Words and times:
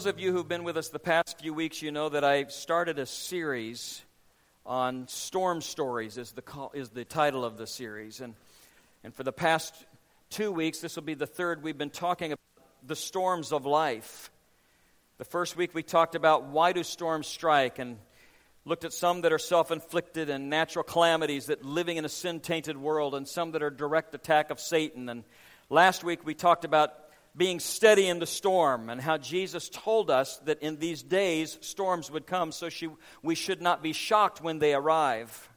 Those 0.00 0.06
of 0.06 0.18
you 0.18 0.32
who've 0.32 0.48
been 0.48 0.64
with 0.64 0.78
us 0.78 0.88
the 0.88 0.98
past 0.98 1.38
few 1.40 1.52
weeks, 1.52 1.82
you 1.82 1.92
know 1.92 2.08
that 2.08 2.24
I've 2.24 2.52
started 2.52 2.98
a 2.98 3.04
series 3.04 4.00
on 4.64 5.06
storm 5.08 5.60
stories, 5.60 6.16
is 6.16 6.32
the, 6.32 6.40
call, 6.40 6.70
is 6.72 6.88
the 6.88 7.04
title 7.04 7.44
of 7.44 7.58
the 7.58 7.66
series. 7.66 8.22
And, 8.22 8.34
and 9.04 9.14
for 9.14 9.24
the 9.24 9.32
past 9.32 9.74
two 10.30 10.52
weeks, 10.52 10.78
this 10.78 10.96
will 10.96 11.02
be 11.02 11.12
the 11.12 11.26
third, 11.26 11.62
we've 11.62 11.76
been 11.76 11.90
talking 11.90 12.32
about 12.32 12.40
the 12.86 12.96
storms 12.96 13.52
of 13.52 13.66
life. 13.66 14.30
The 15.18 15.26
first 15.26 15.54
week 15.54 15.74
we 15.74 15.82
talked 15.82 16.14
about 16.14 16.46
why 16.46 16.72
do 16.72 16.82
storms 16.82 17.26
strike 17.26 17.78
and 17.78 17.98
looked 18.64 18.86
at 18.86 18.94
some 18.94 19.20
that 19.20 19.34
are 19.34 19.38
self 19.38 19.70
inflicted 19.70 20.30
and 20.30 20.48
natural 20.48 20.82
calamities 20.82 21.48
that 21.48 21.62
living 21.62 21.98
in 21.98 22.06
a 22.06 22.08
sin 22.08 22.40
tainted 22.40 22.78
world, 22.78 23.14
and 23.14 23.28
some 23.28 23.50
that 23.50 23.62
are 23.62 23.68
direct 23.68 24.14
attack 24.14 24.50
of 24.50 24.60
Satan. 24.60 25.10
And 25.10 25.24
last 25.68 26.02
week 26.02 26.24
we 26.24 26.32
talked 26.32 26.64
about 26.64 26.94
being 27.36 27.60
steady 27.60 28.08
in 28.08 28.18
the 28.18 28.26
storm 28.26 28.90
and 28.90 29.00
how 29.00 29.16
Jesus 29.16 29.68
told 29.68 30.10
us 30.10 30.38
that 30.44 30.62
in 30.62 30.78
these 30.78 31.02
days 31.02 31.58
storms 31.60 32.10
would 32.10 32.26
come, 32.26 32.52
so 32.52 32.68
she, 32.68 32.88
we 33.22 33.34
should 33.34 33.62
not 33.62 33.82
be 33.82 33.92
shocked 33.92 34.42
when 34.42 34.58
they 34.58 34.74
arrive. 34.74 35.48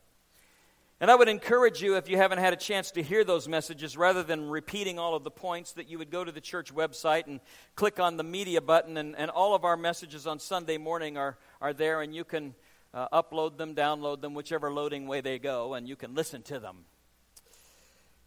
And 1.00 1.12
I 1.12 1.16
would 1.16 1.28
encourage 1.28 1.82
you, 1.82 1.98
if 1.98 2.08
you 2.08 2.16
haven't 2.16 2.38
had 2.38 2.54
a 2.54 2.56
chance 2.56 2.92
to 2.92 3.04
hear 3.04 3.26
those 3.26 3.48
messages, 3.48 3.98
rather 3.98 4.24
than 4.24 4.50
repeating 4.50 5.00
all 5.00 5.16
of 5.16 5.26
the 5.26 5.32
points, 5.32 5.74
that 5.74 5.90
you 5.90 5.98
would 5.98 6.10
go 6.10 6.24
to 6.24 6.32
the 6.32 6.40
church 6.40 6.74
website 6.74 7.28
and 7.28 7.42
click 7.76 8.00
on 8.00 8.16
the 8.16 8.24
media 8.24 8.62
button, 8.62 8.96
and, 8.96 9.16
and 9.18 9.30
all 9.30 9.54
of 9.54 9.66
our 9.66 9.76
messages 9.76 10.26
on 10.28 10.40
Sunday 10.40 10.78
morning 10.78 11.18
are, 11.18 11.38
are 11.60 11.74
there, 11.74 12.02
and 12.02 12.16
you 12.16 12.24
can 12.24 12.56
uh, 12.94 13.10
upload 13.10 13.58
them, 13.58 13.76
download 13.76 14.22
them, 14.22 14.34
whichever 14.34 14.72
loading 14.72 15.08
way 15.08 15.20
they 15.20 15.40
go, 15.40 15.74
and 15.74 15.90
you 15.90 15.98
can 15.98 16.14
listen 16.16 16.42
to 16.44 16.60
them. 16.60 16.86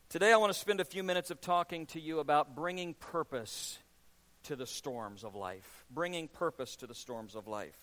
Today, 0.08 0.32
I 0.32 0.36
want 0.36 0.52
to 0.52 0.58
spend 0.58 0.80
a 0.80 0.84
few 0.84 1.02
minutes 1.02 1.32
of 1.32 1.40
talking 1.40 1.86
to 1.86 2.00
you 2.00 2.20
about 2.20 2.54
bringing 2.54 2.94
purpose 2.94 3.76
to 4.44 4.54
the 4.54 4.64
storms 4.64 5.24
of 5.24 5.34
life. 5.34 5.84
Bringing 5.90 6.28
purpose 6.28 6.76
to 6.76 6.86
the 6.86 6.94
storms 6.94 7.34
of 7.34 7.48
life. 7.48 7.76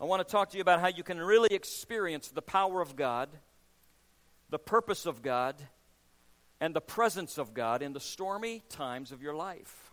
I 0.00 0.06
want 0.06 0.26
to 0.26 0.30
talk 0.30 0.50
to 0.50 0.56
you 0.56 0.60
about 0.60 0.80
how 0.80 0.88
you 0.88 1.04
can 1.04 1.20
really 1.20 1.54
experience 1.54 2.30
the 2.30 2.42
power 2.42 2.80
of 2.80 2.96
God, 2.96 3.28
the 4.50 4.58
purpose 4.58 5.06
of 5.06 5.22
God, 5.22 5.54
and 6.60 6.74
the 6.74 6.80
presence 6.80 7.38
of 7.38 7.54
God 7.54 7.80
in 7.80 7.92
the 7.92 8.00
stormy 8.00 8.64
times 8.68 9.12
of 9.12 9.22
your 9.22 9.36
life. 9.36 9.92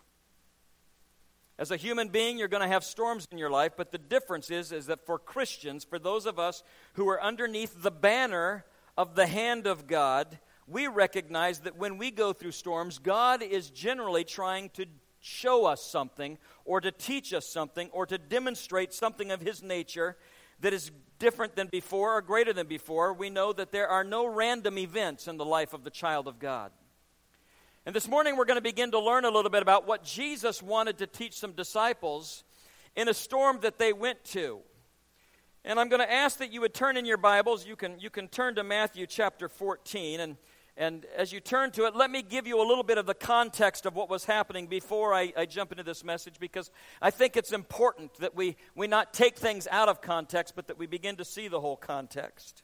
As 1.59 1.69
a 1.69 1.77
human 1.77 2.09
being, 2.09 2.39
you're 2.39 2.47
going 2.47 2.63
to 2.63 2.67
have 2.67 2.83
storms 2.83 3.27
in 3.31 3.37
your 3.37 3.51
life, 3.51 3.73
but 3.77 3.91
the 3.91 3.99
difference 3.99 4.49
is, 4.49 4.71
is 4.71 4.87
that 4.87 5.05
for 5.05 5.19
Christians, 5.19 5.83
for 5.83 5.99
those 5.99 6.25
of 6.25 6.39
us 6.39 6.63
who 6.93 7.07
are 7.09 7.21
underneath 7.21 7.83
the 7.83 7.91
banner 7.91 8.65
of 8.97 9.13
the 9.13 9.27
hand 9.27 9.67
of 9.67 9.85
God, 9.85 10.39
we 10.67 10.87
recognize 10.87 11.59
that 11.61 11.77
when 11.77 11.97
we 11.97 12.11
go 12.11 12.33
through 12.33 12.51
storms, 12.51 12.97
God 12.97 13.43
is 13.43 13.69
generally 13.69 14.23
trying 14.23 14.69
to 14.71 14.85
show 15.19 15.65
us 15.65 15.83
something, 15.83 16.37
or 16.65 16.79
to 16.81 16.91
teach 16.91 17.33
us 17.33 17.47
something, 17.51 17.89
or 17.91 18.05
to 18.05 18.17
demonstrate 18.17 18.93
something 18.93 19.31
of 19.31 19.41
His 19.41 19.63
nature 19.63 20.17
that 20.59 20.73
is 20.73 20.91
different 21.17 21.55
than 21.55 21.67
before 21.67 22.15
or 22.15 22.21
greater 22.21 22.53
than 22.53 22.67
before. 22.67 23.13
We 23.13 23.29
know 23.29 23.51
that 23.53 23.71
there 23.71 23.87
are 23.87 24.03
no 24.03 24.27
random 24.27 24.77
events 24.77 25.27
in 25.27 25.37
the 25.37 25.45
life 25.45 25.73
of 25.73 25.83
the 25.83 25.89
child 25.89 26.27
of 26.27 26.39
God. 26.39 26.71
And 27.85 27.95
this 27.95 28.07
morning 28.07 28.37
we're 28.37 28.45
going 28.45 28.57
to 28.57 28.61
begin 28.61 28.91
to 28.91 28.99
learn 28.99 29.25
a 29.25 29.29
little 29.29 29.51
bit 29.51 29.61
about 29.61 29.87
what 29.87 30.03
Jesus 30.03 30.61
wanted 30.61 30.97
to 30.99 31.07
teach 31.07 31.33
some 31.33 31.53
disciples 31.53 32.43
in 32.95 33.07
a 33.07 33.13
storm 33.13 33.59
that 33.61 33.77
they 33.77 33.93
went 33.93 34.23
to. 34.25 34.59
And 35.63 35.79
I'm 35.79 35.89
going 35.89 36.01
to 36.01 36.11
ask 36.11 36.37
that 36.39 36.51
you 36.51 36.61
would 36.61 36.73
turn 36.73 36.97
in 36.97 37.05
your 37.05 37.17
Bibles. 37.17 37.65
You 37.65 37.75
can, 37.75 37.99
you 37.99 38.09
can 38.09 38.27
turn 38.27 38.55
to 38.55 38.63
Matthew 38.63 39.07
chapter 39.07 39.49
14. 39.49 40.19
And, 40.19 40.37
and 40.77 41.05
as 41.15 41.31
you 41.31 41.39
turn 41.39 41.71
to 41.71 41.85
it, 41.85 41.95
let 41.95 42.11
me 42.11 42.21
give 42.21 42.45
you 42.45 42.61
a 42.61 42.67
little 42.67 42.83
bit 42.83 42.97
of 42.97 43.05
the 43.05 43.13
context 43.13 43.85
of 43.85 43.95
what 43.95 44.09
was 44.09 44.25
happening 44.25 44.67
before 44.67 45.13
I, 45.13 45.31
I 45.37 45.45
jump 45.45 45.71
into 45.71 45.83
this 45.83 46.03
message 46.03 46.35
because 46.37 46.69
I 47.01 47.11
think 47.11 47.37
it's 47.37 47.53
important 47.53 48.15
that 48.19 48.35
we, 48.35 48.57
we 48.75 48.87
not 48.87 49.13
take 49.13 49.37
things 49.37 49.67
out 49.71 49.87
of 49.87 50.01
context, 50.01 50.53
but 50.53 50.67
that 50.67 50.77
we 50.77 50.85
begin 50.85 51.15
to 51.15 51.25
see 51.25 51.47
the 51.47 51.61
whole 51.61 51.77
context. 51.77 52.63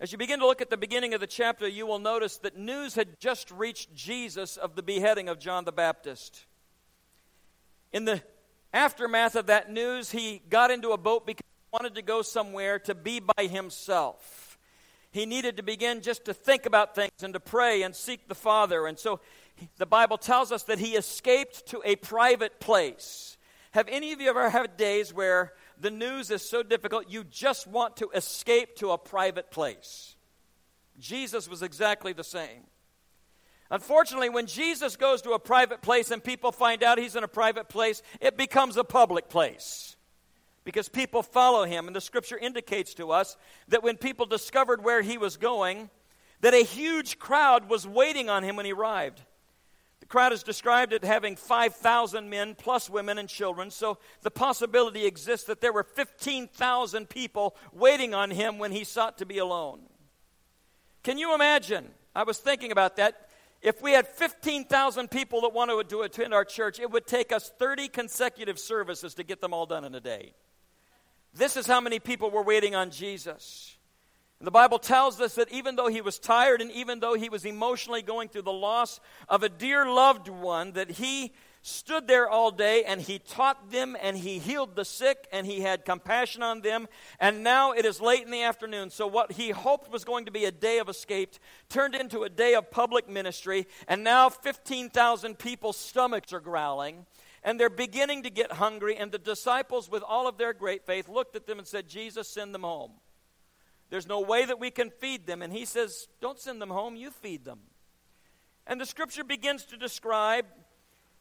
As 0.00 0.10
you 0.10 0.16
begin 0.16 0.40
to 0.40 0.46
look 0.46 0.62
at 0.62 0.70
the 0.70 0.78
beginning 0.78 1.12
of 1.12 1.20
the 1.20 1.26
chapter, 1.26 1.68
you 1.68 1.86
will 1.86 1.98
notice 1.98 2.38
that 2.38 2.56
news 2.56 2.94
had 2.94 3.20
just 3.20 3.50
reached 3.50 3.94
Jesus 3.94 4.56
of 4.56 4.76
the 4.76 4.82
beheading 4.82 5.28
of 5.28 5.38
John 5.38 5.66
the 5.66 5.72
Baptist. 5.72 6.46
In 7.92 8.06
the 8.06 8.22
aftermath 8.72 9.36
of 9.36 9.48
that 9.48 9.70
news, 9.70 10.10
he 10.10 10.40
got 10.48 10.70
into 10.70 10.92
a 10.92 10.96
boat 10.96 11.26
because 11.26 11.44
he 11.44 11.68
wanted 11.74 11.96
to 11.96 12.02
go 12.02 12.22
somewhere 12.22 12.78
to 12.78 12.94
be 12.94 13.20
by 13.20 13.44
himself. 13.44 14.49
He 15.12 15.26
needed 15.26 15.56
to 15.56 15.62
begin 15.62 16.02
just 16.02 16.24
to 16.26 16.34
think 16.34 16.66
about 16.66 16.94
things 16.94 17.22
and 17.22 17.34
to 17.34 17.40
pray 17.40 17.82
and 17.82 17.94
seek 17.94 18.28
the 18.28 18.34
Father. 18.34 18.86
And 18.86 18.98
so 18.98 19.20
the 19.76 19.86
Bible 19.86 20.18
tells 20.18 20.52
us 20.52 20.62
that 20.64 20.78
he 20.78 20.94
escaped 20.94 21.66
to 21.66 21.82
a 21.84 21.96
private 21.96 22.60
place. 22.60 23.36
Have 23.72 23.88
any 23.88 24.12
of 24.12 24.20
you 24.20 24.28
ever 24.28 24.50
had 24.50 24.76
days 24.76 25.12
where 25.12 25.52
the 25.80 25.90
news 25.90 26.30
is 26.30 26.42
so 26.42 26.62
difficult, 26.62 27.06
you 27.08 27.24
just 27.24 27.66
want 27.66 27.96
to 27.96 28.10
escape 28.14 28.76
to 28.76 28.90
a 28.90 28.98
private 28.98 29.50
place. 29.50 30.14
Jesus 30.98 31.48
was 31.48 31.62
exactly 31.62 32.12
the 32.12 32.24
same. 32.24 32.64
Unfortunately, 33.70 34.28
when 34.28 34.46
Jesus 34.46 34.96
goes 34.96 35.22
to 35.22 35.30
a 35.30 35.38
private 35.38 35.80
place 35.80 36.10
and 36.10 36.22
people 36.22 36.52
find 36.52 36.82
out 36.82 36.98
he's 36.98 37.16
in 37.16 37.24
a 37.24 37.28
private 37.28 37.68
place, 37.68 38.02
it 38.20 38.36
becomes 38.36 38.76
a 38.76 38.84
public 38.84 39.28
place 39.28 39.89
because 40.64 40.88
people 40.88 41.22
follow 41.22 41.64
him. 41.64 41.86
And 41.86 41.96
the 41.96 42.00
scripture 42.00 42.38
indicates 42.38 42.94
to 42.94 43.10
us 43.10 43.36
that 43.68 43.82
when 43.82 43.96
people 43.96 44.26
discovered 44.26 44.84
where 44.84 45.02
he 45.02 45.18
was 45.18 45.36
going, 45.36 45.90
that 46.40 46.54
a 46.54 46.64
huge 46.64 47.18
crowd 47.18 47.68
was 47.68 47.86
waiting 47.86 48.28
on 48.28 48.42
him 48.42 48.56
when 48.56 48.66
he 48.66 48.72
arrived 48.72 49.22
The 50.00 50.06
crowd 50.06 50.32
is 50.32 50.42
described 50.42 50.92
as 50.92 51.06
having 51.06 51.36
5,000 51.36 52.28
men 52.28 52.54
plus 52.54 52.88
women 52.88 53.18
and 53.18 53.28
children, 53.28 53.70
so 53.70 53.98
the 54.22 54.30
possibility 54.30 55.06
exists 55.06 55.46
that 55.46 55.60
there 55.60 55.72
were 55.72 55.84
15,000 55.84 57.08
people 57.08 57.56
waiting 57.72 58.14
on 58.14 58.30
him 58.30 58.58
when 58.58 58.72
he 58.72 58.84
sought 58.84 59.18
to 59.18 59.26
be 59.26 59.38
alone. 59.38 59.80
Can 61.02 61.18
you 61.18 61.34
imagine? 61.34 61.90
I 62.14 62.24
was 62.24 62.38
thinking 62.38 62.72
about 62.72 62.96
that. 62.96 63.28
If 63.62 63.82
we 63.82 63.92
had 63.92 64.08
15,000 64.08 65.10
people 65.10 65.42
that 65.42 65.52
wanted 65.52 65.88
to 65.90 66.00
attend 66.00 66.32
our 66.32 66.44
church, 66.44 66.80
it 66.80 66.90
would 66.90 67.06
take 67.06 67.30
us 67.30 67.50
30 67.58 67.88
consecutive 67.88 68.58
services 68.58 69.14
to 69.14 69.22
get 69.22 69.40
them 69.40 69.52
all 69.52 69.66
done 69.66 69.84
in 69.84 69.94
a 69.94 70.00
day. 70.00 70.32
This 71.34 71.56
is 71.56 71.66
how 71.66 71.80
many 71.80 71.98
people 71.98 72.30
were 72.30 72.42
waiting 72.42 72.74
on 72.74 72.90
Jesus. 72.90 73.76
And 74.40 74.46
the 74.46 74.50
Bible 74.50 74.78
tells 74.78 75.20
us 75.20 75.34
that 75.34 75.52
even 75.52 75.76
though 75.76 75.88
he 75.88 76.00
was 76.00 76.18
tired 76.18 76.62
and 76.62 76.72
even 76.72 77.00
though 77.00 77.14
he 77.14 77.28
was 77.28 77.44
emotionally 77.44 78.02
going 78.02 78.28
through 78.28 78.42
the 78.42 78.52
loss 78.52 78.98
of 79.28 79.42
a 79.42 79.48
dear 79.50 79.86
loved 79.86 80.28
one, 80.28 80.72
that 80.72 80.92
he 80.92 81.34
stood 81.62 82.08
there 82.08 82.26
all 82.26 82.50
day 82.50 82.84
and 82.84 83.02
he 83.02 83.18
taught 83.18 83.70
them 83.70 83.96
and 84.00 84.16
he 84.16 84.38
healed 84.38 84.74
the 84.76 84.84
sick 84.84 85.28
and 85.30 85.46
he 85.46 85.60
had 85.60 85.84
compassion 85.84 86.42
on 86.42 86.62
them. 86.62 86.88
And 87.20 87.44
now 87.44 87.72
it 87.72 87.84
is 87.84 88.00
late 88.00 88.22
in 88.22 88.30
the 88.30 88.42
afternoon. 88.42 88.88
So, 88.88 89.06
what 89.06 89.32
he 89.32 89.50
hoped 89.50 89.90
was 89.92 90.04
going 90.04 90.24
to 90.24 90.30
be 90.30 90.46
a 90.46 90.50
day 90.50 90.78
of 90.78 90.88
escape 90.88 91.34
turned 91.68 91.94
into 91.94 92.22
a 92.22 92.30
day 92.30 92.54
of 92.54 92.70
public 92.70 93.10
ministry. 93.10 93.66
And 93.88 94.02
now 94.02 94.30
15,000 94.30 95.38
people's 95.38 95.76
stomachs 95.76 96.32
are 96.32 96.40
growling 96.40 97.04
and 97.42 97.58
they're 97.58 97.70
beginning 97.70 98.22
to 98.24 98.30
get 98.30 98.52
hungry. 98.52 98.96
And 98.96 99.10
the 99.10 99.18
disciples, 99.18 99.90
with 99.90 100.02
all 100.02 100.28
of 100.28 100.38
their 100.38 100.52
great 100.52 100.84
faith, 100.84 101.08
looked 101.08 101.36
at 101.36 101.46
them 101.46 101.58
and 101.58 101.66
said, 101.66 101.88
Jesus, 101.88 102.28
send 102.28 102.54
them 102.54 102.62
home. 102.62 102.92
There's 103.88 104.06
no 104.06 104.20
way 104.20 104.44
that 104.44 104.60
we 104.60 104.70
can 104.70 104.90
feed 104.90 105.26
them. 105.26 105.42
And 105.42 105.52
he 105.52 105.64
says, 105.64 106.08
Don't 106.20 106.38
send 106.38 106.60
them 106.60 106.70
home, 106.70 106.96
you 106.96 107.10
feed 107.10 107.44
them. 107.44 107.60
And 108.66 108.80
the 108.80 108.86
scripture 108.86 109.24
begins 109.24 109.64
to 109.66 109.76
describe 109.76 110.46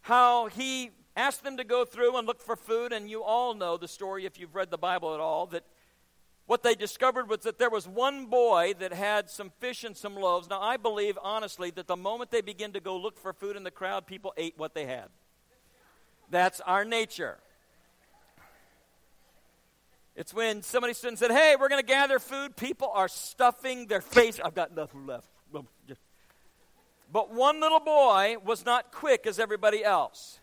how 0.01 0.47
he 0.47 0.91
asked 1.15 1.43
them 1.43 1.57
to 1.57 1.63
go 1.63 1.83
through 1.83 2.17
and 2.17 2.27
look 2.27 2.41
for 2.41 2.55
food. 2.55 2.93
And 2.93 3.09
you 3.09 3.23
all 3.23 3.53
know 3.55 3.77
the 3.77 3.87
story 3.87 4.25
if 4.25 4.39
you've 4.39 4.55
read 4.55 4.69
the 4.69 4.77
Bible 4.77 5.13
at 5.13 5.19
all 5.19 5.47
that 5.47 5.63
what 6.45 6.63
they 6.63 6.73
discovered 6.73 7.29
was 7.29 7.41
that 7.41 7.59
there 7.59 7.69
was 7.69 7.87
one 7.87 8.25
boy 8.25 8.73
that 8.79 8.91
had 8.91 9.29
some 9.29 9.51
fish 9.59 9.83
and 9.83 9.95
some 9.95 10.15
loaves. 10.15 10.49
Now, 10.49 10.59
I 10.59 10.77
believe, 10.77 11.17
honestly, 11.21 11.69
that 11.71 11.85
the 11.85 11.95
moment 11.95 12.31
they 12.31 12.41
begin 12.41 12.73
to 12.73 12.79
go 12.79 12.97
look 12.97 13.19
for 13.19 13.33
food 13.33 13.55
in 13.55 13.63
the 13.63 13.71
crowd, 13.71 14.07
people 14.07 14.33
ate 14.35 14.55
what 14.57 14.73
they 14.73 14.87
had. 14.87 15.09
That's 16.29 16.61
our 16.61 16.85
nature. 16.85 17.37
It's 20.15 20.33
when 20.33 20.63
somebody 20.63 20.93
stood 20.93 21.09
and 21.09 21.19
said, 21.19 21.31
Hey, 21.31 21.55
we're 21.59 21.69
going 21.69 21.81
to 21.81 21.87
gather 21.87 22.19
food. 22.19 22.55
People 22.55 22.91
are 22.93 23.07
stuffing 23.07 23.87
their 23.87 24.01
face. 24.01 24.39
I've 24.43 24.55
got 24.55 24.75
nothing 24.75 25.05
left. 25.07 25.29
But 27.11 27.33
one 27.33 27.59
little 27.59 27.79
boy 27.79 28.35
was 28.43 28.65
not 28.65 28.91
quick 28.91 29.25
as 29.25 29.39
everybody 29.39 29.83
else. 29.83 30.39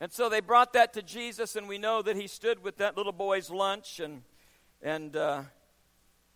And 0.00 0.12
so 0.12 0.28
they 0.28 0.40
brought 0.40 0.74
that 0.74 0.92
to 0.94 1.02
Jesus, 1.02 1.56
and 1.56 1.68
we 1.68 1.78
know 1.78 2.02
that 2.02 2.16
he 2.16 2.26
stood 2.26 2.62
with 2.62 2.76
that 2.78 2.96
little 2.96 3.12
boy's 3.12 3.50
lunch 3.50 4.00
and, 4.00 4.22
and 4.82 5.16
uh, 5.16 5.42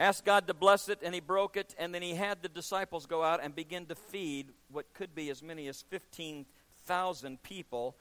asked 0.01 0.25
God 0.25 0.47
to 0.49 0.55
bless 0.55 0.89
it, 0.89 1.01
and 1.03 1.15
he 1.15 1.21
broke 1.21 1.57
it, 1.57 1.75
and 1.79 1.95
then 1.95 2.03
he 2.03 2.15
had 2.15 2.43
the 2.43 2.49
disciples 2.49 3.07
go 3.07 3.23
out 3.23 3.41
and 3.43 3.55
begin 3.55 3.87
to 3.87 3.95
feed 3.95 4.49
what 4.73 4.93
could 4.93 5.15
be 5.15 5.31
as 5.31 5.43
many 5.43 5.69
as 5.69 5.83
15,000 5.83 7.43
people. 7.43 7.97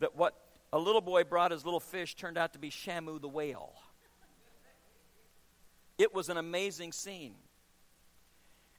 That 0.00 0.16
what 0.16 0.34
a 0.72 0.78
little 0.78 1.00
boy 1.00 1.24
brought 1.24 1.50
his 1.50 1.64
little 1.64 1.80
fish, 1.80 2.14
turned 2.14 2.38
out 2.38 2.52
to 2.52 2.58
be 2.58 2.70
Shamu 2.70 3.20
the 3.20 3.28
whale. 3.28 3.72
It 5.96 6.14
was 6.14 6.28
an 6.28 6.36
amazing 6.36 6.92
scene. 6.92 7.34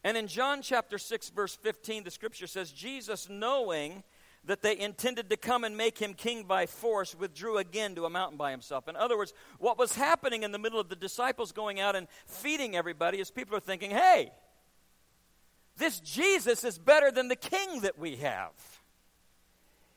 And 0.04 0.16
in 0.16 0.28
John 0.28 0.62
chapter 0.62 0.98
6, 0.98 1.30
verse 1.32 1.56
15, 1.56 2.06
the 2.06 2.12
scripture 2.12 2.48
says, 2.48 2.72
Jesus, 2.72 3.28
knowing 3.30 4.04
that 4.46 4.62
they 4.62 4.80
intended 4.80 5.30
to 5.30 5.36
come 5.36 5.66
and 5.66 5.76
make 5.76 5.98
him 5.98 6.14
king 6.14 6.44
by 6.44 6.66
force 6.66 7.14
withdrew 7.14 7.58
again 7.58 7.96
to 7.96 8.06
a 8.06 8.10
mountain 8.10 8.38
by 8.38 8.52
himself. 8.52 8.88
In 8.88 8.96
other 8.96 9.18
words, 9.18 9.34
what 9.58 9.78
was 9.78 9.96
happening 9.96 10.44
in 10.44 10.54
the 10.54 10.60
middle 10.60 10.80
of 10.80 10.88
the 10.88 10.96
disciples 10.96 11.52
going 11.52 11.82
out 11.82 11.96
and 11.96 12.08
feeding 12.26 12.76
everybody 12.76 13.20
is 13.20 13.30
people 13.30 13.58
are 13.58 13.62
thinking, 13.62 13.92
hey, 13.92 14.32
this 15.78 16.00
Jesus 16.00 16.64
is 16.64 16.78
better 16.78 17.12
than 17.12 17.28
the 17.28 17.36
king 17.36 17.82
that 17.82 18.00
we 18.00 18.18
have. 18.18 18.52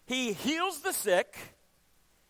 He 0.07 0.33
heals 0.33 0.81
the 0.81 0.93
sick. 0.93 1.37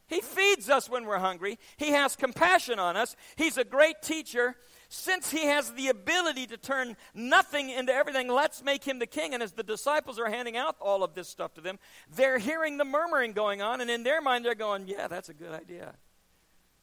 He 0.07 0.21
feeds 0.21 0.69
us 0.69 0.91
when 0.91 1.07
we're 1.07 1.19
hungry. 1.19 1.59
He 1.79 1.93
has 1.93 2.17
compassion 2.17 2.79
on 2.79 2.99
us. 2.99 3.17
He's 3.37 3.57
a 3.57 3.65
great 3.65 4.03
teacher. 4.03 4.57
Since 4.91 5.31
he 5.31 5.47
has 5.47 5.73
the 5.73 5.89
ability 5.89 6.49
to 6.49 6.59
turn 6.59 6.99
nothing 7.15 7.71
into 7.71 7.95
everything, 7.95 8.29
let's 8.29 8.63
make 8.63 8.85
him 8.85 8.99
the 8.99 9.07
king. 9.07 9.33
And 9.33 9.43
as 9.43 9.53
the 9.53 9.63
disciples 9.63 10.19
are 10.19 10.29
handing 10.29 10.55
out 10.55 10.77
all 10.83 11.03
of 11.03 11.15
this 11.15 11.29
stuff 11.29 11.55
to 11.55 11.63
them, 11.63 11.79
they're 12.15 12.37
hearing 12.37 12.77
the 12.77 12.85
murmuring 12.85 13.33
going 13.33 13.63
on, 13.63 13.81
and 13.81 13.91
in 13.91 14.03
their 14.03 14.21
mind, 14.21 14.45
they're 14.45 14.55
going, 14.55 14.87
Yeah, 14.87 15.09
that's 15.09 15.31
a 15.31 15.35
good 15.35 15.53
idea. 15.53 15.95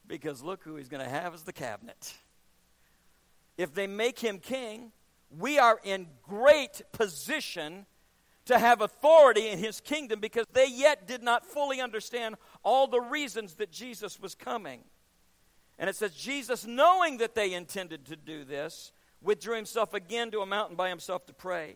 Because 0.07 0.41
look 0.41 0.63
who 0.63 0.75
he's 0.75 0.89
going 0.89 1.03
to 1.03 1.09
have 1.09 1.35
as 1.35 1.43
the 1.43 1.53
cabinet. 1.53 2.15
If 3.59 3.75
they 3.75 3.85
make 3.85 4.17
him 4.17 4.39
king, 4.39 4.91
we 5.29 5.59
are 5.59 5.79
in 5.83 6.07
great 6.23 6.81
position 6.91 7.85
to 8.49 8.57
have 8.57 8.81
authority 8.81 9.47
in 9.47 9.59
his 9.59 9.79
kingdom 9.79 10.19
because 10.19 10.47
they 10.53 10.67
yet 10.67 11.07
did 11.07 11.21
not 11.21 11.45
fully 11.45 11.79
understand 11.79 12.33
all 12.63 12.87
the 12.87 12.99
reasons 12.99 13.53
that 13.55 13.71
Jesus 13.71 14.19
was 14.19 14.33
coming. 14.33 14.81
And 15.77 15.87
it 15.87 15.95
says, 15.95 16.15
Jesus, 16.15 16.65
knowing 16.65 17.19
that 17.19 17.35
they 17.35 17.53
intended 17.53 18.07
to 18.07 18.15
do 18.15 18.43
this, 18.43 18.91
withdrew 19.21 19.55
himself 19.55 19.93
again 19.93 20.31
to 20.31 20.39
a 20.39 20.47
mountain 20.47 20.75
by 20.75 20.89
himself 20.89 21.27
to 21.27 21.33
pray. 21.33 21.75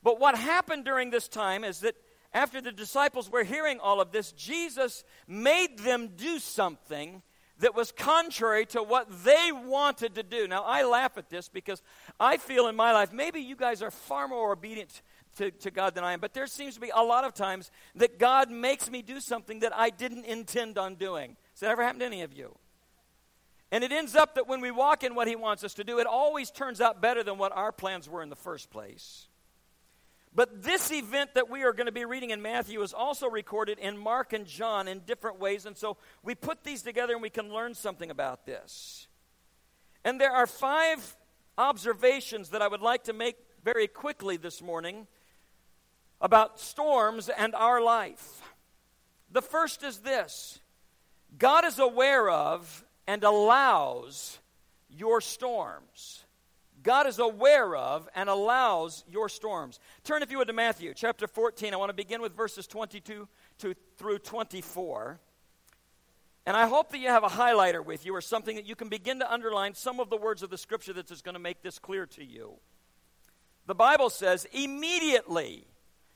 But 0.00 0.20
what 0.20 0.36
happened 0.36 0.84
during 0.84 1.10
this 1.10 1.26
time 1.26 1.64
is 1.64 1.80
that 1.80 1.96
after 2.32 2.60
the 2.60 2.70
disciples 2.70 3.28
were 3.28 3.42
hearing 3.42 3.80
all 3.80 4.00
of 4.00 4.12
this, 4.12 4.30
Jesus 4.30 5.02
made 5.26 5.80
them 5.80 6.10
do 6.16 6.38
something 6.38 7.20
that 7.58 7.74
was 7.74 7.90
contrary 7.90 8.64
to 8.66 8.82
what 8.82 9.24
they 9.24 9.50
wanted 9.52 10.14
to 10.14 10.22
do. 10.22 10.46
Now, 10.46 10.62
I 10.62 10.84
laugh 10.84 11.18
at 11.18 11.28
this 11.28 11.48
because 11.48 11.82
I 12.20 12.36
feel 12.36 12.68
in 12.68 12.76
my 12.76 12.92
life, 12.92 13.12
maybe 13.12 13.40
you 13.40 13.56
guys 13.56 13.82
are 13.82 13.90
far 13.90 14.28
more 14.28 14.52
obedient 14.52 15.02
to, 15.38 15.50
to 15.50 15.70
God 15.70 15.94
than 15.94 16.04
I 16.04 16.12
am, 16.12 16.20
but 16.20 16.34
there 16.34 16.46
seems 16.46 16.74
to 16.74 16.80
be 16.80 16.90
a 16.94 17.02
lot 17.02 17.24
of 17.24 17.34
times 17.34 17.70
that 17.96 18.18
God 18.18 18.50
makes 18.50 18.90
me 18.90 19.02
do 19.02 19.20
something 19.20 19.60
that 19.60 19.74
I 19.74 19.90
didn't 19.90 20.26
intend 20.26 20.78
on 20.78 20.94
doing. 20.94 21.36
Has 21.52 21.60
that 21.60 21.70
ever 21.70 21.82
happened 21.82 22.00
to 22.00 22.06
any 22.06 22.22
of 22.22 22.32
you? 22.32 22.56
And 23.70 23.84
it 23.84 23.92
ends 23.92 24.14
up 24.14 24.34
that 24.36 24.48
when 24.48 24.60
we 24.60 24.70
walk 24.70 25.04
in 25.04 25.14
what 25.14 25.28
He 25.28 25.36
wants 25.36 25.64
us 25.64 25.74
to 25.74 25.84
do, 25.84 25.98
it 25.98 26.06
always 26.06 26.50
turns 26.50 26.80
out 26.80 27.02
better 27.02 27.22
than 27.22 27.38
what 27.38 27.52
our 27.52 27.72
plans 27.72 28.08
were 28.08 28.22
in 28.22 28.30
the 28.30 28.36
first 28.36 28.70
place. 28.70 29.28
But 30.34 30.62
this 30.62 30.92
event 30.92 31.34
that 31.34 31.50
we 31.50 31.64
are 31.64 31.72
going 31.72 31.86
to 31.86 31.92
be 31.92 32.04
reading 32.04 32.30
in 32.30 32.42
Matthew 32.42 32.80
is 32.82 32.92
also 32.92 33.28
recorded 33.28 33.78
in 33.78 33.98
Mark 33.98 34.32
and 34.32 34.46
John 34.46 34.86
in 34.86 35.00
different 35.00 35.40
ways. 35.40 35.66
And 35.66 35.76
so 35.76 35.96
we 36.22 36.34
put 36.34 36.64
these 36.64 36.82
together 36.82 37.14
and 37.14 37.22
we 37.22 37.30
can 37.30 37.52
learn 37.52 37.74
something 37.74 38.10
about 38.10 38.46
this. 38.46 39.08
And 40.04 40.20
there 40.20 40.30
are 40.30 40.46
five 40.46 41.16
observations 41.56 42.50
that 42.50 42.62
I 42.62 42.68
would 42.68 42.82
like 42.82 43.04
to 43.04 43.12
make 43.12 43.36
very 43.64 43.88
quickly 43.88 44.36
this 44.36 44.62
morning 44.62 45.06
about 46.20 46.60
storms 46.60 47.28
and 47.28 47.54
our 47.54 47.80
life. 47.80 48.42
The 49.30 49.42
first 49.42 49.82
is 49.82 49.98
this 49.98 50.60
God 51.36 51.64
is 51.64 51.78
aware 51.78 52.28
of 52.28 52.84
and 53.06 53.22
allows 53.24 54.38
your 54.88 55.20
storms. 55.20 56.24
God 56.82 57.06
is 57.06 57.18
aware 57.18 57.74
of 57.74 58.08
and 58.14 58.28
allows 58.28 59.04
your 59.08 59.28
storms. 59.28 59.80
Turn, 60.04 60.22
if 60.22 60.30
you 60.30 60.38
would, 60.38 60.46
to 60.46 60.52
Matthew 60.52 60.94
chapter 60.94 61.26
14. 61.26 61.74
I 61.74 61.76
want 61.76 61.90
to 61.90 61.94
begin 61.94 62.22
with 62.22 62.36
verses 62.36 62.66
22 62.66 63.28
to, 63.58 63.74
through 63.96 64.18
24. 64.20 65.18
And 66.46 66.56
I 66.56 66.66
hope 66.66 66.90
that 66.90 66.98
you 66.98 67.08
have 67.08 67.24
a 67.24 67.28
highlighter 67.28 67.84
with 67.84 68.06
you 68.06 68.14
or 68.14 68.20
something 68.20 68.56
that 68.56 68.64
you 68.64 68.74
can 68.74 68.88
begin 68.88 69.18
to 69.18 69.30
underline 69.30 69.74
some 69.74 70.00
of 70.00 70.08
the 70.08 70.16
words 70.16 70.42
of 70.42 70.50
the 70.50 70.56
scripture 70.56 70.92
that 70.94 71.10
is 71.10 71.20
going 71.20 71.34
to 71.34 71.40
make 71.40 71.62
this 71.62 71.78
clear 71.78 72.06
to 72.06 72.24
you. 72.24 72.54
The 73.66 73.74
Bible 73.74 74.08
says, 74.08 74.46
immediately 74.52 75.66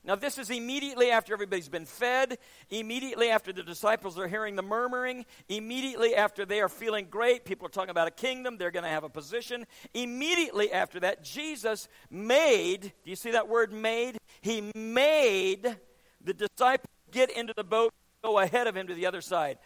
now, 0.04 0.16
this 0.16 0.37
is 0.37 0.50
immediately 0.50 1.12
after 1.12 1.32
everybody's 1.32 1.69
been 1.69 1.87
fed, 1.87 2.38
immediately 2.70 3.31
after 3.31 3.52
the 3.52 3.62
disciples 3.62 4.19
are 4.19 4.26
hearing 4.26 4.56
the 4.56 4.62
murmuring, 4.62 5.25
immediately 5.49 6.16
after 6.16 6.44
they 6.44 6.60
are 6.60 6.69
feeling 6.69 7.06
great. 7.08 7.44
People 7.44 7.66
are 7.66 7.70
talking 7.70 7.90
about 7.90 8.08
a 8.08 8.12
kingdom, 8.12 8.56
they're 8.56 8.72
going 8.72 8.82
to 8.82 8.90
have 8.90 9.04
a 9.04 9.08
position. 9.08 9.64
Immediately 9.94 10.72
after 10.72 10.99
that, 11.00 11.22
Jesus 11.22 11.88
made, 12.10 12.81
do 12.81 13.10
you 13.10 13.14
see 13.14 13.31
that 13.31 13.46
word 13.46 13.72
made? 13.72 14.19
He 14.40 14.72
made 14.75 15.76
the 16.20 16.34
disciples 16.34 16.88
get 17.12 17.31
into 17.31 17.54
the 17.56 17.62
boat, 17.62 17.93
go 18.25 18.40
ahead 18.40 18.66
of 18.66 18.76
him 18.76 18.88
to 18.88 18.94
the 18.94 19.06
other 19.06 19.20
side. 19.20 19.58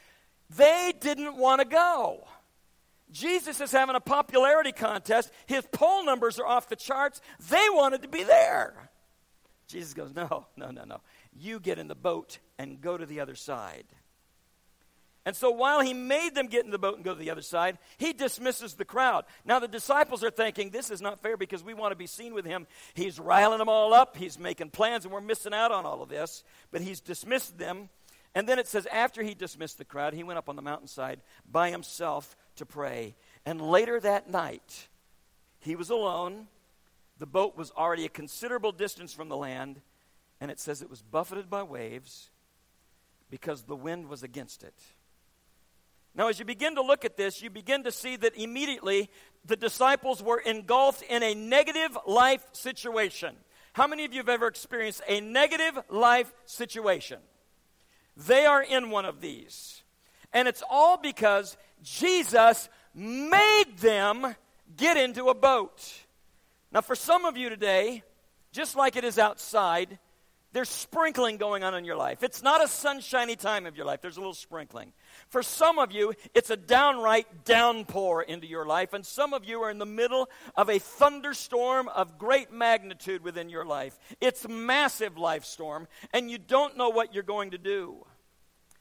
They 0.55 0.93
didn't 1.01 1.39
want 1.39 1.63
to 1.63 1.67
go. 1.67 2.25
Jesus 3.11 3.63
is 3.63 3.73
having 3.73 3.97
a 3.97 4.01
popularity 4.01 4.73
contest. 4.73 5.31
His 5.47 5.65
poll 5.73 6.05
numbers 6.05 6.39
are 6.39 6.47
off 6.47 6.69
the 6.69 6.77
charts. 6.77 7.23
They 7.49 7.67
wanted 7.71 8.03
to 8.03 8.09
be 8.09 8.23
there. 8.23 8.91
Jesus 9.69 9.95
goes, 9.95 10.15
No, 10.15 10.47
no, 10.57 10.71
no, 10.71 10.85
no. 10.85 11.01
You 11.33 11.61
get 11.61 11.79
in 11.79 11.89
the 11.89 11.95
boat 11.95 12.39
and 12.59 12.81
go 12.81 12.97
to 12.97 13.07
the 13.07 13.21
other 13.21 13.35
side. 13.35 13.87
And 15.27 15.35
so 15.35 15.51
while 15.51 15.81
he 15.81 15.93
made 15.93 16.37
them 16.37 16.47
get 16.47 16.65
in 16.65 16.71
the 16.71 16.79
boat 16.79 16.95
and 16.95 17.05
go 17.05 17.13
to 17.13 17.19
the 17.19 17.31
other 17.31 17.43
side, 17.43 17.79
he 17.99 18.13
dismisses 18.13 18.75
the 18.75 18.85
crowd. 18.85 19.25
Now 19.45 19.59
the 19.59 19.67
disciples 19.67 20.23
are 20.23 20.31
thinking, 20.31 20.71
this 20.71 20.89
is 20.89 21.03
not 21.03 21.21
fair 21.21 21.37
because 21.37 21.65
we 21.65 21.75
want 21.75 21.91
to 21.91 21.97
be 21.97 22.07
seen 22.07 22.33
with 22.33 22.45
him. 22.45 22.69
He's 22.95 23.19
riling 23.19 23.59
them 23.59 23.69
all 23.69 23.93
up, 23.93 24.17
he's 24.17 24.39
making 24.39 24.71
plans, 24.71 25.05
and 25.05 25.13
we're 25.13 25.21
missing 25.21 25.53
out 25.53 25.73
on 25.73 25.85
all 25.85 26.01
of 26.01 26.09
this. 26.09 26.45
But 26.71 26.81
he's 26.81 27.01
dismissed 27.01 27.59
them. 27.59 27.89
And 28.37 28.49
then 28.49 28.61
it 28.61 28.69
says, 28.69 28.87
after 28.87 29.25
he 29.25 29.35
dismissed 29.35 29.79
the 29.79 29.85
crowd, 29.85 30.15
he 30.15 30.23
went 30.23 30.39
up 30.39 30.49
on 30.49 30.55
the 30.55 30.63
mountainside 30.63 31.23
by 31.51 31.71
himself 31.71 32.37
to 32.55 32.65
pray. 32.65 33.17
And 33.45 33.61
later 33.61 33.99
that 33.99 34.31
night, 34.31 34.87
he 35.59 35.75
was 35.75 35.91
alone 35.91 36.47
the 37.19 37.27
boat 37.27 37.57
was 37.57 37.71
already 37.71 38.05
a 38.05 38.11
considerable 38.11 38.73
distance 38.73 39.13
from 39.13 39.29
the 39.29 39.37
land, 39.37 39.81
and 40.41 40.51
it 40.51 40.61
says 40.61 40.83
it 40.83 40.91
was 40.91 41.03
buffeted 41.03 41.49
by 41.49 41.63
waves 41.63 42.31
because 43.31 43.63
the 43.63 43.77
wind 43.77 44.09
was 44.09 44.23
against 44.23 44.63
it. 44.63 44.75
Now, 46.15 46.29
as 46.29 46.39
you 46.39 46.45
begin 46.45 46.77
to 46.77 46.83
look 46.83 47.05
at 47.05 47.17
this, 47.17 47.43
you 47.43 47.51
begin 47.51 47.85
to 47.85 47.93
see 47.93 48.17
that 48.17 48.37
immediately 48.37 49.11
the 49.45 49.57
disciples 49.57 50.23
were 50.23 50.39
engulfed 50.39 51.03
in 51.03 51.23
a 51.23 51.35
negative 51.35 51.97
life 52.07 52.43
situation. 52.53 53.37
How 53.75 53.87
many 53.87 54.07
of 54.07 54.15
you 54.15 54.21
have 54.21 54.31
ever 54.31 54.47
experienced 54.47 55.03
a 55.07 55.21
negative 55.21 55.79
life 55.91 56.33
situation? 56.47 57.19
They 58.17 58.47
are 58.47 58.63
in 58.63 58.89
one 58.89 59.05
of 59.05 59.21
these. 59.21 59.83
And 60.33 60.49
it's 60.49 60.63
all 60.71 60.97
because 60.97 61.59
Jesus 61.83 62.71
made 62.95 63.77
them 63.79 64.35
get 64.75 64.97
into 64.97 65.29
a 65.29 65.35
boat. 65.35 66.06
Now, 66.77 66.83
for 66.83 66.95
some 66.95 67.25
of 67.25 67.39
you 67.39 67.49
today, 67.49 68.03
just 68.53 68.77
like 68.77 68.97
it 68.97 69.05
is 69.05 69.19
outside, 69.19 69.99
there's 70.53 70.69
sprinkling 70.69 71.39
going 71.39 71.65
on 71.65 71.75
in 71.75 71.87
your 71.87 71.97
life. 71.97 72.23
It's 72.23 72.43
not 72.43 72.63
a 72.63 72.69
sunshiny 72.69 73.35
time 73.35 73.65
of 73.65 73.79
your 73.79 73.87
life, 73.87 74.03
there's 74.03 74.19
a 74.19 74.21
little 74.21 74.35
sprinkling. 74.35 74.93
For 75.31 75.43
some 75.43 75.79
of 75.79 75.91
you, 75.91 76.13
it's 76.35 76.51
a 76.51 76.57
downright 76.59 77.47
downpour 77.47 78.25
into 78.25 78.47
your 78.47 78.67
life, 78.67 78.93
and 78.93 79.07
some 79.07 79.33
of 79.33 79.47
you 79.47 79.63
are 79.63 79.71
in 79.71 79.79
the 79.79 79.87
middle 79.87 80.29
of 80.55 80.69
a 80.69 80.79
thunderstorm 80.79 81.89
of 81.89 82.19
great 82.19 82.53
magnitude 82.53 83.23
within 83.23 83.49
your 83.49 83.65
life. 83.65 83.99
It's 84.21 84.47
massive 84.47 85.17
life 85.17 85.47
storm, 85.47 85.89
and 86.13 86.31
you 86.31 86.37
don't 86.37 86.77
know 86.77 86.91
what 86.91 87.15
you're 87.15 87.23
going 87.23 87.53
to 87.53 87.59
do. 87.59 88.05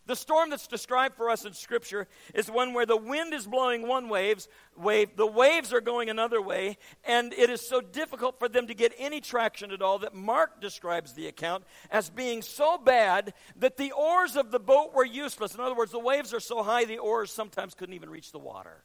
The 0.08 0.16
storm 0.16 0.52
that's 0.52 0.68
described 0.68 1.16
for 1.16 1.30
us 1.30 1.46
in 1.46 1.54
Scripture 1.54 2.08
is 2.34 2.50
one 2.50 2.74
where 2.74 2.86
the 2.86 2.98
wind 2.98 3.34
is 3.34 3.48
blowing 3.48 3.88
one 3.88 4.08
waves, 4.08 4.48
wave, 4.78 5.16
the 5.16 5.26
waves 5.26 5.74
are 5.74 5.82
going 5.82 6.10
another 6.10 6.42
way, 6.42 6.78
and 7.04 7.34
it 7.34 7.50
is 7.50 7.68
so 7.68 7.82
difficult 7.82 8.38
for 8.38 8.48
them 8.48 8.68
to 8.68 8.76
get 8.76 8.94
any 9.00 9.20
traction 9.20 9.72
at 9.72 9.82
all 9.82 10.00
that 10.00 10.14
Mark 10.14 10.62
describes 10.62 11.14
the 11.14 11.28
account 11.28 11.64
as 11.90 12.10
being 12.10 12.44
so 12.44 12.78
bad 12.78 13.34
that 13.56 13.78
the 13.78 13.92
oars 13.94 14.36
of 14.36 14.52
the 14.52 14.60
boat 14.60 14.94
were 14.94 15.06
useless. 15.06 15.56
In 15.56 15.60
other 15.60 15.76
words, 15.76 15.92
the 15.92 16.00
waves 16.00 16.34
are 16.34 16.40
so 16.40 16.62
high 16.62 16.86
the 16.86 17.00
oars 17.00 17.32
sometimes 17.32 17.74
couldn't 17.74 17.96
even 17.96 18.10
reach 18.10 18.32
the 18.32 18.40
water. 18.40 18.84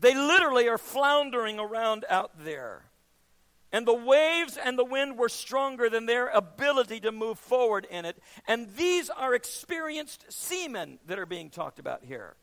They 0.00 0.16
literally 0.16 0.68
are 0.68 0.78
floundering 0.78 1.60
around 1.60 2.04
out 2.08 2.32
there. 2.44 2.82
And 3.72 3.86
the 3.86 3.94
waves 3.94 4.58
and 4.62 4.78
the 4.78 4.84
wind 4.84 5.16
were 5.16 5.30
stronger 5.30 5.88
than 5.88 6.04
their 6.04 6.28
ability 6.28 7.00
to 7.00 7.12
move 7.12 7.38
forward 7.38 7.86
in 7.90 8.04
it. 8.04 8.22
And 8.46 8.68
these 8.76 9.08
are 9.08 9.34
experienced 9.34 10.26
seamen 10.28 10.98
that 11.06 11.18
are 11.18 11.26
being 11.26 11.48
talked 11.48 11.78
about 11.78 12.04
here. 12.04 12.36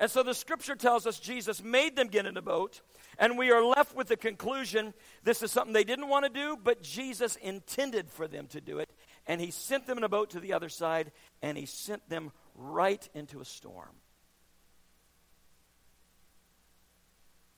And 0.00 0.10
so 0.10 0.24
the 0.24 0.34
scripture 0.34 0.74
tells 0.74 1.06
us 1.06 1.20
Jesus 1.20 1.62
made 1.62 1.94
them 1.94 2.08
get 2.08 2.26
in 2.26 2.36
a 2.36 2.42
boat, 2.42 2.80
and 3.16 3.38
we 3.38 3.52
are 3.52 3.64
left 3.64 3.94
with 3.94 4.08
the 4.08 4.16
conclusion 4.16 4.92
this 5.22 5.40
is 5.40 5.52
something 5.52 5.72
they 5.72 5.84
didn't 5.84 6.08
want 6.08 6.24
to 6.24 6.28
do, 6.28 6.58
but 6.62 6.82
Jesus 6.82 7.36
intended 7.36 8.10
for 8.10 8.26
them 8.26 8.48
to 8.48 8.60
do 8.60 8.80
it. 8.80 8.90
And 9.26 9.40
he 9.40 9.52
sent 9.52 9.86
them 9.86 9.96
in 9.96 10.04
a 10.04 10.08
boat 10.08 10.30
to 10.30 10.40
the 10.40 10.52
other 10.52 10.68
side, 10.68 11.12
and 11.42 11.56
he 11.56 11.64
sent 11.64 12.08
them 12.08 12.32
right 12.56 13.08
into 13.14 13.40
a 13.40 13.44
storm. 13.44 13.94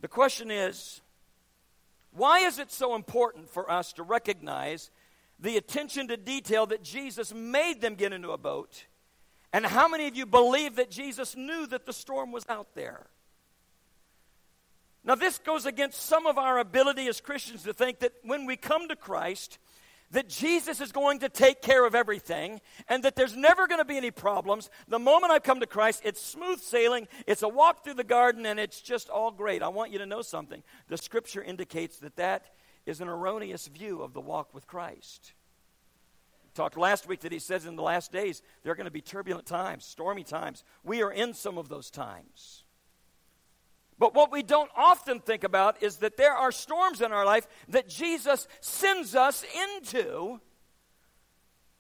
The 0.01 0.09
question 0.09 0.51
is 0.51 1.01
why 2.17 2.41
is 2.41 2.59
it 2.59 2.71
so 2.71 2.95
important 2.95 3.51
for 3.51 3.71
us 3.71 3.93
to 3.95 4.03
recognize 4.03 4.91
the 5.39 5.57
attention 5.57 6.09
to 6.09 6.17
detail 6.17 6.67
that 6.67 6.83
Jesus 6.83 7.35
made 7.35 7.81
them 7.81 7.95
get 7.95 8.13
into 8.13 8.31
a 8.31 8.39
boat? 8.39 8.87
And 9.53 9.67
how 9.67 9.87
many 9.89 10.09
of 10.09 10.17
you 10.17 10.27
believe 10.27 10.77
that 10.77 10.91
Jesus 10.91 11.37
knew 11.37 11.67
that 11.67 11.87
the 11.87 11.93
storm 11.93 12.33
was 12.33 12.45
out 12.49 12.75
there? 12.75 13.07
Now, 15.05 15.15
this 15.15 15.39
goes 15.39 15.67
against 15.67 16.01
some 16.03 16.27
of 16.27 16.37
our 16.37 16.59
ability 16.59 17.07
as 17.07 17.21
Christians 17.21 17.63
to 17.63 17.73
think 17.73 18.01
that 18.01 18.13
when 18.25 18.45
we 18.45 18.57
come 18.57 18.89
to 18.89 18.97
Christ, 18.97 19.59
that 20.17 20.31
Jesus 20.31 20.81
is 20.81 20.93
going 20.93 21.19
to 21.19 21.29
take 21.29 21.61
care 21.61 21.85
of 21.85 21.95
everything 21.95 22.63
and 22.89 23.03
that 23.03 23.17
there's 23.17 23.37
never 23.37 23.67
going 23.67 23.81
to 23.81 23.85
be 23.85 23.99
any 23.99 24.11
problems. 24.11 24.71
The 24.89 24.99
moment 24.99 25.31
I 25.31 25.39
come 25.41 25.61
to 25.61 25.67
Christ, 25.67 26.01
it's 26.05 26.23
smooth 26.23 26.59
sailing, 26.59 27.07
it's 27.27 27.43
a 27.43 27.49
walk 27.49 27.85
through 27.85 27.95
the 27.95 28.03
garden, 28.03 28.47
and 28.47 28.59
it's 28.59 28.81
just 28.81 29.11
all 29.11 29.31
great. 29.31 29.63
I 29.63 29.69
want 29.69 29.93
you 29.93 29.99
to 29.99 30.07
know 30.07 30.23
something. 30.23 30.63
The 30.89 30.97
scripture 30.97 31.43
indicates 31.43 31.99
that 31.99 32.17
that 32.17 32.47
is 32.87 33.03
an 33.03 33.09
erroneous 33.09 33.67
view 33.67 34.01
of 34.01 34.15
the 34.15 34.23
walk 34.23 34.55
with 34.55 34.67
Christ. 34.67 35.35
Talked 36.55 36.79
last 36.79 37.07
week 37.07 37.21
that 37.21 37.33
he 37.33 37.39
says 37.39 37.67
in 37.67 37.77
the 37.77 37.83
last 37.83 38.11
days 38.11 38.41
there 38.63 38.73
are 38.73 38.77
going 38.77 38.87
to 38.87 38.91
be 38.91 39.03
turbulent 39.03 39.45
times, 39.45 39.85
stormy 39.85 40.25
times. 40.25 40.65
We 40.83 41.03
are 41.03 41.13
in 41.13 41.35
some 41.35 41.59
of 41.59 41.69
those 41.69 41.91
times. 41.91 42.65
But 43.99 44.15
what 44.15 44.31
we 44.31 44.43
don't 44.43 44.71
often 44.77 45.21
think 45.21 45.43
about 45.43 45.83
is 45.83 45.97
that 45.99 46.17
there 46.17 46.35
are 46.35 46.53
storms 46.53 47.01
in 47.01 47.13
our 47.13 47.25
life 47.25 47.47
that 47.69 47.89
Jesus 47.89 48.47
sends 48.61 49.15
us 49.15 49.45
into 49.75 50.41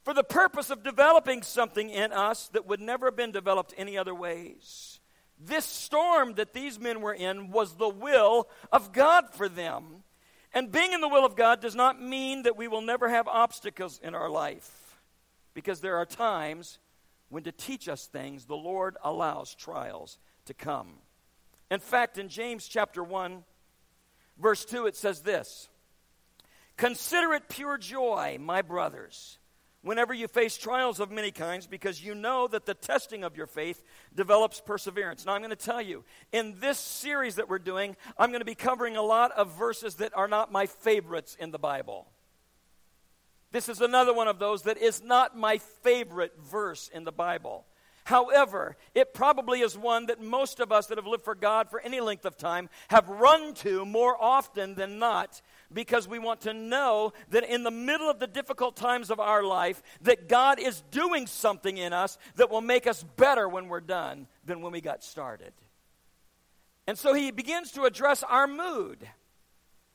for 0.02 0.14
the 0.14 0.24
purpose 0.24 0.70
of 0.70 0.82
developing 0.82 1.42
something 1.42 1.90
in 1.90 2.12
us 2.12 2.48
that 2.48 2.66
would 2.66 2.80
never 2.80 3.06
have 3.06 3.16
been 3.16 3.32
developed 3.32 3.74
any 3.76 3.98
other 3.98 4.14
ways. 4.14 5.00
This 5.38 5.66
storm 5.66 6.34
that 6.34 6.54
these 6.54 6.80
men 6.80 7.02
were 7.02 7.12
in 7.12 7.50
was 7.50 7.74
the 7.74 7.88
will 7.88 8.48
of 8.72 8.92
God 8.92 9.34
for 9.34 9.48
them. 9.48 10.04
And 10.54 10.72
being 10.72 10.94
in 10.94 11.02
the 11.02 11.08
will 11.08 11.26
of 11.26 11.36
God 11.36 11.60
does 11.60 11.74
not 11.74 12.00
mean 12.00 12.44
that 12.44 12.56
we 12.56 12.68
will 12.68 12.80
never 12.80 13.10
have 13.10 13.28
obstacles 13.28 14.00
in 14.02 14.14
our 14.14 14.30
life, 14.30 14.96
because 15.52 15.82
there 15.82 15.96
are 15.98 16.06
times 16.06 16.78
when 17.28 17.42
to 17.42 17.52
teach 17.52 17.88
us 17.88 18.06
things, 18.06 18.46
the 18.46 18.56
Lord 18.56 18.96
allows 19.02 19.54
trials 19.54 20.18
to 20.46 20.54
come. 20.54 20.94
In 21.70 21.80
fact, 21.80 22.18
in 22.18 22.28
James 22.28 22.68
chapter 22.68 23.02
1, 23.02 23.42
verse 24.38 24.64
2, 24.64 24.86
it 24.86 24.96
says 24.96 25.22
this 25.22 25.68
Consider 26.76 27.32
it 27.34 27.48
pure 27.48 27.78
joy, 27.78 28.38
my 28.40 28.62
brothers, 28.62 29.38
whenever 29.82 30.12
you 30.12 30.28
face 30.28 30.56
trials 30.56 31.00
of 31.00 31.10
many 31.10 31.30
kinds, 31.30 31.66
because 31.66 32.02
you 32.02 32.14
know 32.14 32.46
that 32.48 32.66
the 32.66 32.74
testing 32.74 33.24
of 33.24 33.36
your 33.36 33.46
faith 33.46 33.82
develops 34.14 34.60
perseverance. 34.60 35.24
Now, 35.24 35.32
I'm 35.32 35.40
going 35.40 35.50
to 35.50 35.56
tell 35.56 35.82
you, 35.82 36.04
in 36.32 36.56
this 36.60 36.78
series 36.78 37.36
that 37.36 37.48
we're 37.48 37.58
doing, 37.58 37.96
I'm 38.18 38.30
going 38.30 38.40
to 38.40 38.46
be 38.46 38.54
covering 38.54 38.96
a 38.96 39.02
lot 39.02 39.32
of 39.32 39.56
verses 39.56 39.96
that 39.96 40.16
are 40.16 40.28
not 40.28 40.52
my 40.52 40.66
favorites 40.66 41.36
in 41.38 41.50
the 41.50 41.58
Bible. 41.58 42.06
This 43.52 43.68
is 43.68 43.80
another 43.80 44.12
one 44.12 44.28
of 44.28 44.38
those 44.38 44.62
that 44.64 44.76
is 44.76 45.02
not 45.02 45.36
my 45.36 45.58
favorite 45.82 46.34
verse 46.50 46.90
in 46.92 47.04
the 47.04 47.12
Bible. 47.12 47.64
However, 48.06 48.76
it 48.94 49.14
probably 49.14 49.62
is 49.62 49.76
one 49.76 50.06
that 50.06 50.20
most 50.22 50.60
of 50.60 50.70
us 50.70 50.86
that 50.86 50.96
have 50.96 51.08
lived 51.08 51.24
for 51.24 51.34
God 51.34 51.68
for 51.68 51.80
any 51.80 51.98
length 51.98 52.24
of 52.24 52.36
time 52.36 52.68
have 52.86 53.08
run 53.08 53.52
to 53.54 53.84
more 53.84 54.16
often 54.22 54.76
than 54.76 55.00
not 55.00 55.42
because 55.72 56.06
we 56.06 56.20
want 56.20 56.42
to 56.42 56.54
know 56.54 57.12
that 57.30 57.42
in 57.42 57.64
the 57.64 57.72
middle 57.72 58.08
of 58.08 58.20
the 58.20 58.28
difficult 58.28 58.76
times 58.76 59.10
of 59.10 59.18
our 59.18 59.42
life 59.42 59.82
that 60.02 60.28
God 60.28 60.60
is 60.60 60.84
doing 60.92 61.26
something 61.26 61.76
in 61.76 61.92
us 61.92 62.16
that 62.36 62.48
will 62.48 62.60
make 62.60 62.86
us 62.86 63.02
better 63.16 63.48
when 63.48 63.66
we're 63.66 63.80
done 63.80 64.28
than 64.44 64.60
when 64.60 64.70
we 64.70 64.80
got 64.80 65.02
started. 65.02 65.52
And 66.86 66.96
so 66.96 67.12
he 67.12 67.32
begins 67.32 67.72
to 67.72 67.86
address 67.86 68.22
our 68.22 68.46
mood. 68.46 68.98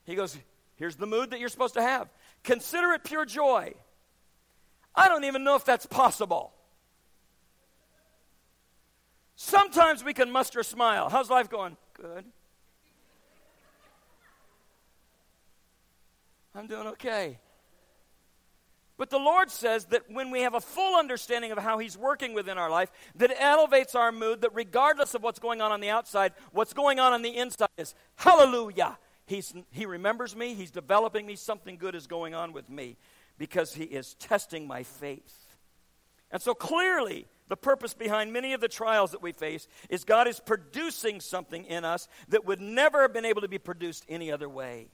He 0.03 0.15
goes, 0.15 0.37
Here's 0.75 0.97
the 0.97 1.07
mood 1.07 1.29
that 1.29 1.39
you're 1.39 1.47
supposed 1.47 1.75
to 1.75 1.81
have. 1.81 2.09
Consider 2.43 2.91
it 2.91 3.05
pure 3.05 3.23
joy. 3.23 3.73
I 4.93 5.07
don't 5.07 5.23
even 5.23 5.45
know 5.45 5.55
if 5.55 5.63
that's 5.63 5.85
possible. 5.85 6.51
Sometimes 9.43 10.03
we 10.03 10.13
can 10.13 10.31
muster 10.31 10.59
a 10.59 10.63
smile. 10.63 11.09
How's 11.09 11.31
life 11.31 11.49
going? 11.49 11.75
Good. 11.99 12.25
I'm 16.53 16.67
doing 16.67 16.85
okay. 16.89 17.39
But 18.97 19.09
the 19.09 19.17
Lord 19.17 19.49
says 19.49 19.85
that 19.85 20.03
when 20.11 20.29
we 20.29 20.41
have 20.41 20.53
a 20.53 20.61
full 20.61 20.95
understanding 20.95 21.51
of 21.51 21.57
how 21.57 21.79
He's 21.79 21.97
working 21.97 22.35
within 22.35 22.59
our 22.59 22.69
life, 22.69 22.91
that 23.15 23.33
elevates 23.41 23.95
our 23.95 24.11
mood, 24.11 24.41
that 24.41 24.53
regardless 24.53 25.15
of 25.15 25.23
what's 25.23 25.39
going 25.39 25.59
on 25.59 25.71
on 25.71 25.79
the 25.81 25.89
outside, 25.89 26.33
what's 26.51 26.73
going 26.73 26.99
on 26.99 27.11
on 27.11 27.23
the 27.23 27.35
inside 27.35 27.69
is 27.77 27.95
hallelujah. 28.17 28.99
He's, 29.25 29.55
he 29.71 29.87
remembers 29.87 30.35
me, 30.35 30.53
He's 30.53 30.69
developing 30.69 31.25
me, 31.25 31.35
something 31.35 31.77
good 31.77 31.95
is 31.95 32.05
going 32.05 32.35
on 32.35 32.53
with 32.53 32.69
me 32.69 32.95
because 33.39 33.73
He 33.73 33.85
is 33.85 34.13
testing 34.13 34.67
my 34.67 34.83
faith. 34.83 35.35
And 36.29 36.41
so 36.41 36.53
clearly, 36.53 37.27
the 37.51 37.57
purpose 37.57 37.93
behind 37.93 38.31
many 38.31 38.53
of 38.53 38.61
the 38.61 38.69
trials 38.69 39.11
that 39.11 39.21
we 39.21 39.33
face 39.33 39.67
is 39.89 40.05
God 40.05 40.25
is 40.25 40.39
producing 40.39 41.19
something 41.19 41.65
in 41.65 41.83
us 41.83 42.07
that 42.29 42.45
would 42.45 42.61
never 42.61 43.01
have 43.01 43.11
been 43.11 43.25
able 43.25 43.41
to 43.41 43.49
be 43.49 43.57
produced 43.57 44.05
any 44.07 44.31
other 44.31 44.47
way. 44.47 44.87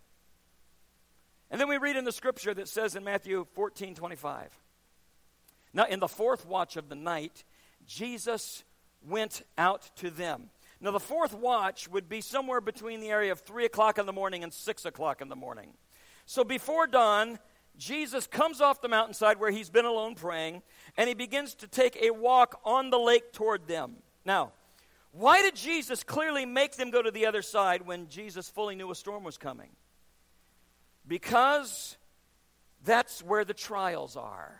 And 1.52 1.62
then 1.62 1.68
we 1.68 1.78
read 1.78 1.98
in 1.98 2.04
the 2.04 2.12
scripture 2.12 2.56
that 2.56 2.68
says 2.68 2.96
in 2.96 3.04
Matthew 3.04 3.46
14 3.54 3.94
25. 3.94 4.60
Now, 5.72 5.86
in 5.86 6.00
the 6.00 6.08
fourth 6.08 6.48
watch 6.48 6.78
of 6.78 6.90
the 6.90 6.96
night, 6.96 7.44
Jesus 7.86 8.64
went 9.08 9.44
out 9.56 9.92
to 9.98 10.10
them. 10.10 10.50
Now, 10.82 10.90
the 10.90 11.00
fourth 11.00 11.36
watch 11.36 11.88
would 11.88 12.10
be 12.10 12.22
somewhere 12.22 12.60
between 12.60 13.02
the 13.02 13.10
area 13.10 13.32
of 13.32 13.42
3 13.42 13.66
o'clock 13.66 14.00
in 14.00 14.08
the 14.08 14.14
morning 14.14 14.44
and 14.44 14.52
6 14.52 14.86
o'clock 14.86 15.22
in 15.22 15.30
the 15.30 15.36
morning. 15.36 15.74
So, 16.26 16.44
before 16.44 16.88
dawn, 16.88 17.38
Jesus 17.77 18.25
comes 18.27 18.60
off 18.60 18.81
the 18.81 18.88
mountainside 18.88 19.39
where 19.39 19.51
he's 19.51 19.69
been 19.69 19.86
alone 19.86 20.15
praying, 20.15 20.63
and 20.98 21.07
he 21.07 21.13
begins 21.13 21.53
to 21.55 21.67
take 21.67 21.98
a 22.01 22.12
walk 22.12 22.60
on 22.65 22.89
the 22.89 22.98
lake 22.98 23.31
toward 23.34 23.67
them. 23.67 23.98
Now, 24.25 24.51
why 25.12 25.41
did 25.41 25.55
Jesus 25.55 26.03
clearly 26.03 26.46
make 26.46 26.75
them 26.75 26.91
go 26.91 27.01
to 27.01 27.12
the 27.12 27.25
other 27.25 27.41
side 27.41 27.86
when 27.86 28.07
Jesus 28.10 28.50
fully 28.50 28.75
knew 28.75 28.91
a 28.91 28.96
storm 28.96 29.24
was 29.24 29.38
coming? 29.38 29.69
Because 31.07 31.98
that's 32.84 33.24
where 33.24 33.46
the 33.46 33.53
trials 33.53 34.15
are. 34.15 34.60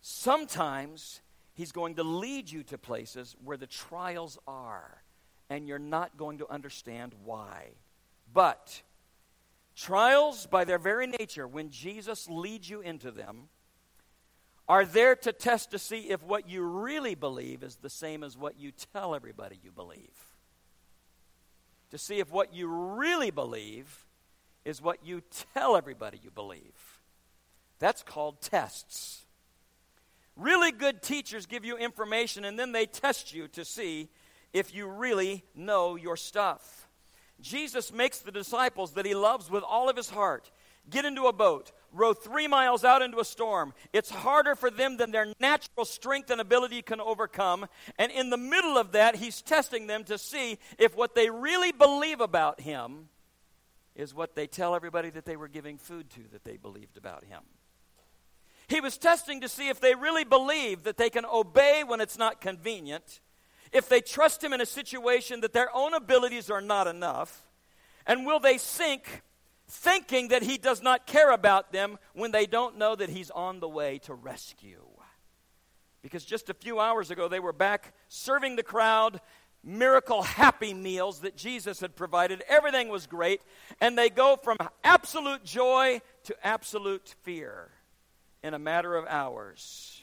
Sometimes 0.00 1.20
he's 1.54 1.72
going 1.72 1.96
to 1.96 2.02
lead 2.02 2.50
you 2.50 2.62
to 2.64 2.78
places 2.78 3.36
where 3.44 3.56
the 3.56 3.66
trials 3.66 4.38
are, 4.46 5.02
and 5.48 5.68
you're 5.68 5.78
not 5.78 6.16
going 6.16 6.38
to 6.38 6.50
understand 6.50 7.14
why. 7.24 7.68
But 8.32 8.82
trials, 9.76 10.46
by 10.46 10.64
their 10.64 10.78
very 10.78 11.06
nature, 11.06 11.46
when 11.46 11.70
Jesus 11.70 12.28
leads 12.28 12.68
you 12.68 12.80
into 12.80 13.10
them, 13.10 13.48
are 14.68 14.84
there 14.84 15.16
to 15.16 15.32
test 15.32 15.72
to 15.72 15.78
see 15.78 16.10
if 16.10 16.22
what 16.22 16.48
you 16.48 16.62
really 16.62 17.16
believe 17.16 17.64
is 17.64 17.76
the 17.76 17.90
same 17.90 18.22
as 18.22 18.36
what 18.36 18.58
you 18.58 18.70
tell 18.92 19.16
everybody 19.16 19.58
you 19.64 19.72
believe. 19.72 20.36
To 21.90 21.98
see 21.98 22.20
if 22.20 22.30
what 22.30 22.54
you 22.54 22.68
really 22.68 23.32
believe 23.32 24.06
is 24.64 24.80
what 24.80 25.04
you 25.04 25.22
tell 25.54 25.74
everybody 25.74 26.20
you 26.22 26.30
believe. 26.30 27.00
That's 27.80 28.04
called 28.04 28.40
tests. 28.40 29.24
Really 30.36 30.70
good 30.70 31.02
teachers 31.02 31.46
give 31.46 31.64
you 31.64 31.76
information 31.76 32.44
and 32.44 32.56
then 32.58 32.70
they 32.70 32.86
test 32.86 33.34
you 33.34 33.48
to 33.48 33.64
see 33.64 34.08
if 34.52 34.72
you 34.72 34.86
really 34.86 35.44
know 35.54 35.96
your 35.96 36.16
stuff. 36.16 36.79
Jesus 37.40 37.92
makes 37.92 38.18
the 38.18 38.32
disciples 38.32 38.92
that 38.92 39.06
he 39.06 39.14
loves 39.14 39.50
with 39.50 39.62
all 39.62 39.88
of 39.88 39.96
his 39.96 40.10
heart 40.10 40.50
get 40.88 41.04
into 41.04 41.26
a 41.26 41.32
boat, 41.32 41.72
row 41.92 42.12
three 42.12 42.46
miles 42.46 42.84
out 42.84 43.02
into 43.02 43.20
a 43.20 43.24
storm. 43.24 43.72
It's 43.92 44.10
harder 44.10 44.54
for 44.54 44.70
them 44.70 44.96
than 44.96 45.10
their 45.10 45.32
natural 45.38 45.84
strength 45.84 46.30
and 46.30 46.40
ability 46.40 46.82
can 46.82 47.00
overcome. 47.00 47.66
And 47.98 48.10
in 48.10 48.30
the 48.30 48.36
middle 48.36 48.76
of 48.76 48.92
that, 48.92 49.16
he's 49.16 49.42
testing 49.42 49.86
them 49.86 50.04
to 50.04 50.18
see 50.18 50.58
if 50.78 50.96
what 50.96 51.14
they 51.14 51.30
really 51.30 51.72
believe 51.72 52.20
about 52.20 52.60
him 52.60 53.08
is 53.94 54.14
what 54.14 54.34
they 54.34 54.46
tell 54.46 54.74
everybody 54.74 55.10
that 55.10 55.24
they 55.24 55.36
were 55.36 55.48
giving 55.48 55.78
food 55.78 56.10
to 56.10 56.20
that 56.32 56.44
they 56.44 56.56
believed 56.56 56.96
about 56.96 57.24
him. 57.24 57.42
He 58.68 58.80
was 58.80 58.98
testing 58.98 59.40
to 59.40 59.48
see 59.48 59.68
if 59.68 59.80
they 59.80 59.94
really 59.94 60.24
believe 60.24 60.84
that 60.84 60.96
they 60.96 61.10
can 61.10 61.24
obey 61.26 61.82
when 61.84 62.00
it's 62.00 62.16
not 62.16 62.40
convenient, 62.40 63.20
if 63.72 63.88
they 63.88 64.00
trust 64.00 64.42
him 64.42 64.52
in 64.52 64.60
a 64.60 64.66
situation 64.66 65.40
that 65.40 65.52
their 65.52 65.74
own 65.74 65.94
abilities 65.94 66.50
are 66.50 66.60
not 66.60 66.86
enough, 66.86 67.46
and 68.06 68.26
will 68.26 68.40
they 68.40 68.58
sink 68.58 69.22
thinking 69.70 70.28
that 70.28 70.42
he 70.42 70.58
does 70.58 70.82
not 70.82 71.06
care 71.06 71.30
about 71.30 71.72
them 71.72 71.98
when 72.12 72.32
they 72.32 72.46
don't 72.46 72.76
know 72.76 72.94
that 72.96 73.08
he's 73.08 73.30
on 73.30 73.60
the 73.60 73.68
way 73.68 73.98
to 73.98 74.14
rescue. 74.14 74.84
Because 76.02 76.24
just 76.24 76.50
a 76.50 76.54
few 76.54 76.80
hours 76.80 77.10
ago, 77.10 77.28
they 77.28 77.40
were 77.40 77.52
back 77.52 77.94
serving 78.08 78.56
the 78.56 78.62
crowd 78.62 79.20
miracle 79.62 80.22
happy 80.22 80.72
meals 80.72 81.20
that 81.20 81.36
Jesus 81.36 81.80
had 81.80 81.94
provided. 81.94 82.42
Everything 82.48 82.88
was 82.88 83.06
great. 83.06 83.42
And 83.80 83.96
they 83.96 84.08
go 84.08 84.36
from 84.42 84.56
absolute 84.82 85.44
joy 85.44 86.00
to 86.24 86.36
absolute 86.42 87.14
fear 87.22 87.70
in 88.42 88.54
a 88.54 88.58
matter 88.58 88.96
of 88.96 89.06
hours. 89.06 90.02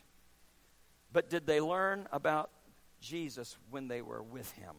But 1.11 1.29
did 1.29 1.47
they 1.47 1.59
learn 1.59 2.07
about 2.11 2.51
Jesus 2.99 3.57
when 3.69 3.87
they 3.87 4.01
were 4.01 4.21
with 4.21 4.51
him? 4.53 4.75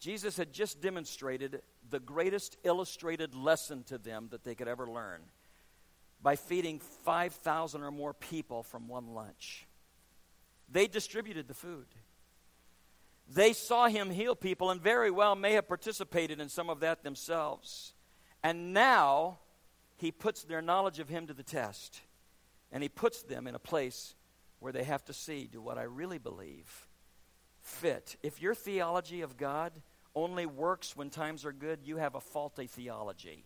Jesus 0.00 0.36
had 0.36 0.52
just 0.52 0.82
demonstrated 0.82 1.62
the 1.88 2.00
greatest 2.00 2.58
illustrated 2.62 3.34
lesson 3.34 3.84
to 3.84 3.96
them 3.96 4.28
that 4.32 4.44
they 4.44 4.54
could 4.54 4.68
ever 4.68 4.86
learn 4.86 5.22
by 6.22 6.36
feeding 6.36 6.80
5,000 7.04 7.82
or 7.82 7.90
more 7.90 8.14
people 8.14 8.62
from 8.62 8.88
one 8.88 9.14
lunch. 9.14 9.66
They 10.70 10.86
distributed 10.86 11.48
the 11.48 11.54
food. 11.54 11.86
They 13.28 13.52
saw 13.52 13.88
him 13.88 14.10
heal 14.10 14.34
people 14.34 14.70
and 14.70 14.80
very 14.80 15.10
well 15.10 15.34
may 15.34 15.52
have 15.52 15.68
participated 15.68 16.40
in 16.40 16.48
some 16.48 16.68
of 16.68 16.80
that 16.80 17.02
themselves. 17.02 17.94
And 18.42 18.74
now 18.74 19.38
he 19.96 20.12
puts 20.12 20.42
their 20.42 20.60
knowledge 20.60 20.98
of 20.98 21.08
him 21.08 21.26
to 21.28 21.34
the 21.34 21.42
test. 21.42 22.00
And 22.70 22.82
he 22.82 22.88
puts 22.88 23.22
them 23.22 23.46
in 23.46 23.54
a 23.54 23.60
place 23.60 24.14
where 24.64 24.72
they 24.72 24.84
have 24.84 25.04
to 25.04 25.12
see 25.12 25.46
do 25.46 25.60
what 25.60 25.76
I 25.76 25.82
really 25.82 26.16
believe 26.16 26.86
fit. 27.60 28.16
If 28.22 28.40
your 28.40 28.54
theology 28.54 29.20
of 29.20 29.36
God 29.36 29.72
only 30.14 30.46
works 30.46 30.96
when 30.96 31.10
times 31.10 31.44
are 31.44 31.52
good, 31.52 31.80
you 31.84 31.98
have 31.98 32.14
a 32.14 32.20
faulty 32.20 32.66
theology. 32.66 33.44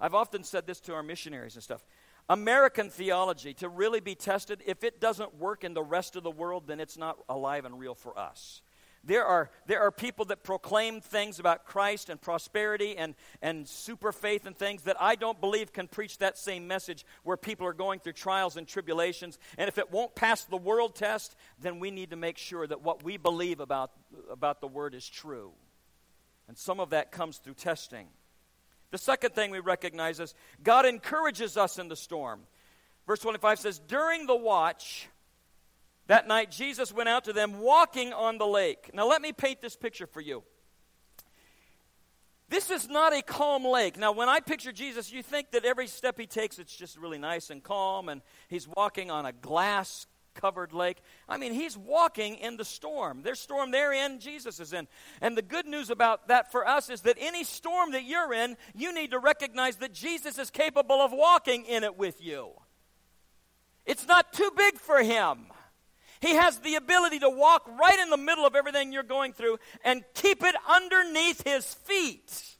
I've 0.00 0.14
often 0.14 0.44
said 0.44 0.68
this 0.68 0.78
to 0.82 0.94
our 0.94 1.02
missionaries 1.02 1.56
and 1.56 1.64
stuff. 1.64 1.84
American 2.28 2.90
theology, 2.90 3.54
to 3.54 3.68
really 3.68 3.98
be 3.98 4.14
tested, 4.14 4.62
if 4.66 4.84
it 4.84 5.00
doesn't 5.00 5.34
work 5.34 5.64
in 5.64 5.74
the 5.74 5.82
rest 5.82 6.14
of 6.14 6.22
the 6.22 6.30
world, 6.30 6.68
then 6.68 6.78
it's 6.78 6.96
not 6.96 7.18
alive 7.28 7.64
and 7.64 7.76
real 7.76 7.96
for 7.96 8.16
us. 8.16 8.62
There 9.04 9.24
are, 9.24 9.50
there 9.66 9.80
are 9.80 9.90
people 9.90 10.24
that 10.26 10.42
proclaim 10.42 11.00
things 11.00 11.38
about 11.38 11.64
Christ 11.64 12.10
and 12.10 12.20
prosperity 12.20 12.96
and, 12.96 13.14
and 13.40 13.66
super 13.66 14.12
faith 14.12 14.46
and 14.46 14.56
things 14.56 14.82
that 14.82 14.96
I 15.00 15.14
don't 15.14 15.40
believe 15.40 15.72
can 15.72 15.88
preach 15.88 16.18
that 16.18 16.36
same 16.36 16.66
message 16.66 17.06
where 17.22 17.36
people 17.36 17.66
are 17.66 17.72
going 17.72 18.00
through 18.00 18.14
trials 18.14 18.56
and 18.56 18.66
tribulations. 18.66 19.38
And 19.56 19.68
if 19.68 19.78
it 19.78 19.90
won't 19.92 20.14
pass 20.14 20.44
the 20.44 20.56
world 20.56 20.94
test, 20.94 21.36
then 21.60 21.80
we 21.80 21.90
need 21.90 22.10
to 22.10 22.16
make 22.16 22.38
sure 22.38 22.66
that 22.66 22.82
what 22.82 23.02
we 23.04 23.16
believe 23.16 23.60
about, 23.60 23.92
about 24.30 24.60
the 24.60 24.68
Word 24.68 24.94
is 24.94 25.08
true. 25.08 25.52
And 26.48 26.56
some 26.58 26.80
of 26.80 26.90
that 26.90 27.12
comes 27.12 27.38
through 27.38 27.54
testing. 27.54 28.08
The 28.90 28.98
second 28.98 29.34
thing 29.34 29.50
we 29.50 29.60
recognize 29.60 30.18
is 30.18 30.34
God 30.62 30.86
encourages 30.86 31.56
us 31.56 31.78
in 31.78 31.88
the 31.88 31.96
storm. 31.96 32.40
Verse 33.06 33.20
25 33.20 33.58
says, 33.58 33.78
During 33.78 34.26
the 34.26 34.36
watch, 34.36 35.08
that 36.08 36.26
night 36.26 36.50
Jesus 36.50 36.92
went 36.92 37.08
out 37.08 37.24
to 37.24 37.32
them 37.32 37.60
walking 37.60 38.12
on 38.12 38.38
the 38.38 38.46
lake. 38.46 38.90
Now, 38.92 39.06
let 39.06 39.22
me 39.22 39.32
paint 39.32 39.60
this 39.60 39.76
picture 39.76 40.06
for 40.06 40.20
you. 40.20 40.42
This 42.50 42.70
is 42.70 42.88
not 42.88 43.12
a 43.12 43.22
calm 43.22 43.64
lake. 43.64 43.98
Now, 43.98 44.12
when 44.12 44.28
I 44.28 44.40
picture 44.40 44.72
Jesus, 44.72 45.12
you 45.12 45.22
think 45.22 45.50
that 45.50 45.64
every 45.66 45.86
step 45.86 46.18
he 46.18 46.26
takes, 46.26 46.58
it's 46.58 46.74
just 46.74 46.96
really 46.96 47.18
nice 47.18 47.50
and 47.50 47.62
calm, 47.62 48.08
and 48.08 48.22
he's 48.48 48.66
walking 48.66 49.10
on 49.10 49.26
a 49.26 49.32
glass 49.32 50.06
covered 50.34 50.72
lake. 50.72 50.98
I 51.28 51.36
mean, 51.36 51.52
he's 51.52 51.76
walking 51.76 52.36
in 52.36 52.56
the 52.56 52.64
storm. 52.64 53.22
There's 53.22 53.40
storm 53.40 53.70
they're 53.70 53.92
in, 53.92 54.18
Jesus 54.18 54.60
is 54.60 54.72
in. 54.72 54.88
And 55.20 55.36
the 55.36 55.42
good 55.42 55.66
news 55.66 55.90
about 55.90 56.28
that 56.28 56.50
for 56.50 56.66
us 56.66 56.88
is 56.88 57.02
that 57.02 57.16
any 57.20 57.44
storm 57.44 57.92
that 57.92 58.04
you're 58.04 58.32
in, 58.32 58.56
you 58.74 58.94
need 58.94 59.10
to 59.10 59.18
recognize 59.18 59.76
that 59.76 59.92
Jesus 59.92 60.38
is 60.38 60.50
capable 60.50 61.00
of 61.02 61.12
walking 61.12 61.66
in 61.66 61.84
it 61.84 61.98
with 61.98 62.22
you. 62.22 62.52
It's 63.84 64.06
not 64.06 64.32
too 64.32 64.50
big 64.56 64.78
for 64.78 65.02
him. 65.02 65.46
He 66.20 66.34
has 66.34 66.58
the 66.58 66.74
ability 66.74 67.20
to 67.20 67.30
walk 67.30 67.68
right 67.80 67.98
in 67.98 68.10
the 68.10 68.16
middle 68.16 68.46
of 68.46 68.54
everything 68.54 68.92
you're 68.92 69.02
going 69.02 69.32
through 69.32 69.58
and 69.84 70.04
keep 70.14 70.42
it 70.42 70.54
underneath 70.68 71.46
his 71.46 71.74
feet 71.74 72.56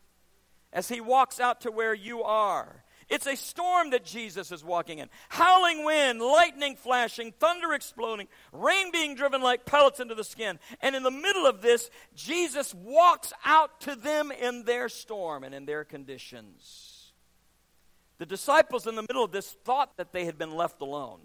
as 0.72 0.88
he 0.88 1.00
walks 1.00 1.40
out 1.40 1.62
to 1.62 1.70
where 1.70 1.94
you 1.94 2.22
are. 2.22 2.84
It's 3.08 3.26
a 3.26 3.36
storm 3.36 3.90
that 3.90 4.04
Jesus 4.04 4.52
is 4.52 4.62
walking 4.62 4.98
in. 4.98 5.08
Howling 5.30 5.84
wind, 5.84 6.20
lightning 6.20 6.76
flashing, 6.76 7.32
thunder 7.32 7.72
exploding, 7.72 8.28
rain 8.52 8.92
being 8.92 9.14
driven 9.14 9.40
like 9.40 9.64
pellets 9.64 9.98
into 9.98 10.14
the 10.14 10.24
skin. 10.24 10.58
And 10.82 10.94
in 10.94 11.02
the 11.02 11.10
middle 11.10 11.46
of 11.46 11.62
this, 11.62 11.88
Jesus 12.14 12.74
walks 12.74 13.32
out 13.46 13.80
to 13.82 13.96
them 13.96 14.30
in 14.30 14.64
their 14.64 14.90
storm 14.90 15.42
and 15.42 15.54
in 15.54 15.64
their 15.64 15.84
conditions. 15.84 17.12
The 18.18 18.26
disciples 18.26 18.86
in 18.86 18.94
the 18.94 19.02
middle 19.08 19.24
of 19.24 19.32
this 19.32 19.52
thought 19.64 19.96
that 19.96 20.12
they 20.12 20.26
had 20.26 20.36
been 20.36 20.54
left 20.54 20.82
alone. 20.82 21.20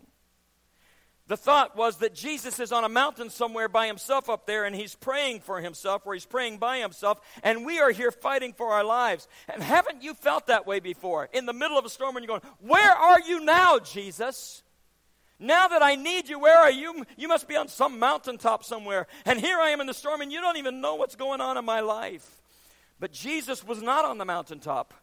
The 1.27 1.38
thought 1.38 1.77
was 1.77 1.97
that 1.97 2.13
Jesus 2.13 2.59
is 2.59 2.73
on 2.73 2.83
a 2.83 2.89
mountain 2.89 3.29
somewhere 3.29 3.69
by 3.69 3.88
himself 3.88 4.29
up 4.29 4.45
there 4.45 4.65
and 4.65 4.75
he's 4.75 4.93
praying 4.93 5.39
for 5.39 5.62
himself 5.62 6.01
or 6.05 6.13
he's 6.13 6.25
praying 6.25 6.57
by 6.57 6.79
himself, 6.79 7.21
and 7.43 7.65
we 7.65 7.79
are 7.79 7.91
here 7.91 8.12
fighting 8.12 8.51
for 8.51 8.73
our 8.73 8.83
lives. 8.83 9.27
And 9.47 9.63
haven't 9.63 10.03
you 10.03 10.13
felt 10.15 10.47
that 10.47 10.67
way 10.67 10.81
before? 10.81 11.29
In 11.31 11.45
the 11.45 11.53
middle 11.53 11.77
of 11.77 11.86
a 11.86 11.89
storm 11.89 12.17
and 12.17 12.25
you're 12.25 12.39
going, 12.39 12.53
Where 12.59 12.91
are 12.91 13.21
you 13.21 13.39
now, 13.39 13.79
Jesus? 13.79 14.63
Now 15.39 15.67
that 15.69 15.81
I 15.81 15.95
need 15.95 16.29
you, 16.29 16.39
where 16.39 16.57
are 16.57 16.71
you? 16.71 17.05
You 17.17 17.27
must 17.27 17.47
be 17.47 17.55
on 17.55 17.67
some 17.67 17.99
mountaintop 17.99 18.63
somewhere. 18.63 19.07
And 19.25 19.39
here 19.39 19.57
I 19.59 19.69
am 19.69 19.81
in 19.81 19.88
the 19.88 19.93
storm, 19.93 20.21
and 20.21 20.31
you 20.31 20.39
don't 20.39 20.57
even 20.57 20.79
know 20.79 20.95
what's 20.95 21.15
going 21.15 21.41
on 21.41 21.57
in 21.57 21.65
my 21.65 21.81
life. 21.81 22.41
But 22.99 23.12
Jesus 23.12 23.65
was 23.65 23.81
not 23.81 24.05
on 24.05 24.17
the 24.17 24.25
mountaintop. 24.25 24.93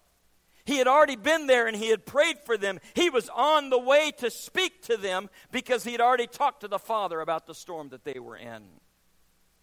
He 0.70 0.78
had 0.78 0.87
already 0.87 1.16
been 1.16 1.48
there 1.48 1.66
and 1.66 1.76
he 1.76 1.88
had 1.88 2.06
prayed 2.06 2.38
for 2.38 2.56
them. 2.56 2.78
He 2.94 3.11
was 3.11 3.28
on 3.30 3.70
the 3.70 3.78
way 3.78 4.12
to 4.18 4.30
speak 4.30 4.83
to 4.83 4.96
them 4.96 5.28
because 5.50 5.83
he 5.83 5.90
had 5.90 6.00
already 6.00 6.28
talked 6.28 6.61
to 6.61 6.68
the 6.68 6.78
Father 6.78 7.20
about 7.20 7.48
the 7.48 7.56
storm 7.56 7.88
that 7.88 8.04
they 8.04 8.20
were 8.20 8.37
in. 8.37 8.62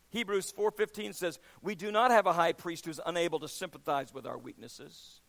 Hebrews 0.10 0.52
4:15 0.52 1.14
says, 1.14 1.40
"We 1.62 1.76
do 1.76 1.94
not 1.94 2.12
have 2.12 2.28
a 2.28 2.34
high 2.34 2.52
priest 2.52 2.86
who's 2.86 3.00
unable 3.06 3.40
to 3.40 3.48
sympathize 3.48 4.14
with 4.14 4.28
our 4.28 4.38
weaknesses. 4.38 5.22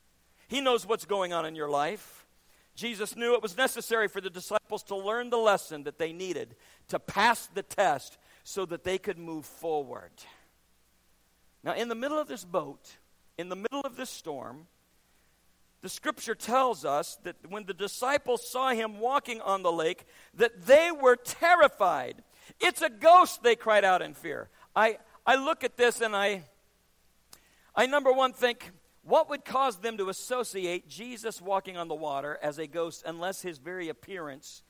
He 0.49 0.61
knows 0.61 0.85
what's 0.85 1.05
going 1.05 1.33
on 1.33 1.47
in 1.47 1.55
your 1.55 1.71
life." 1.71 2.27
Jesus 2.75 3.14
knew 3.14 3.35
it 3.35 3.43
was 3.43 3.57
necessary 3.57 4.09
for 4.09 4.21
the 4.21 4.31
disciples 4.31 4.83
to 4.83 4.97
learn 4.97 5.31
the 5.31 5.38
lesson 5.38 5.85
that 5.85 5.99
they 5.99 6.12
needed 6.12 6.57
to 6.88 6.99
pass 6.99 7.47
the 7.47 7.62
test 7.62 8.19
so 8.43 8.67
that 8.67 8.83
they 8.83 8.99
could 8.99 9.17
move 9.17 9.47
forward. 9.47 10.25
Now, 11.62 11.75
in 11.75 11.87
the 11.87 11.95
middle 11.95 12.19
of 12.19 12.27
this 12.27 12.45
boat, 12.45 12.97
in 13.37 13.49
the 13.49 13.55
middle 13.55 13.83
of 13.83 13.95
this 13.95 14.11
storm, 14.11 14.67
the 15.81 15.88
scripture 15.88 16.35
tells 16.35 16.85
us 16.85 17.19
that 17.23 17.37
when 17.49 17.64
the 17.64 17.75
disciples 17.75 18.49
saw 18.51 18.71
him 18.71 18.99
walking 18.99 19.41
on 19.41 19.62
the 19.62 19.73
lake 19.73 20.05
that 20.35 20.67
they 20.67 20.91
were 20.91 21.17
terrified. 21.17 22.23
It's 22.61 22.83
a 22.83 22.91
ghost 22.91 23.43
they 23.43 23.55
cried 23.55 23.85
out 23.85 24.03
in 24.03 24.14
fear. 24.14 24.49
I 24.75 24.99
i 25.29 25.37
look 25.37 25.62
at 25.62 25.77
this 25.77 26.01
and 26.01 26.17
i 26.17 26.43
i 27.77 27.85
number 27.85 28.11
one 28.11 28.33
think 28.33 28.71
what 29.03 29.29
would 29.29 29.45
cause 29.45 29.77
them 29.77 29.99
to 29.99 30.09
associate 30.09 30.88
jesus 30.88 31.41
walking 31.43 31.77
on 31.77 31.87
the 31.87 31.95
water 31.95 32.38
as 32.43 32.59
a 32.59 32.67
ghost 32.67 33.03
unless 33.07 33.43
his 33.43 33.59
very 33.59 33.91
appearance 33.91 34.62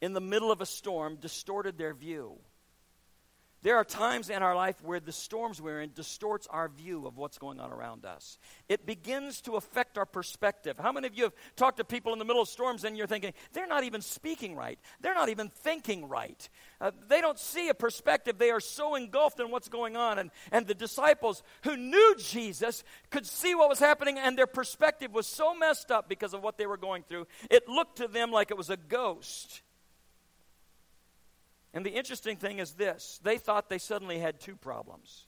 in 0.00 0.12
the 0.12 0.20
middle 0.20 0.52
of 0.52 0.60
a 0.60 0.66
storm 0.66 1.16
distorted 1.16 1.76
their 1.76 1.92
view 1.92 2.38
there 3.62 3.76
are 3.76 3.84
times 3.84 4.28
in 4.28 4.42
our 4.42 4.56
life 4.56 4.82
where 4.82 4.98
the 4.98 5.12
storms 5.12 5.62
we're 5.62 5.80
in 5.80 5.92
distorts 5.92 6.48
our 6.50 6.68
view 6.68 7.06
of 7.06 7.16
what's 7.16 7.38
going 7.38 7.60
on 7.60 7.70
around 7.70 8.04
us. 8.04 8.38
It 8.68 8.86
begins 8.86 9.40
to 9.42 9.52
affect 9.52 9.96
our 9.96 10.06
perspective. 10.06 10.78
How 10.78 10.90
many 10.90 11.06
of 11.06 11.16
you 11.16 11.24
have 11.24 11.34
talked 11.54 11.76
to 11.76 11.84
people 11.84 12.12
in 12.12 12.18
the 12.18 12.24
middle 12.24 12.42
of 12.42 12.48
storms 12.48 12.82
and 12.82 12.96
you're 12.96 13.06
thinking, 13.06 13.32
they're 13.52 13.68
not 13.68 13.84
even 13.84 14.00
speaking 14.00 14.56
right? 14.56 14.80
They're 15.00 15.14
not 15.14 15.28
even 15.28 15.48
thinking 15.48 16.08
right. 16.08 16.48
Uh, 16.80 16.90
they 17.08 17.20
don't 17.20 17.38
see 17.38 17.68
a 17.68 17.74
perspective. 17.74 18.36
They 18.36 18.50
are 18.50 18.60
so 18.60 18.96
engulfed 18.96 19.38
in 19.38 19.50
what's 19.50 19.68
going 19.68 19.96
on. 19.96 20.18
And, 20.18 20.30
and 20.50 20.66
the 20.66 20.74
disciples 20.74 21.42
who 21.62 21.76
knew 21.76 22.16
Jesus 22.18 22.82
could 23.10 23.26
see 23.26 23.54
what 23.54 23.68
was 23.68 23.78
happening, 23.78 24.18
and 24.18 24.36
their 24.36 24.46
perspective 24.46 25.12
was 25.12 25.26
so 25.26 25.54
messed 25.54 25.90
up 25.90 26.08
because 26.08 26.34
of 26.34 26.42
what 26.42 26.58
they 26.58 26.66
were 26.66 26.76
going 26.76 27.04
through. 27.08 27.26
It 27.50 27.68
looked 27.68 27.98
to 27.98 28.08
them 28.08 28.32
like 28.32 28.50
it 28.50 28.56
was 28.56 28.70
a 28.70 28.76
ghost. 28.76 29.62
And 31.74 31.86
the 31.86 31.90
interesting 31.92 32.36
thing 32.36 32.58
is 32.58 32.72
this 32.72 33.20
they 33.22 33.38
thought 33.38 33.68
they 33.68 33.78
suddenly 33.78 34.18
had 34.18 34.40
two 34.40 34.56
problems. 34.56 35.26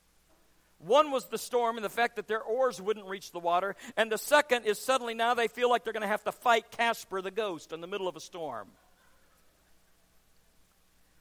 One 0.79 1.11
was 1.11 1.27
the 1.27 1.39
storm 1.39 1.77
and 1.77 1.85
the 1.85 1.91
fact 1.91 2.17
that 2.17 2.29
their 2.29 2.43
oars 2.43 2.81
wouldn't 2.81 3.07
reach 3.07 3.33
the 3.33 3.39
water. 3.39 3.75
And 3.97 4.13
the 4.13 4.19
second 4.19 4.67
is 4.67 4.79
suddenly 4.79 5.15
now 5.15 5.33
they 5.33 5.49
feel 5.49 5.71
like 5.71 5.83
they're 5.85 5.95
going 5.95 6.03
to 6.03 6.09
have 6.09 6.25
to 6.25 6.33
fight 6.33 6.71
Casper 6.71 7.23
the 7.23 7.31
ghost 7.31 7.73
in 7.73 7.81
the 7.81 7.87
middle 7.87 8.09
of 8.09 8.17
a 8.17 8.21
storm. 8.21 8.69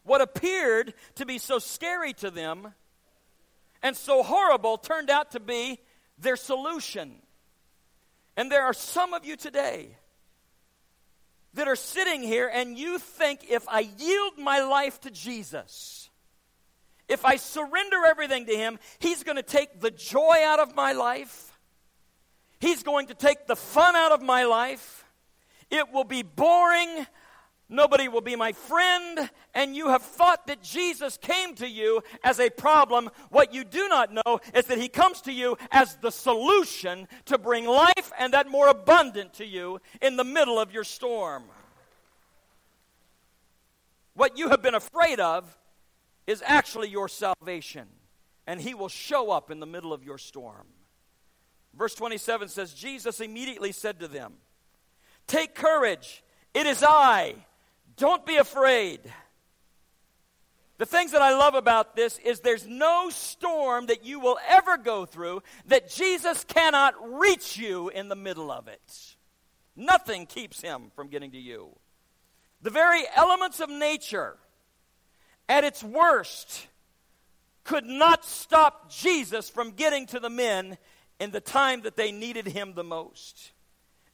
What 0.04 0.20
appeared 0.20 0.94
to 1.16 1.26
be 1.26 1.38
so 1.38 1.60
scary 1.60 2.12
to 2.14 2.30
them 2.30 2.74
and 3.82 3.96
so 3.96 4.22
horrible 4.22 4.78
turned 4.78 5.10
out 5.10 5.32
to 5.32 5.40
be 5.40 5.80
their 6.18 6.36
solution. 6.36 7.14
And 8.36 8.52
there 8.52 8.64
are 8.64 8.74
some 8.74 9.14
of 9.14 9.26
you 9.26 9.38
today 9.38 9.96
that 11.54 11.68
are 11.68 11.76
sitting 11.76 12.22
here 12.22 12.50
and 12.52 12.78
you 12.78 13.00
think 13.00 13.46
if 13.50 13.68
I 13.70 13.82
yield 13.98 14.38
my 14.38 14.62
life 14.62 15.00
to 15.02 15.12
Jesus, 15.12 16.10
if 17.08 17.26
I 17.26 17.36
surrender 17.36 18.06
everything 18.06 18.46
to 18.48 18.56
Him, 18.56 18.80
He's 19.00 19.24
going 19.24 19.36
to 19.36 19.44
take 19.44 19.80
the 19.80 19.92
joy 19.92 20.38
out 20.44 20.60
of 20.60 20.76
my 20.76 20.94
life, 20.94 21.58
He's 22.60 22.84
going 22.84 23.08
to 23.08 23.14
take 23.14 23.48
the 23.48 23.56
fun 23.56 23.96
out 23.96 24.12
of 24.12 24.22
my 24.22 24.46
life. 24.46 25.06
It 25.70 25.92
will 25.92 26.04
be 26.04 26.22
boring. 26.22 27.08
Nobody 27.70 28.08
will 28.08 28.22
be 28.22 28.36
my 28.36 28.52
friend, 28.52 29.30
and 29.54 29.76
you 29.76 29.90
have 29.90 30.04
thought 30.04 30.48
that 30.48 30.62
Jesus 30.62 31.18
came 31.18 31.56
to 31.56 31.68
you 31.68 32.02
as 32.24 32.40
a 32.40 32.50
problem. 32.50 33.10
What 33.30 33.54
you 33.54 33.64
do 33.64 33.88
not 33.88 34.14
know 34.14 34.42
is 34.54 34.66
that 34.66 34.78
he 34.78 34.90
comes 34.90 35.22
to 35.22 35.32
you 35.32 35.58
as 35.72 35.96
the 35.98 36.12
solution 36.12 37.08
to 37.26 37.38
bring 37.38 37.66
life 37.66 38.12
and 38.20 38.34
that 38.34 38.50
more 38.50 38.68
abundant 38.68 39.34
to 39.36 39.46
you 39.46 39.80
in 40.02 40.18
the 40.18 40.24
middle 40.24 40.60
of 40.60 40.72
your 40.72 40.84
storm. 40.84 41.44
What 44.14 44.38
you 44.38 44.50
have 44.50 44.62
been 44.62 44.76
afraid 44.76 45.20
of 45.20 45.58
is 46.28 46.44
actually 46.46 46.90
your 46.90 47.08
salvation, 47.08 47.88
and 48.46 48.62
he 48.62 48.74
will 48.74 48.90
show 48.90 49.32
up 49.32 49.50
in 49.50 49.60
the 49.60 49.66
middle 49.66 49.94
of 49.94 50.04
your 50.04 50.18
storm. 50.18 50.68
Verse 51.76 51.96
27 51.96 52.50
says, 52.50 52.74
Jesus 52.74 53.20
immediately 53.20 53.72
said 53.72 54.00
to 54.02 54.08
them, 54.08 54.34
Take 55.26 55.56
courage, 55.56 56.24
it 56.54 56.68
is 56.68 56.84
I. 56.84 57.36
Don't 57.98 58.26
be 58.26 58.38
afraid. 58.38 59.02
The 60.78 60.86
things 60.86 61.12
that 61.12 61.22
I 61.22 61.38
love 61.38 61.56
about 61.56 61.96
this 61.96 62.18
is 62.20 62.40
there's 62.40 62.68
no 62.68 63.10
storm 63.10 63.86
that 63.86 64.04
you 64.04 64.20
will 64.20 64.38
ever 64.50 64.78
go 64.78 65.06
through 65.06 65.44
that 65.68 65.90
Jesus 65.90 66.44
cannot 66.44 66.96
reach 67.20 67.58
you 67.58 67.90
in 67.90 68.10
the 68.10 68.16
middle 68.16 68.52
of 68.52 68.68
it. 68.68 69.16
Nothing 69.76 70.26
keeps 70.26 70.62
him 70.62 70.92
from 70.96 71.10
getting 71.10 71.32
to 71.32 71.38
you. 71.38 71.70
The 72.62 72.70
very 72.70 73.04
elements 73.16 73.60
of 73.60 73.70
nature, 73.70 74.38
at 75.48 75.64
its 75.64 75.84
worst, 75.84 76.68
could 77.64 77.86
not 77.86 78.26
stop 78.26 78.92
Jesus 78.92 79.50
from 79.50 79.72
getting 79.72 80.06
to 80.08 80.20
the 80.20 80.30
men 80.30 80.78
in 81.20 81.32
the 81.32 81.42
time 81.42 81.82
that 81.84 81.96
they 81.96 82.12
needed 82.12 82.48
him 82.48 82.74
the 82.74 82.84
most. 82.84 83.52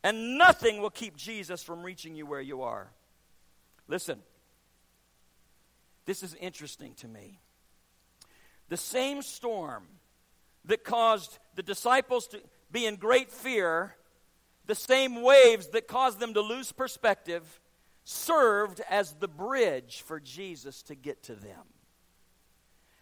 And 0.04 0.38
nothing 0.38 0.82
will 0.82 0.90
keep 0.90 1.18
Jesus 1.18 1.64
from 1.64 1.84
reaching 1.84 2.16
you 2.16 2.26
where 2.26 2.42
you 2.42 2.62
are. 2.62 2.92
Listen, 3.90 4.20
this 6.06 6.22
is 6.22 6.36
interesting 6.36 6.94
to 6.96 7.08
me. 7.08 7.42
The 8.70 8.78
same 8.78 9.24
storm 9.24 9.88
that 10.66 10.84
caused 10.84 11.40
the 11.56 11.64
disciples 11.64 12.28
to 12.28 12.40
be 12.72 12.86
in 12.86 12.98
great 12.98 13.32
fear, 13.32 13.96
the 14.68 14.76
same 14.76 15.24
waves 15.24 15.70
that 15.70 15.88
caused 15.88 16.20
them 16.20 16.36
to 16.36 16.42
lose 16.42 16.72
perspective, 16.72 17.60
served 18.04 18.80
as 18.90 19.14
the 19.14 19.28
bridge 19.28 20.04
for 20.06 20.20
Jesus 20.20 20.84
to 20.84 20.96
get 20.96 21.24
to 21.24 21.34
them. 21.34 21.66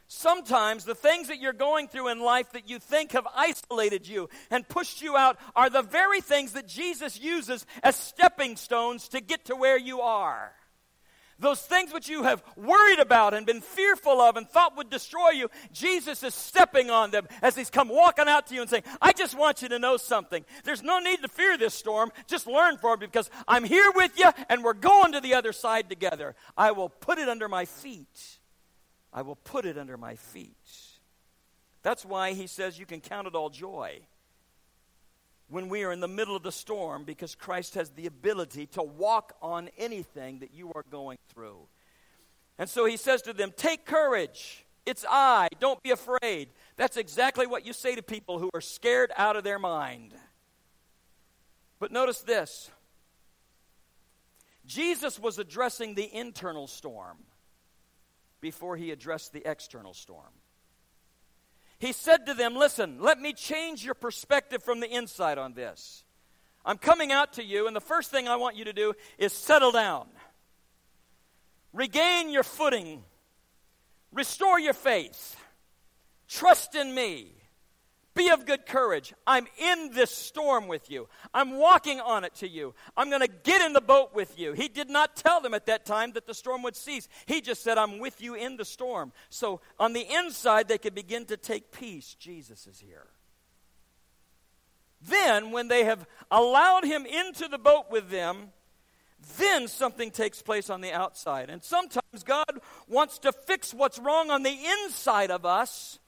Sometimes 0.07 0.85
the 0.85 0.95
things 0.95 1.27
that 1.27 1.41
you're 1.41 1.51
going 1.51 1.89
through 1.89 2.07
in 2.07 2.21
life 2.21 2.53
that 2.53 2.69
you 2.69 2.79
think 2.79 3.11
have 3.11 3.27
isolated 3.35 4.07
you 4.07 4.29
and 4.49 4.65
pushed 4.65 5.01
you 5.01 5.17
out 5.17 5.37
are 5.53 5.69
the 5.69 5.81
very 5.81 6.21
things 6.21 6.53
that 6.53 6.65
Jesus 6.65 7.19
uses 7.19 7.65
as 7.83 7.97
stepping 7.97 8.55
stones 8.55 9.09
to 9.09 9.19
get 9.19 9.45
to 9.45 9.55
where 9.55 9.77
you 9.77 9.99
are. 9.99 10.53
Those 11.39 11.61
things 11.61 11.93
which 11.93 12.09
you 12.09 12.23
have 12.23 12.43
worried 12.55 12.99
about 12.99 13.33
and 13.33 13.45
been 13.45 13.61
fearful 13.61 14.21
of 14.21 14.37
and 14.37 14.49
thought 14.49 14.75
would 14.75 14.89
destroy 14.89 15.29
you, 15.31 15.49
Jesus 15.71 16.23
is 16.23 16.33
stepping 16.33 16.89
on 16.89 17.11
them 17.11 17.27
as 17.41 17.55
He's 17.55 17.69
come 17.69 17.89
walking 17.89 18.27
out 18.27 18.47
to 18.47 18.55
you 18.55 18.61
and 18.61 18.69
saying, 18.69 18.83
I 19.01 19.11
just 19.11 19.37
want 19.37 19.61
you 19.61 19.69
to 19.69 19.77
know 19.79 19.97
something. 19.97 20.43
There's 20.63 20.81
no 20.81 20.99
need 20.99 21.21
to 21.21 21.27
fear 21.27 21.57
this 21.57 21.75
storm. 21.75 22.11
Just 22.25 22.47
learn 22.47 22.77
from 22.77 23.03
it 23.03 23.11
because 23.11 23.29
I'm 23.47 23.63
here 23.63 23.91
with 23.95 24.17
you 24.17 24.31
and 24.49 24.63
we're 24.63 24.73
going 24.73 25.11
to 25.11 25.21
the 25.21 25.35
other 25.35 25.53
side 25.53 25.89
together. 25.89 26.35
I 26.57 26.71
will 26.71 26.89
put 26.89 27.19
it 27.19 27.29
under 27.29 27.47
my 27.47 27.65
feet. 27.65 28.39
I 29.13 29.21
will 29.21 29.35
put 29.35 29.65
it 29.65 29.77
under 29.77 29.97
my 29.97 30.15
feet. 30.15 30.57
That's 31.83 32.03
why 32.03 32.33
He 32.33 32.47
says 32.47 32.79
you 32.79 32.87
can 32.87 32.99
count 32.99 33.27
it 33.27 33.35
all 33.35 33.49
joy 33.49 34.01
when 35.49 35.69
we 35.69 35.83
are 35.83 35.91
in 35.91 35.99
the 35.99 36.07
middle 36.07 36.35
of 36.35 36.43
the 36.43 36.51
storm 36.51 37.03
because 37.03 37.35
Christ 37.35 37.75
has 37.75 37.89
the 37.91 38.05
ability 38.05 38.65
to 38.67 38.83
walk 38.83 39.35
on 39.41 39.69
anything 39.77 40.39
that 40.39 40.53
you 40.53 40.71
are 40.73 40.83
going 40.89 41.17
through. 41.33 41.67
And 42.57 42.69
so 42.69 42.85
he 42.85 42.97
says 42.97 43.21
to 43.23 43.33
them, 43.33 43.53
Take 43.55 43.85
courage. 43.85 44.65
It's 44.85 45.05
I. 45.09 45.49
Don't 45.59 45.81
be 45.83 45.91
afraid. 45.91 46.49
That's 46.77 46.97
exactly 46.97 47.45
what 47.45 47.65
you 47.65 47.73
say 47.73 47.95
to 47.95 48.01
people 48.01 48.39
who 48.39 48.49
are 48.53 48.61
scared 48.61 49.11
out 49.17 49.35
of 49.35 49.43
their 49.43 49.59
mind. 49.59 50.13
But 51.79 51.91
notice 51.91 52.21
this 52.21 52.71
Jesus 54.65 55.19
was 55.19 55.39
addressing 55.39 55.95
the 55.95 56.13
internal 56.13 56.67
storm 56.67 57.17
before 58.41 58.77
he 58.77 58.91
addressed 58.91 59.33
the 59.33 59.49
external 59.49 59.93
storm. 59.93 60.33
He 61.79 61.91
said 61.91 62.25
to 62.25 62.33
them, 62.33 62.55
Listen, 62.55 62.99
let 62.99 63.19
me 63.19 63.33
change 63.33 63.85
your 63.85 63.93
perspective 63.93 64.63
from 64.63 64.79
the 64.79 64.93
inside 64.93 65.37
on 65.37 65.53
this. 65.53 66.03
I'm 66.65 66.77
coming 66.77 67.11
out 67.11 67.33
to 67.33 67.43
you, 67.43 67.67
and 67.67 67.75
the 67.75 67.81
first 67.81 68.11
thing 68.11 68.27
I 68.27 68.35
want 68.35 68.57
you 68.57 68.65
to 68.65 68.73
do 68.73 68.93
is 69.17 69.31
settle 69.31 69.71
down, 69.71 70.07
regain 71.71 72.29
your 72.29 72.43
footing, 72.43 73.03
restore 74.11 74.59
your 74.59 74.73
faith, 74.73 75.37
trust 76.27 76.75
in 76.75 76.93
me. 76.93 77.36
Be 78.17 78.29
of 78.29 78.47
good 78.47 78.65
courage. 78.65 79.13
I'm 79.27 79.45
in 79.59 79.91
this 79.93 80.09
storm 80.09 80.67
with 80.67 80.89
you. 80.89 81.07
I'm 81.35 81.57
walking 81.57 82.01
on 82.01 82.23
it 82.23 82.33
to 82.35 82.47
you. 82.47 82.73
I'm 82.97 83.09
going 83.09 83.21
to 83.21 83.27
get 83.27 83.61
in 83.61 83.73
the 83.73 83.81
boat 83.81 84.15
with 84.15 84.39
you. 84.39 84.53
He 84.53 84.67
did 84.67 84.89
not 84.89 85.15
tell 85.15 85.39
them 85.39 85.53
at 85.53 85.67
that 85.67 85.85
time 85.85 86.13
that 86.13 86.25
the 86.25 86.33
storm 86.33 86.63
would 86.63 86.75
cease. 86.75 87.07
He 87.27 87.41
just 87.41 87.63
said, 87.63 87.77
I'm 87.77 87.99
with 87.99 88.19
you 88.19 88.33
in 88.33 88.57
the 88.57 88.65
storm. 88.65 89.13
So 89.29 89.61
on 89.79 89.93
the 89.93 90.01
inside, 90.01 90.67
they 90.67 90.79
could 90.79 90.95
begin 90.95 91.25
to 91.25 91.37
take 91.37 91.71
peace. 91.71 92.15
Jesus 92.15 92.65
is 92.65 92.79
here. 92.79 93.05
Then, 94.99 95.51
when 95.51 95.67
they 95.67 95.83
have 95.83 96.07
allowed 96.31 96.85
him 96.85 97.05
into 97.05 97.47
the 97.47 97.59
boat 97.59 97.85
with 97.91 98.09
them, 98.09 98.51
then 99.37 99.67
something 99.67 100.09
takes 100.09 100.41
place 100.41 100.71
on 100.71 100.81
the 100.81 100.91
outside. 100.91 101.51
And 101.51 101.63
sometimes 101.63 102.23
God 102.25 102.61
wants 102.87 103.19
to 103.19 103.31
fix 103.31 103.75
what's 103.75 103.99
wrong 103.99 104.31
on 104.31 104.41
the 104.41 104.57
inside 104.83 105.29
of 105.29 105.45
us 105.45 105.99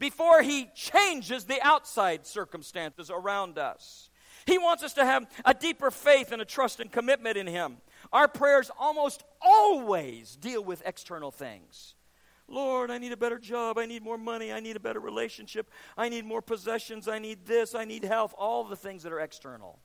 before 0.00 0.42
He 0.42 0.68
changes 0.74 1.44
the 1.44 1.62
outside 1.62 2.26
circumstances 2.26 3.08
around 3.08 3.56
us. 3.56 4.10
He 4.46 4.58
wants 4.58 4.82
us 4.82 4.94
to 4.94 5.04
have 5.04 5.26
a 5.44 5.54
deeper 5.54 5.92
faith 5.92 6.32
and 6.32 6.42
a 6.42 6.44
trust 6.44 6.80
and 6.80 6.90
commitment 6.90 7.36
in 7.36 7.46
Him. 7.46 7.76
Our 8.12 8.26
prayers 8.26 8.70
almost 8.76 9.22
always 9.40 10.34
deal 10.34 10.64
with 10.64 10.82
external 10.84 11.30
things. 11.30 11.94
Lord, 12.48 12.90
I 12.90 12.98
need 12.98 13.12
a 13.12 13.16
better 13.16 13.38
job. 13.38 13.78
I 13.78 13.86
need 13.86 14.02
more 14.02 14.18
money. 14.18 14.52
I 14.52 14.58
need 14.58 14.74
a 14.74 14.80
better 14.80 14.98
relationship. 14.98 15.70
I 15.96 16.08
need 16.08 16.24
more 16.24 16.42
possessions. 16.42 17.06
I 17.06 17.20
need 17.20 17.46
this. 17.46 17.76
I 17.76 17.84
need 17.84 18.02
health. 18.02 18.34
All 18.36 18.64
the 18.64 18.74
things 18.74 19.04
that 19.04 19.12
are 19.12 19.20
external. 19.20 19.78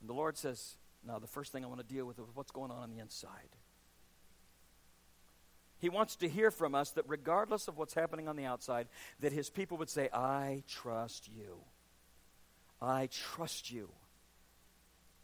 And 0.00 0.08
the 0.08 0.14
Lord 0.14 0.36
says, 0.36 0.76
Now, 1.04 1.18
the 1.18 1.26
first 1.26 1.50
thing 1.50 1.64
I 1.64 1.66
want 1.66 1.80
to 1.80 1.94
deal 1.94 2.06
with 2.06 2.20
is 2.20 2.26
what's 2.34 2.52
going 2.52 2.70
on 2.70 2.84
on 2.84 2.90
the 2.90 3.00
inside. 3.00 3.56
He 5.78 5.88
wants 5.88 6.16
to 6.16 6.28
hear 6.28 6.50
from 6.50 6.74
us 6.74 6.90
that 6.92 7.04
regardless 7.06 7.68
of 7.68 7.76
what's 7.76 7.94
happening 7.94 8.28
on 8.28 8.36
the 8.36 8.46
outside, 8.46 8.88
that 9.20 9.32
his 9.32 9.50
people 9.50 9.76
would 9.78 9.90
say, 9.90 10.08
I 10.12 10.62
trust 10.68 11.28
you. 11.28 11.58
I 12.80 13.08
trust 13.12 13.70
you. 13.70 13.90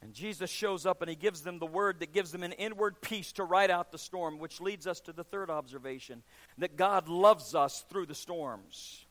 And 0.02 0.12
Jesus 0.12 0.50
shows 0.50 0.84
up 0.84 1.00
and 1.00 1.08
he 1.08 1.14
gives 1.14 1.42
them 1.42 1.58
the 1.58 1.66
word 1.66 2.00
that 2.00 2.12
gives 2.12 2.32
them 2.32 2.42
an 2.42 2.52
inward 2.52 3.00
peace 3.00 3.32
to 3.32 3.44
ride 3.44 3.70
out 3.70 3.92
the 3.92 3.98
storm, 3.98 4.38
which 4.38 4.60
leads 4.60 4.86
us 4.86 5.00
to 5.02 5.12
the 5.12 5.22
third 5.22 5.48
observation 5.48 6.22
that 6.58 6.76
God 6.76 7.08
loves 7.08 7.54
us 7.54 7.84
through 7.88 8.06
the 8.06 8.14
storms. 8.14 9.06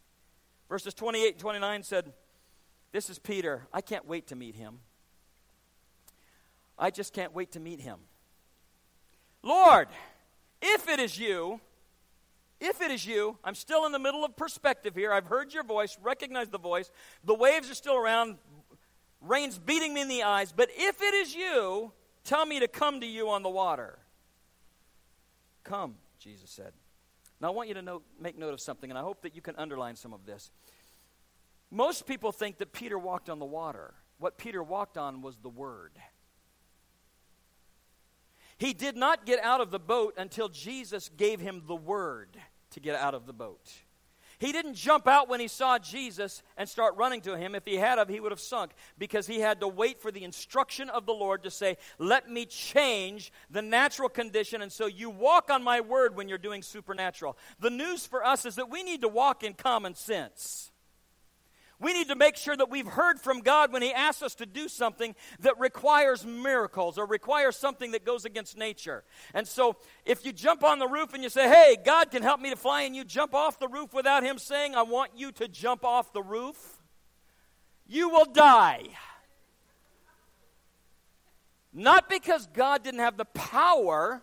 Verses 0.67 0.93
28 0.93 1.29
and 1.33 1.39
29 1.39 1.83
said, 1.83 2.13
This 2.91 3.09
is 3.09 3.19
Peter. 3.19 3.67
I 3.73 3.79
can't 3.79 4.05
wait 4.05 4.27
to 4.27 4.35
meet 4.35 4.55
him. 4.55 4.79
I 6.77 6.91
just 6.91 7.13
can't 7.13 7.33
wait 7.33 7.53
to 7.53 7.59
meet 7.59 7.79
him. 7.79 7.99
Lord, 9.43 9.87
if 10.61 10.87
it 10.87 10.99
is 10.99 11.17
you, 11.17 11.59
if 12.59 12.79
it 12.81 12.91
is 12.91 13.05
you, 13.05 13.37
I'm 13.43 13.55
still 13.55 13.85
in 13.85 13.91
the 13.91 13.99
middle 13.99 14.23
of 14.23 14.35
perspective 14.35 14.95
here. 14.95 15.11
I've 15.11 15.25
heard 15.25 15.53
your 15.53 15.63
voice, 15.63 15.97
recognize 16.01 16.49
the 16.49 16.59
voice. 16.59 16.91
The 17.23 17.33
waves 17.33 17.69
are 17.71 17.75
still 17.75 17.95
around, 17.95 18.37
rain's 19.19 19.57
beating 19.57 19.93
me 19.93 20.01
in 20.01 20.07
the 20.07 20.23
eyes. 20.23 20.51
But 20.51 20.69
if 20.75 21.01
it 21.01 21.13
is 21.15 21.33
you, 21.33 21.91
tell 22.23 22.45
me 22.45 22.59
to 22.59 22.67
come 22.67 22.99
to 23.01 23.07
you 23.07 23.29
on 23.29 23.41
the 23.41 23.49
water. 23.49 23.97
Come, 25.63 25.95
Jesus 26.19 26.51
said. 26.51 26.73
Now, 27.39 27.47
I 27.47 27.51
want 27.51 27.67
you 27.67 27.73
to 27.73 27.81
know, 27.81 28.03
make 28.19 28.37
note 28.37 28.53
of 28.53 28.61
something, 28.61 28.91
and 28.91 28.97
I 28.97 29.01
hope 29.01 29.23
that 29.23 29.35
you 29.35 29.41
can 29.41 29.55
underline 29.55 29.95
some 29.95 30.13
of 30.13 30.27
this. 30.27 30.51
Most 31.71 32.05
people 32.05 32.31
think 32.31 32.59
that 32.59 32.73
Peter 32.73 32.99
walked 32.99 33.29
on 33.29 33.39
the 33.39 33.45
water. 33.45 33.95
What 34.19 34.37
Peter 34.37 34.61
walked 34.61 34.97
on 34.97 35.23
was 35.23 35.37
the 35.37 35.49
Word. 35.49 35.93
He 38.61 38.73
did 38.73 38.95
not 38.95 39.25
get 39.25 39.43
out 39.43 39.59
of 39.59 39.71
the 39.71 39.79
boat 39.79 40.13
until 40.17 40.47
Jesus 40.47 41.09
gave 41.17 41.39
him 41.39 41.63
the 41.65 41.75
word 41.75 42.37
to 42.69 42.79
get 42.79 42.93
out 42.93 43.15
of 43.15 43.25
the 43.25 43.33
boat. 43.33 43.71
He 44.37 44.51
didn't 44.51 44.75
jump 44.75 45.07
out 45.07 45.27
when 45.27 45.39
he 45.39 45.47
saw 45.47 45.79
Jesus 45.79 46.43
and 46.57 46.69
start 46.69 46.95
running 46.95 47.21
to 47.21 47.35
him. 47.35 47.55
If 47.55 47.65
he 47.65 47.77
had, 47.77 47.97
of, 47.97 48.07
he 48.07 48.19
would 48.19 48.31
have 48.31 48.39
sunk 48.39 48.73
because 48.99 49.25
he 49.25 49.39
had 49.39 49.61
to 49.61 49.67
wait 49.67 49.99
for 49.99 50.11
the 50.11 50.23
instruction 50.23 50.91
of 50.91 51.07
the 51.07 51.11
Lord 51.11 51.41
to 51.41 51.49
say, 51.49 51.75
Let 51.97 52.29
me 52.29 52.45
change 52.45 53.33
the 53.49 53.63
natural 53.63 54.09
condition. 54.09 54.61
And 54.61 54.71
so 54.71 54.85
you 54.85 55.09
walk 55.09 55.49
on 55.49 55.63
my 55.63 55.81
word 55.81 56.15
when 56.15 56.29
you're 56.29 56.37
doing 56.37 56.61
supernatural. 56.61 57.39
The 57.59 57.71
news 57.71 58.05
for 58.05 58.23
us 58.23 58.45
is 58.45 58.53
that 58.57 58.69
we 58.69 58.83
need 58.83 59.01
to 59.01 59.07
walk 59.07 59.41
in 59.41 59.55
common 59.55 59.95
sense. 59.95 60.70
We 61.81 61.93
need 61.93 62.09
to 62.09 62.15
make 62.15 62.37
sure 62.37 62.55
that 62.55 62.69
we've 62.69 62.85
heard 62.85 63.19
from 63.19 63.39
God 63.39 63.73
when 63.73 63.81
He 63.81 63.91
asks 63.91 64.21
us 64.21 64.35
to 64.35 64.45
do 64.45 64.69
something 64.69 65.15
that 65.39 65.59
requires 65.59 66.23
miracles 66.23 66.99
or 66.99 67.07
requires 67.07 67.55
something 67.55 67.91
that 67.93 68.05
goes 68.05 68.23
against 68.23 68.55
nature. 68.55 69.03
And 69.33 69.47
so, 69.47 69.77
if 70.05 70.23
you 70.23 70.31
jump 70.31 70.63
on 70.63 70.77
the 70.77 70.87
roof 70.87 71.15
and 71.15 71.23
you 71.23 71.29
say, 71.29 71.49
Hey, 71.49 71.75
God 71.83 72.11
can 72.11 72.21
help 72.21 72.39
me 72.39 72.51
to 72.51 72.55
fly, 72.55 72.83
and 72.83 72.95
you 72.95 73.03
jump 73.03 73.33
off 73.33 73.59
the 73.59 73.67
roof 73.67 73.95
without 73.95 74.21
Him 74.23 74.37
saying, 74.37 74.75
I 74.75 74.83
want 74.83 75.13
you 75.15 75.31
to 75.33 75.47
jump 75.47 75.83
off 75.83 76.13
the 76.13 76.21
roof, 76.21 76.77
you 77.87 78.09
will 78.09 78.25
die. 78.25 78.83
Not 81.73 82.09
because 82.09 82.47
God 82.53 82.83
didn't 82.83 82.99
have 82.99 83.17
the 83.17 83.25
power, 83.25 84.21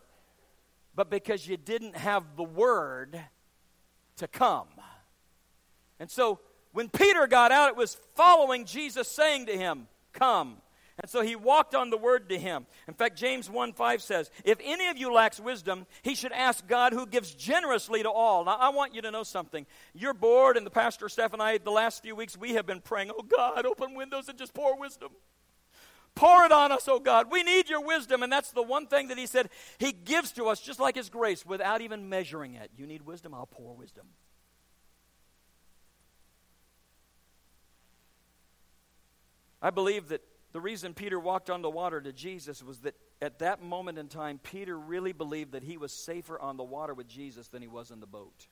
but 0.95 1.11
because 1.11 1.49
you 1.49 1.57
didn't 1.57 1.97
have 1.97 2.37
the 2.37 2.45
word 2.45 3.21
to 4.19 4.29
come. 4.29 4.69
And 5.99 6.09
so, 6.09 6.39
when 6.73 6.89
Peter 6.89 7.27
got 7.27 7.53
out, 7.53 7.71
it 7.71 7.77
was 7.77 7.97
following 8.15 8.65
Jesus 8.65 9.09
saying 9.09 9.47
to 9.47 9.57
him, 9.57 9.89
Come. 10.13 10.59
And 11.01 11.09
so 11.09 11.23
he 11.23 11.37
walked 11.37 11.77
on 11.77 11.91
the 11.91 11.97
word 11.97 12.29
to 12.29 12.39
him. 12.39 12.67
In 12.89 12.95
fact, 12.95 13.17
James 13.17 13.49
1 13.49 13.73
5 13.73 14.03
says, 14.03 14.31
If 14.45 14.59
any 14.65 14.89
of 14.89 14.99
you 14.99 15.13
lacks 15.13 15.39
wisdom, 15.39 15.87
he 16.03 16.17
should 16.17 16.33
ask 16.33 16.67
God 16.67 16.93
who 16.93 17.07
gives 17.07 17.33
generously 17.33 18.03
to 18.03 18.11
all. 18.11 18.45
Now, 18.45 18.57
I 18.57 18.71
want 18.71 18.95
you 18.95 19.03
to 19.03 19.11
know 19.11 19.23
something. 19.23 19.65
You're 19.95 20.15
bored, 20.15 20.57
and 20.57 20.67
the 20.67 20.71
pastor 20.71 21.09
Steph 21.09 21.33
and 21.33 21.43
I, 21.43 21.59
the 21.59 21.71
last 21.71 22.03
few 22.03 22.17
weeks, 22.17 22.37
we 22.37 22.55
have 22.55 22.67
been 22.67 22.81
praying, 22.81 23.13
Oh 23.17 23.23
God, 23.23 23.65
open 23.65 23.95
windows 23.95 24.29
and 24.29 24.37
just 24.37 24.55
pour 24.55 24.77
wisdom. 24.77 25.11
Pour 26.17 26.45
it 26.45 26.51
on 26.51 26.73
us, 26.73 26.89
oh 26.89 26.99
God. 26.99 27.31
We 27.31 27.45
need 27.45 27.69
your 27.69 27.85
wisdom. 27.85 28.25
And 28.25 28.33
that's 28.33 28.51
the 28.51 28.63
one 28.63 28.89
thing 28.89 29.07
that 29.09 29.19
he 29.19 29.27
said 29.27 29.51
he 29.79 29.93
gives 29.93 30.33
to 30.33 30.47
us, 30.47 30.61
just 30.61 30.81
like 30.81 30.97
his 30.97 31.09
grace, 31.09 31.47
without 31.47 31.81
even 31.81 32.09
measuring 32.09 32.55
it. 32.55 32.73
You 32.77 32.89
need 32.89 33.03
wisdom? 33.03 33.35
I'll 33.35 33.47
pour 33.47 33.77
wisdom. 33.77 34.07
I 39.61 39.71
believe 39.71 40.09
that 40.09 40.23
the 40.53 40.61
reason 40.61 40.95
Peter 40.95 41.19
walked 41.19 41.51
on 41.51 41.63
the 41.63 41.71
water 41.71 42.01
to 42.01 42.13
Jesus 42.13 42.63
was 42.63 42.79
that 42.81 42.95
at 43.21 43.41
that 43.41 43.63
moment 43.63 43.99
in 43.99 44.09
time, 44.09 44.39
Peter 44.43 44.79
really 44.79 45.13
believed 45.13 45.53
that 45.53 45.63
he 45.63 45.77
was 45.77 45.93
safer 45.93 46.39
on 46.41 46.57
the 46.57 46.65
water 46.65 46.95
with 46.95 47.09
Jesus 47.09 47.49
than 47.49 47.61
he 47.61 47.69
was 47.69 47.91
in 47.91 48.01
the 48.01 48.07
boat. 48.07 48.47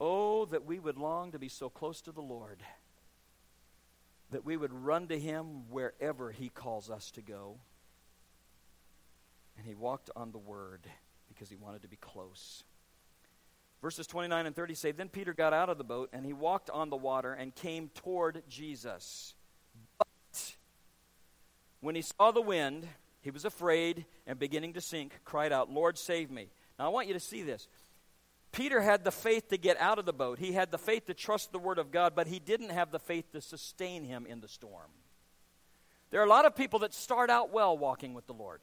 Oh, 0.00 0.44
that 0.46 0.64
we 0.64 0.78
would 0.78 0.98
long 0.98 1.32
to 1.32 1.38
be 1.38 1.48
so 1.48 1.68
close 1.68 2.00
to 2.02 2.12
the 2.12 2.22
Lord, 2.22 2.58
that 4.30 4.44
we 4.44 4.56
would 4.56 4.72
run 4.72 5.08
to 5.08 5.18
him 5.18 5.68
wherever 5.70 6.30
he 6.30 6.48
calls 6.48 6.90
us 6.90 7.10
to 7.12 7.22
go. 7.22 7.56
And 9.56 9.66
he 9.66 9.74
walked 9.74 10.10
on 10.14 10.32
the 10.32 10.38
word 10.38 10.86
because 11.28 11.48
he 11.48 11.56
wanted 11.56 11.82
to 11.82 11.88
be 11.88 11.96
close. 11.96 12.62
Verses 13.86 14.08
29 14.08 14.46
and 14.46 14.56
30 14.56 14.74
say 14.74 14.90
Then 14.90 15.08
Peter 15.08 15.32
got 15.32 15.52
out 15.52 15.68
of 15.68 15.78
the 15.78 15.84
boat, 15.84 16.10
and 16.12 16.26
he 16.26 16.32
walked 16.32 16.70
on 16.70 16.90
the 16.90 16.96
water 16.96 17.32
and 17.32 17.54
came 17.54 17.88
toward 17.94 18.42
Jesus. 18.48 19.36
But 19.96 20.56
when 21.78 21.94
he 21.94 22.02
saw 22.02 22.32
the 22.32 22.40
wind, 22.40 22.88
he 23.20 23.30
was 23.30 23.44
afraid 23.44 24.04
and 24.26 24.40
beginning 24.40 24.72
to 24.72 24.80
sink, 24.80 25.20
cried 25.24 25.52
out, 25.52 25.70
Lord, 25.70 25.98
save 25.98 26.32
me. 26.32 26.48
Now 26.80 26.86
I 26.86 26.88
want 26.88 27.06
you 27.06 27.14
to 27.14 27.20
see 27.20 27.44
this. 27.44 27.68
Peter 28.50 28.80
had 28.80 29.04
the 29.04 29.12
faith 29.12 29.50
to 29.50 29.56
get 29.56 29.80
out 29.80 30.00
of 30.00 30.04
the 30.04 30.12
boat, 30.12 30.40
he 30.40 30.50
had 30.50 30.72
the 30.72 30.78
faith 30.78 31.06
to 31.06 31.14
trust 31.14 31.52
the 31.52 31.60
word 31.60 31.78
of 31.78 31.92
God, 31.92 32.16
but 32.16 32.26
he 32.26 32.40
didn't 32.40 32.70
have 32.70 32.90
the 32.90 32.98
faith 32.98 33.30
to 33.30 33.40
sustain 33.40 34.02
him 34.02 34.26
in 34.26 34.40
the 34.40 34.48
storm. 34.48 34.90
There 36.10 36.20
are 36.20 36.26
a 36.26 36.28
lot 36.28 36.44
of 36.44 36.56
people 36.56 36.80
that 36.80 36.92
start 36.92 37.30
out 37.30 37.52
well 37.52 37.78
walking 37.78 38.14
with 38.14 38.26
the 38.26 38.34
Lord. 38.34 38.62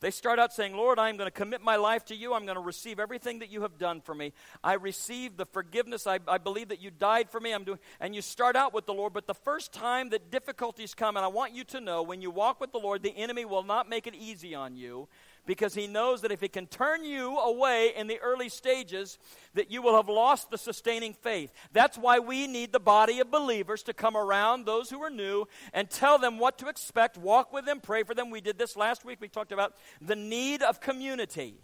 They 0.00 0.10
start 0.12 0.38
out 0.38 0.52
saying, 0.52 0.76
Lord, 0.76 0.98
I'm 0.98 1.16
going 1.16 1.26
to 1.26 1.32
commit 1.32 1.60
my 1.60 1.76
life 1.76 2.04
to 2.06 2.14
you. 2.14 2.32
I'm 2.34 2.44
going 2.44 2.56
to 2.56 2.62
receive 2.62 3.00
everything 3.00 3.40
that 3.40 3.50
you 3.50 3.62
have 3.62 3.78
done 3.78 4.00
for 4.00 4.14
me. 4.14 4.32
I 4.62 4.74
receive 4.74 5.36
the 5.36 5.46
forgiveness. 5.46 6.06
I, 6.06 6.20
I 6.28 6.38
believe 6.38 6.68
that 6.68 6.80
you 6.80 6.90
died 6.90 7.30
for 7.30 7.40
me. 7.40 7.52
I'm 7.52 7.64
doing, 7.64 7.80
and 7.98 8.14
you 8.14 8.22
start 8.22 8.54
out 8.54 8.72
with 8.72 8.86
the 8.86 8.94
Lord. 8.94 9.12
But 9.12 9.26
the 9.26 9.34
first 9.34 9.72
time 9.72 10.10
that 10.10 10.30
difficulties 10.30 10.94
come, 10.94 11.16
and 11.16 11.24
I 11.24 11.28
want 11.28 11.52
you 11.52 11.64
to 11.64 11.80
know, 11.80 12.02
when 12.02 12.22
you 12.22 12.30
walk 12.30 12.60
with 12.60 12.70
the 12.70 12.78
Lord, 12.78 13.02
the 13.02 13.16
enemy 13.16 13.44
will 13.44 13.64
not 13.64 13.88
make 13.88 14.06
it 14.06 14.14
easy 14.14 14.54
on 14.54 14.76
you 14.76 15.08
because 15.48 15.74
he 15.74 15.86
knows 15.86 16.20
that 16.20 16.30
if 16.30 16.42
he 16.42 16.48
can 16.48 16.66
turn 16.66 17.02
you 17.02 17.38
away 17.38 17.94
in 17.96 18.06
the 18.06 18.18
early 18.18 18.50
stages 18.50 19.18
that 19.54 19.70
you 19.70 19.80
will 19.80 19.96
have 19.96 20.08
lost 20.08 20.50
the 20.50 20.58
sustaining 20.58 21.14
faith 21.14 21.50
that's 21.72 21.96
why 21.96 22.18
we 22.18 22.46
need 22.46 22.70
the 22.70 22.78
body 22.78 23.18
of 23.18 23.30
believers 23.30 23.82
to 23.82 23.94
come 23.94 24.14
around 24.14 24.66
those 24.66 24.90
who 24.90 25.02
are 25.02 25.10
new 25.10 25.46
and 25.72 25.88
tell 25.88 26.18
them 26.18 26.38
what 26.38 26.58
to 26.58 26.68
expect 26.68 27.16
walk 27.16 27.50
with 27.50 27.64
them 27.64 27.80
pray 27.80 28.02
for 28.02 28.14
them 28.14 28.30
we 28.30 28.42
did 28.42 28.58
this 28.58 28.76
last 28.76 29.06
week 29.06 29.18
we 29.20 29.26
talked 29.26 29.50
about 29.50 29.74
the 30.02 30.14
need 30.14 30.62
of 30.62 30.80
community 30.80 31.56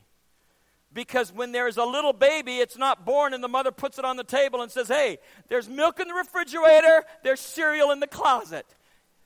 because 0.95 1.31
when 1.33 1.51
there's 1.51 1.77
a 1.77 1.85
little 1.85 2.13
baby, 2.13 2.59
it's 2.59 2.79
not 2.79 3.05
born 3.05 3.35
and 3.35 3.43
the 3.43 3.49
mother 3.49 3.73
puts 3.73 3.99
it 3.99 4.05
on 4.05 4.17
the 4.17 4.23
table 4.23 4.63
and 4.63 4.71
says, 4.71 4.87
Hey, 4.87 5.19
there's 5.49 5.69
milk 5.69 5.99
in 5.99 6.07
the 6.07 6.15
refrigerator, 6.15 7.03
there's 7.25 7.41
cereal 7.41 7.91
in 7.91 7.99
the 7.99 8.07
closet. 8.07 8.65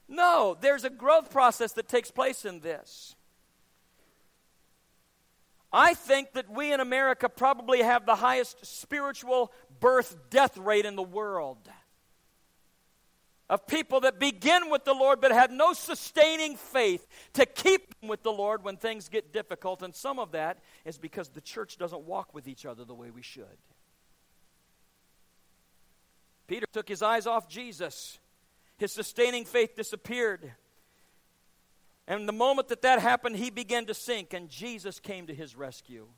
No, 0.09 0.57
there's 0.59 0.85
a 0.85 0.91
growth 0.91 1.31
process 1.31 1.73
that 1.75 1.87
takes 1.87 2.11
place 2.11 2.47
in 2.47 2.61
this. 2.61 3.15
I 5.73 5.95
think 5.95 6.33
that 6.33 6.51
we 6.51 6.73
in 6.73 6.81
America 6.81 7.29
probably 7.29 7.83
have 7.83 8.07
the 8.07 8.15
highest 8.15 8.65
spiritual 8.65 9.53
birth 9.81 10.17
death 10.31 10.57
rate 10.57 10.87
in 10.87 10.97
the 10.97 11.03
world. 11.03 11.59
Of 13.51 13.67
people 13.67 14.01
that 14.01 14.19
begin 14.19 14.69
with 14.71 14.85
the 14.85 14.93
Lord 14.93 15.21
but 15.21 15.33
have 15.33 15.51
no 15.51 15.73
sustaining 15.73 16.57
faith 16.57 17.07
to 17.33 17.47
keep 17.47 17.99
them 18.01 18.09
with 18.11 18.23
the 18.23 18.33
Lord 18.33 18.63
when 18.63 18.77
things 18.77 19.09
get 19.09 19.33
difficult. 19.33 19.83
And 19.83 19.95
some 19.95 20.19
of 20.19 20.33
that 20.33 20.59
is 20.85 20.99
because 20.99 21.31
the 21.31 21.41
church 21.41 21.79
doesn't 21.79 22.03
walk 22.03 22.35
with 22.35 22.47
each 22.47 22.67
other 22.67 22.85
the 22.85 22.95
way 22.95 23.11
we 23.11 23.23
should. 23.23 23.47
Peter 26.47 26.67
took 26.73 26.89
his 26.89 27.03
eyes 27.03 27.27
off 27.27 27.49
Jesus, 27.49 28.19
his 28.79 28.93
sustaining 28.93 29.45
faith 29.45 29.77
disappeared. 29.77 30.53
And 32.09 32.27
the 32.27 32.33
moment 32.33 32.69
that 32.69 32.81
that 32.83 33.01
happened, 33.01 33.37
he 33.37 33.51
began 33.51 33.85
to 33.85 33.93
sink, 33.93 34.33
and 34.33 34.49
Jesus 34.49 34.99
came 34.99 35.27
to 35.27 35.35
his 35.35 35.55
rescue. 35.55 36.09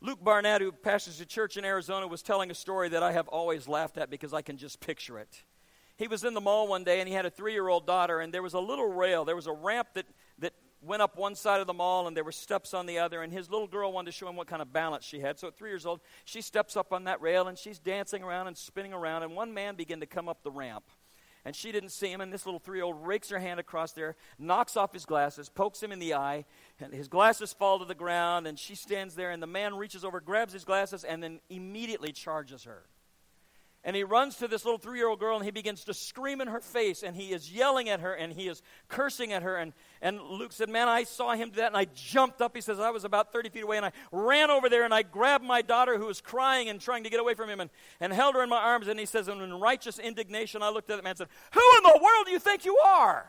Luke 0.00 0.18
Barnett, 0.20 0.60
who 0.60 0.72
pastors 0.72 1.20
a 1.20 1.24
church 1.24 1.56
in 1.56 1.64
Arizona, 1.64 2.08
was 2.08 2.20
telling 2.20 2.50
a 2.50 2.54
story 2.54 2.88
that 2.88 3.00
I 3.00 3.12
have 3.12 3.28
always 3.28 3.68
laughed 3.68 3.96
at 3.96 4.10
because 4.10 4.34
I 4.34 4.42
can 4.42 4.56
just 4.56 4.80
picture 4.80 5.20
it. 5.20 5.44
He 5.96 6.08
was 6.08 6.24
in 6.24 6.34
the 6.34 6.40
mall 6.40 6.66
one 6.66 6.82
day 6.82 6.98
and 6.98 7.08
he 7.08 7.14
had 7.14 7.24
a 7.24 7.30
three 7.30 7.52
year 7.52 7.68
old 7.68 7.86
daughter, 7.86 8.18
and 8.18 8.34
there 8.34 8.42
was 8.42 8.54
a 8.54 8.60
little 8.60 8.92
rail. 8.92 9.24
There 9.24 9.36
was 9.36 9.46
a 9.46 9.52
ramp 9.52 9.90
that, 9.94 10.06
that 10.40 10.52
went 10.80 11.00
up 11.00 11.16
one 11.16 11.36
side 11.36 11.60
of 11.60 11.68
the 11.68 11.72
mall, 11.72 12.08
and 12.08 12.16
there 12.16 12.24
were 12.24 12.32
steps 12.32 12.74
on 12.74 12.86
the 12.86 12.98
other. 12.98 13.22
And 13.22 13.32
his 13.32 13.48
little 13.48 13.68
girl 13.68 13.92
wanted 13.92 14.10
to 14.10 14.16
show 14.16 14.28
him 14.28 14.34
what 14.34 14.48
kind 14.48 14.60
of 14.60 14.72
balance 14.72 15.04
she 15.04 15.20
had. 15.20 15.38
So 15.38 15.46
at 15.46 15.56
three 15.56 15.70
years 15.70 15.86
old, 15.86 16.00
she 16.24 16.42
steps 16.42 16.76
up 16.76 16.92
on 16.92 17.04
that 17.04 17.20
rail 17.20 17.46
and 17.46 17.56
she's 17.56 17.78
dancing 17.78 18.24
around 18.24 18.48
and 18.48 18.56
spinning 18.56 18.92
around. 18.92 19.22
And 19.22 19.36
one 19.36 19.54
man 19.54 19.76
began 19.76 20.00
to 20.00 20.06
come 20.06 20.28
up 20.28 20.42
the 20.42 20.50
ramp 20.50 20.82
and 21.44 21.56
she 21.56 21.72
didn't 21.72 21.90
see 21.90 22.10
him. 22.10 22.20
And 22.20 22.32
this 22.32 22.46
little 22.46 22.60
three 22.60 22.78
year 22.78 22.84
old 22.84 23.06
rakes 23.06 23.30
her 23.30 23.38
hand 23.38 23.58
across 23.60 23.92
there, 23.92 24.16
knocks 24.38 24.76
off 24.76 24.92
his 24.92 25.04
glasses, 25.04 25.48
pokes 25.48 25.82
him 25.82 25.92
in 25.92 25.98
the 25.98 26.14
eye, 26.14 26.44
and 26.80 26.92
his 26.92 27.08
glasses 27.08 27.52
fall 27.52 27.78
to 27.78 27.84
the 27.84 27.94
ground. 27.94 28.46
And 28.46 28.58
she 28.58 28.74
stands 28.74 29.14
there, 29.14 29.30
and 29.30 29.42
the 29.42 29.46
man 29.46 29.76
reaches 29.76 30.04
over, 30.04 30.20
grabs 30.20 30.52
his 30.52 30.64
glasses, 30.64 31.04
and 31.04 31.22
then 31.22 31.40
immediately 31.50 32.12
charges 32.12 32.64
her. 32.64 32.84
And 33.84 33.96
he 33.96 34.04
runs 34.04 34.36
to 34.36 34.46
this 34.46 34.64
little 34.64 34.78
three 34.78 34.98
year 34.98 35.08
old 35.08 35.18
girl 35.18 35.34
and 35.34 35.44
he 35.44 35.50
begins 35.50 35.84
to 35.84 35.94
scream 35.94 36.40
in 36.40 36.46
her 36.46 36.60
face 36.60 37.02
and 37.02 37.16
he 37.16 37.32
is 37.32 37.50
yelling 37.50 37.88
at 37.88 37.98
her 37.98 38.12
and 38.12 38.32
he 38.32 38.46
is 38.46 38.62
cursing 38.88 39.32
at 39.32 39.42
her. 39.42 39.56
And, 39.56 39.72
and 40.00 40.20
Luke 40.20 40.52
said, 40.52 40.68
Man, 40.68 40.88
I 40.88 41.02
saw 41.02 41.34
him 41.34 41.50
do 41.50 41.56
that 41.56 41.66
and 41.66 41.76
I 41.76 41.86
jumped 41.92 42.40
up. 42.40 42.54
He 42.54 42.60
says, 42.60 42.78
I 42.78 42.90
was 42.90 43.04
about 43.04 43.32
30 43.32 43.48
feet 43.48 43.64
away 43.64 43.78
and 43.78 43.86
I 43.86 43.90
ran 44.12 44.50
over 44.50 44.68
there 44.68 44.84
and 44.84 44.94
I 44.94 45.02
grabbed 45.02 45.44
my 45.44 45.62
daughter 45.62 45.98
who 45.98 46.06
was 46.06 46.20
crying 46.20 46.68
and 46.68 46.80
trying 46.80 47.02
to 47.02 47.10
get 47.10 47.18
away 47.18 47.34
from 47.34 47.50
him 47.50 47.58
and, 47.58 47.70
and 47.98 48.12
held 48.12 48.36
her 48.36 48.42
in 48.44 48.48
my 48.48 48.62
arms. 48.62 48.86
And 48.86 49.00
he 49.00 49.06
says, 49.06 49.26
And 49.26 49.42
in 49.42 49.52
righteous 49.54 49.98
indignation, 49.98 50.62
I 50.62 50.70
looked 50.70 50.88
at 50.88 50.96
the 50.96 51.02
man 51.02 51.10
and 51.10 51.18
said, 51.18 51.28
Who 51.52 51.76
in 51.78 51.82
the 51.82 52.00
world 52.00 52.26
do 52.26 52.30
you 52.30 52.38
think 52.38 52.64
you 52.64 52.78
are? 52.78 53.28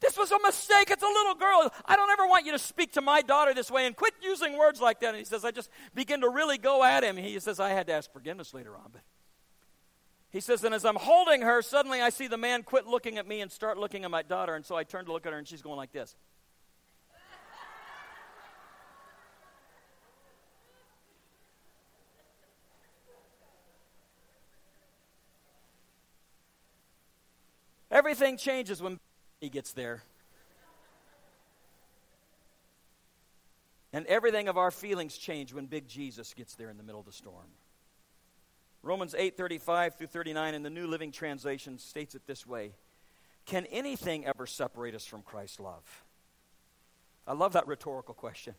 This 0.00 0.16
was 0.16 0.30
a 0.30 0.38
mistake. 0.38 0.90
It's 0.90 1.02
a 1.02 1.06
little 1.06 1.34
girl. 1.34 1.72
I 1.84 1.96
don't 1.96 2.10
ever 2.10 2.26
want 2.28 2.46
you 2.46 2.52
to 2.52 2.58
speak 2.58 2.92
to 2.92 3.00
my 3.00 3.22
daughter 3.22 3.54
this 3.54 3.70
way 3.70 3.86
and 3.86 3.96
quit 3.96 4.14
using 4.22 4.56
words 4.56 4.80
like 4.80 5.00
that. 5.00 5.08
And 5.08 5.16
he 5.16 5.24
says, 5.24 5.44
I 5.44 5.50
just 5.50 5.70
begin 5.94 6.20
to 6.20 6.28
really 6.28 6.58
go 6.58 6.84
at 6.84 7.02
him. 7.02 7.16
He 7.16 7.40
says, 7.40 7.58
I 7.58 7.70
had 7.70 7.86
to 7.86 7.94
ask 7.94 8.12
forgiveness 8.12 8.52
later 8.52 8.76
on, 8.76 8.90
but 8.92 9.00
he 10.36 10.40
says, 10.40 10.62
and 10.64 10.74
as 10.74 10.84
I'm 10.84 10.96
holding 10.96 11.40
her, 11.40 11.62
suddenly 11.62 12.02
I 12.02 12.10
see 12.10 12.26
the 12.26 12.36
man 12.36 12.62
quit 12.62 12.86
looking 12.86 13.16
at 13.16 13.26
me 13.26 13.40
and 13.40 13.50
start 13.50 13.78
looking 13.78 14.04
at 14.04 14.10
my 14.10 14.20
daughter. 14.20 14.54
And 14.54 14.66
so 14.66 14.76
I 14.76 14.84
turn 14.84 15.06
to 15.06 15.12
look 15.14 15.24
at 15.24 15.32
her, 15.32 15.38
and 15.38 15.48
she's 15.48 15.62
going 15.62 15.78
like 15.78 15.92
this. 15.92 16.14
Everything 27.90 28.36
changes 28.36 28.82
when 28.82 29.00
he 29.40 29.48
gets 29.48 29.72
there. 29.72 30.02
And 33.94 34.04
everything 34.04 34.48
of 34.48 34.58
our 34.58 34.70
feelings 34.70 35.16
change 35.16 35.54
when 35.54 35.64
big 35.64 35.88
Jesus 35.88 36.34
gets 36.34 36.56
there 36.56 36.68
in 36.68 36.76
the 36.76 36.82
middle 36.82 37.00
of 37.00 37.06
the 37.06 37.12
storm. 37.12 37.46
Romans 38.86 39.14
8:35 39.18 39.96
through 39.96 40.06
39 40.06 40.54
in 40.54 40.62
the 40.62 40.70
New 40.70 40.86
Living 40.86 41.10
Translation 41.10 41.78
states 41.78 42.14
it 42.14 42.26
this 42.26 42.46
way. 42.46 42.72
Can 43.44 43.66
anything 43.66 44.24
ever 44.24 44.46
separate 44.46 44.94
us 44.94 45.04
from 45.04 45.22
Christ's 45.22 45.58
love? 45.58 46.04
I 47.26 47.32
love 47.32 47.52
that 47.54 47.66
rhetorical 47.66 48.14
question. 48.14 48.54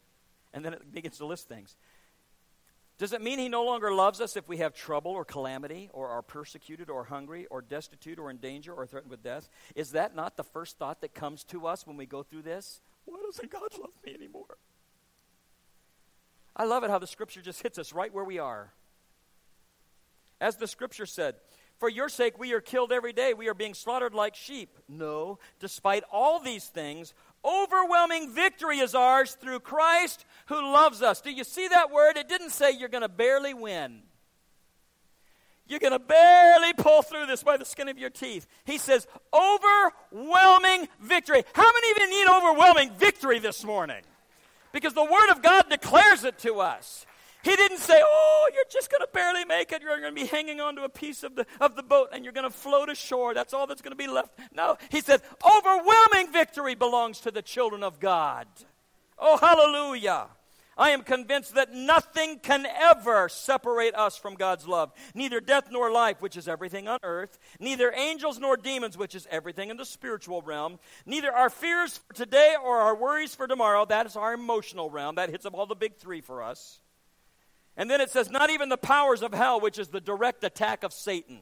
And 0.54 0.66
then 0.66 0.74
it 0.74 0.92
begins 0.94 1.18
to 1.18 1.26
list 1.26 1.48
things. 1.48 1.78
Does 2.98 3.14
it 3.14 3.22
mean 3.22 3.40
he 3.40 3.48
no 3.48 3.64
longer 3.64 3.94
loves 3.94 4.20
us 4.20 4.36
if 4.36 4.50
we 4.50 4.58
have 4.58 4.74
trouble 4.74 5.12
or 5.12 5.24
calamity 5.24 5.90
or 5.94 6.10
are 6.10 6.22
persecuted 6.22 6.90
or 6.90 7.06
hungry 7.06 7.46
or 7.50 7.62
destitute 7.62 8.20
or 8.20 8.30
in 8.30 8.38
danger 8.38 8.74
or 8.74 8.86
threatened 8.86 9.12
with 9.12 9.24
death? 9.24 9.50
Is 9.76 9.92
that 9.92 10.16
not 10.16 10.36
the 10.36 10.44
first 10.44 10.78
thought 10.78 11.00
that 11.02 11.14
comes 11.14 11.44
to 11.46 11.68
us 11.68 11.88
when 11.88 11.96
we 11.96 12.06
go 12.06 12.24
through 12.24 12.42
this? 12.42 12.82
Why 13.06 13.18
doesn't 13.24 13.50
God 13.52 13.70
love 13.80 13.92
me 14.06 14.14
anymore? 14.14 14.58
I 16.56 16.66
love 16.66 16.84
it 16.84 16.90
how 16.90 17.00
the 17.00 17.08
scripture 17.08 17.42
just 17.42 17.62
hits 17.62 17.78
us 17.78 17.94
right 17.94 18.12
where 18.12 18.26
we 18.26 18.40
are. 18.40 18.74
As 20.40 20.58
the 20.58 20.68
scripture 20.68 21.06
said, 21.06 21.36
For 21.80 21.90
your 21.90 22.10
sake 22.10 22.38
we 22.38 22.54
are 22.54 22.62
killed 22.62 22.92
every 22.92 23.14
day. 23.14 23.34
We 23.34 23.50
are 23.50 23.54
being 23.54 23.74
slaughtered 23.74 24.14
like 24.14 24.36
sheep. 24.36 24.78
No, 24.88 25.40
despite 25.60 26.04
all 26.12 26.40
these 26.40 26.66
things, 26.66 27.14
overwhelming 27.44 28.32
victory 28.34 28.80
is 28.80 28.96
ours 28.96 29.38
through 29.40 29.62
Christ 29.62 30.26
who 30.48 30.56
loves 30.56 31.02
us. 31.02 31.22
Do 31.22 31.32
you 31.32 31.44
see 31.44 31.68
that 31.68 31.92
word? 31.92 32.18
It 32.18 32.30
didn't 32.30 32.52
say 32.52 32.72
you're 32.72 32.90
going 32.90 33.02
to 33.02 33.10
barely 33.10 33.54
win. 33.54 34.02
You're 35.68 35.80
going 35.80 35.94
to 35.94 36.00
barely 36.00 36.74
pull 36.74 37.02
through 37.02 37.26
this 37.26 37.44
by 37.44 37.58
the 37.58 37.66
skin 37.66 37.90
of 37.90 37.98
your 37.98 38.10
teeth. 38.10 38.48
He 38.64 38.78
says, 38.78 39.06
overwhelming 39.34 40.88
victory. 41.02 41.44
How 41.54 41.72
many 41.72 41.92
of 41.92 41.98
you 41.98 42.10
need 42.10 42.30
overwhelming 42.30 42.92
victory 42.98 43.40
this 43.40 43.66
morning? 43.66 44.02
Because 44.72 44.94
the 44.94 45.04
Word 45.04 45.30
of 45.32 45.42
God 45.42 45.70
declares 45.70 46.24
it 46.24 46.40
to 46.40 46.60
us. 46.62 47.06
He 47.44 47.56
didn't 47.56 47.80
say, 47.80 48.02
Oh, 48.04 48.50
you're 48.54 48.64
just 48.70 48.92
going 48.92 49.02
to 49.02 49.10
barely 49.14 49.46
make 49.46 49.72
it. 49.72 49.82
You're 49.82 50.00
going 50.00 50.16
to 50.16 50.22
be 50.22 50.28
hanging 50.28 50.60
onto 50.60 50.84
a 50.84 50.90
piece 50.90 51.24
of 51.24 51.36
the, 51.36 51.46
of 51.62 51.76
the 51.76 51.84
boat 51.84 52.10
and 52.12 52.24
you're 52.24 52.34
going 52.34 52.50
to 52.50 52.56
float 52.56 52.90
ashore. 52.90 53.34
That's 53.34 53.54
all 53.54 53.68
that's 53.68 53.82
going 53.82 53.92
to 53.92 53.98
be 53.98 54.08
left. 54.08 54.38
No, 54.54 54.78
he 54.90 55.02
said, 55.02 55.22
Overwhelming 55.46 56.32
victory 56.32 56.76
belongs 56.76 57.20
to 57.22 57.32
the 57.32 57.42
children 57.42 57.84
of 57.84 58.00
God. 58.00 58.48
Oh, 59.18 59.38
hallelujah. 59.38 60.28
I 60.78 60.92
am 60.92 61.02
convinced 61.02 61.56
that 61.56 61.74
nothing 61.74 62.38
can 62.40 62.68
ever 62.68 63.30
separate 63.30 63.96
us 63.96 64.16
from 64.16 64.36
God's 64.36 64.68
love. 64.68 64.92
Neither 65.16 65.40
death 65.40 65.70
nor 65.72 65.92
life, 65.92 66.22
which 66.22 66.38
is 66.38 66.48
everything 66.48 66.88
on 66.88 67.00
earth, 67.02 67.40
neither 67.60 67.92
angels 67.92 68.38
nor 68.40 68.58
demons, 68.58 68.98
which 68.98 69.16
is 69.16 69.28
everything 69.32 69.72
in 69.72 69.78
the 69.78 69.86
spiritual 69.86 70.44
realm, 70.44 70.78
neither 71.06 71.34
our 71.34 71.50
fears 71.50 71.98
for 71.98 72.14
today 72.14 72.56
or 72.64 72.78
our 72.78 72.96
worries 72.96 73.34
for 73.34 73.48
tomorrow, 73.48 73.86
that 73.86 74.06
is 74.06 74.16
our 74.16 74.34
emotional 74.34 74.92
realm. 74.92 75.16
That 75.16 75.30
hits 75.30 75.48
up 75.48 75.56
all 75.56 75.66
the 75.66 75.76
big 75.76 75.96
three 75.96 76.22
for 76.22 76.44
us. 76.44 76.80
And 77.78 77.90
then 77.90 78.02
it 78.02 78.10
says, 78.10 78.32
not 78.32 78.50
even 78.50 78.70
the 78.70 78.78
powers 78.78 79.22
of 79.22 79.34
hell, 79.34 79.62
which 79.62 79.78
is 79.78 79.90
the 79.90 80.02
direct 80.02 80.44
attack 80.44 80.84
of 80.84 80.92
Satan. 80.92 81.42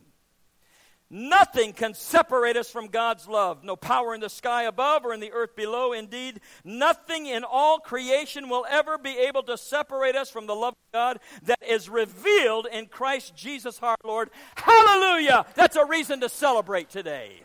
Nothing 1.10 1.72
can 1.72 1.94
separate 1.94 2.58
us 2.58 2.70
from 2.70 2.88
God's 2.88 3.28
love. 3.28 3.64
No 3.64 3.76
power 3.76 4.16
in 4.16 4.22
the 4.22 4.30
sky 4.30 4.64
above 4.64 5.06
or 5.06 5.14
in 5.14 5.20
the 5.20 5.32
earth 5.32 5.56
below. 5.56 5.94
Indeed, 5.94 6.42
nothing 6.64 7.28
in 7.28 7.44
all 7.44 7.78
creation 7.78 8.50
will 8.50 8.66
ever 8.70 8.98
be 8.98 9.18
able 9.20 9.44
to 9.44 9.58
separate 9.58 10.16
us 10.16 10.30
from 10.30 10.48
the 10.48 10.56
love 10.56 10.74
of 10.74 10.92
God 10.92 11.20
that 11.44 11.60
is 11.66 11.90
revealed 11.90 12.68
in 12.70 12.88
Christ 12.88 13.36
Jesus 13.36 13.80
our 13.84 13.96
Lord. 14.04 14.32
Hallelujah! 14.56 15.46
That's 15.54 15.76
a 15.76 15.86
reason 15.86 16.22
to 16.22 16.28
celebrate 16.28 16.90
today. 16.90 17.44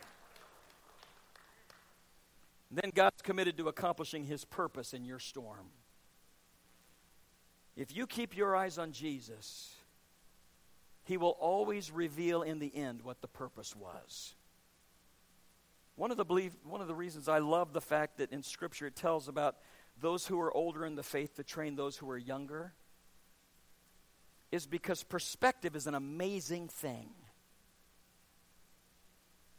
Then 2.71 2.91
God's 2.95 3.21
committed 3.21 3.57
to 3.57 3.67
accomplishing 3.67 4.25
his 4.25 4.43
purpose 4.43 4.93
in 4.93 5.05
your 5.05 5.19
storm. 5.19 5.69
If 7.75 7.95
you 7.95 8.05
keep 8.05 8.35
your 8.35 8.55
eyes 8.55 8.77
on 8.77 8.91
Jesus, 8.91 9.73
he 11.03 11.17
will 11.17 11.37
always 11.39 11.91
reveal 11.91 12.41
in 12.41 12.59
the 12.59 12.75
end 12.75 13.01
what 13.01 13.21
the 13.21 13.27
purpose 13.27 13.75
was. 13.75 14.35
One 15.95 16.11
of 16.11 16.17
the 16.17 16.25
belief, 16.25 16.53
one 16.63 16.81
of 16.81 16.87
the 16.87 16.95
reasons 16.95 17.27
I 17.27 17.39
love 17.39 17.73
the 17.73 17.81
fact 17.81 18.17
that 18.17 18.31
in 18.31 18.43
Scripture 18.43 18.87
it 18.87 18.95
tells 18.95 19.27
about 19.27 19.57
those 19.99 20.25
who 20.25 20.39
are 20.39 20.55
older 20.55 20.85
in 20.85 20.95
the 20.95 21.03
faith 21.03 21.35
to 21.35 21.43
train 21.43 21.75
those 21.75 21.97
who 21.97 22.09
are 22.09 22.17
younger 22.17 22.73
is 24.51 24.65
because 24.65 25.03
perspective 25.03 25.75
is 25.75 25.87
an 25.87 25.95
amazing 25.95 26.67
thing. 26.67 27.09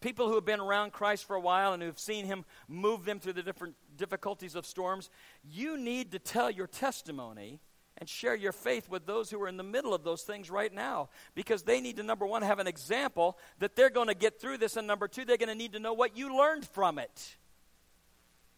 People 0.00 0.28
who 0.28 0.34
have 0.34 0.44
been 0.44 0.60
around 0.60 0.92
Christ 0.92 1.24
for 1.26 1.36
a 1.36 1.40
while 1.40 1.72
and 1.72 1.82
who've 1.82 1.98
seen 1.98 2.26
him 2.26 2.44
move 2.66 3.04
them 3.04 3.20
through 3.20 3.34
the 3.34 3.42
different 3.42 3.76
difficulties 3.96 4.56
of 4.56 4.66
storms, 4.66 5.10
you 5.44 5.78
need 5.78 6.10
to 6.10 6.18
tell 6.18 6.50
your 6.50 6.66
testimony 6.66 7.60
and 8.02 8.08
share 8.08 8.34
your 8.34 8.50
faith 8.50 8.88
with 8.88 9.06
those 9.06 9.30
who 9.30 9.40
are 9.40 9.46
in 9.46 9.56
the 9.56 9.62
middle 9.62 9.94
of 9.94 10.02
those 10.02 10.22
things 10.22 10.50
right 10.50 10.74
now 10.74 11.08
because 11.36 11.62
they 11.62 11.80
need 11.80 11.98
to, 11.98 12.02
number 12.02 12.26
one, 12.26 12.42
have 12.42 12.58
an 12.58 12.66
example 12.66 13.38
that 13.60 13.76
they're 13.76 13.90
going 13.90 14.08
to 14.08 14.14
get 14.14 14.40
through 14.40 14.58
this, 14.58 14.76
and 14.76 14.88
number 14.88 15.06
two, 15.06 15.24
they're 15.24 15.36
going 15.36 15.48
to 15.48 15.54
need 15.54 15.74
to 15.74 15.78
know 15.78 15.92
what 15.92 16.16
you 16.16 16.36
learned 16.36 16.66
from 16.66 16.98
it. 16.98 17.36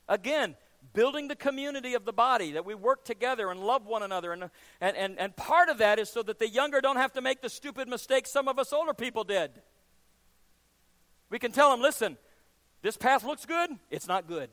Again, 0.09 0.57
building 0.94 1.28
the 1.28 1.37
community 1.37 1.92
of 1.92 2.07
the 2.07 2.12
body, 2.14 2.52
that 2.52 2.64
we 2.64 2.74
work 2.74 3.04
together 3.04 3.50
and 3.50 3.61
love 3.61 3.85
one 3.85 4.02
another. 4.02 4.33
And, 4.33 4.48
and, 4.80 4.96
and, 4.96 5.18
and 5.18 5.37
part 5.37 5.68
of 5.68 5.76
that 5.76 5.98
is 5.98 6.09
so 6.09 6.22
that 6.22 6.38
the 6.38 6.48
younger 6.48 6.80
don't 6.80 6.96
have 6.96 7.12
to 7.12 7.20
make 7.20 7.42
the 7.42 7.50
stupid 7.50 7.87
mistakes 7.87 8.30
some 8.30 8.48
of 8.48 8.59
us 8.59 8.72
older 8.72 8.94
people 8.94 9.24
did. 9.24 9.50
We 11.28 11.38
can 11.38 11.52
tell 11.52 11.70
them, 11.70 11.83
listen, 11.83 12.16
this 12.80 12.96
path 12.96 13.24
looks 13.24 13.44
good, 13.44 13.68
it's 13.90 14.09
not 14.09 14.26
good. 14.26 14.48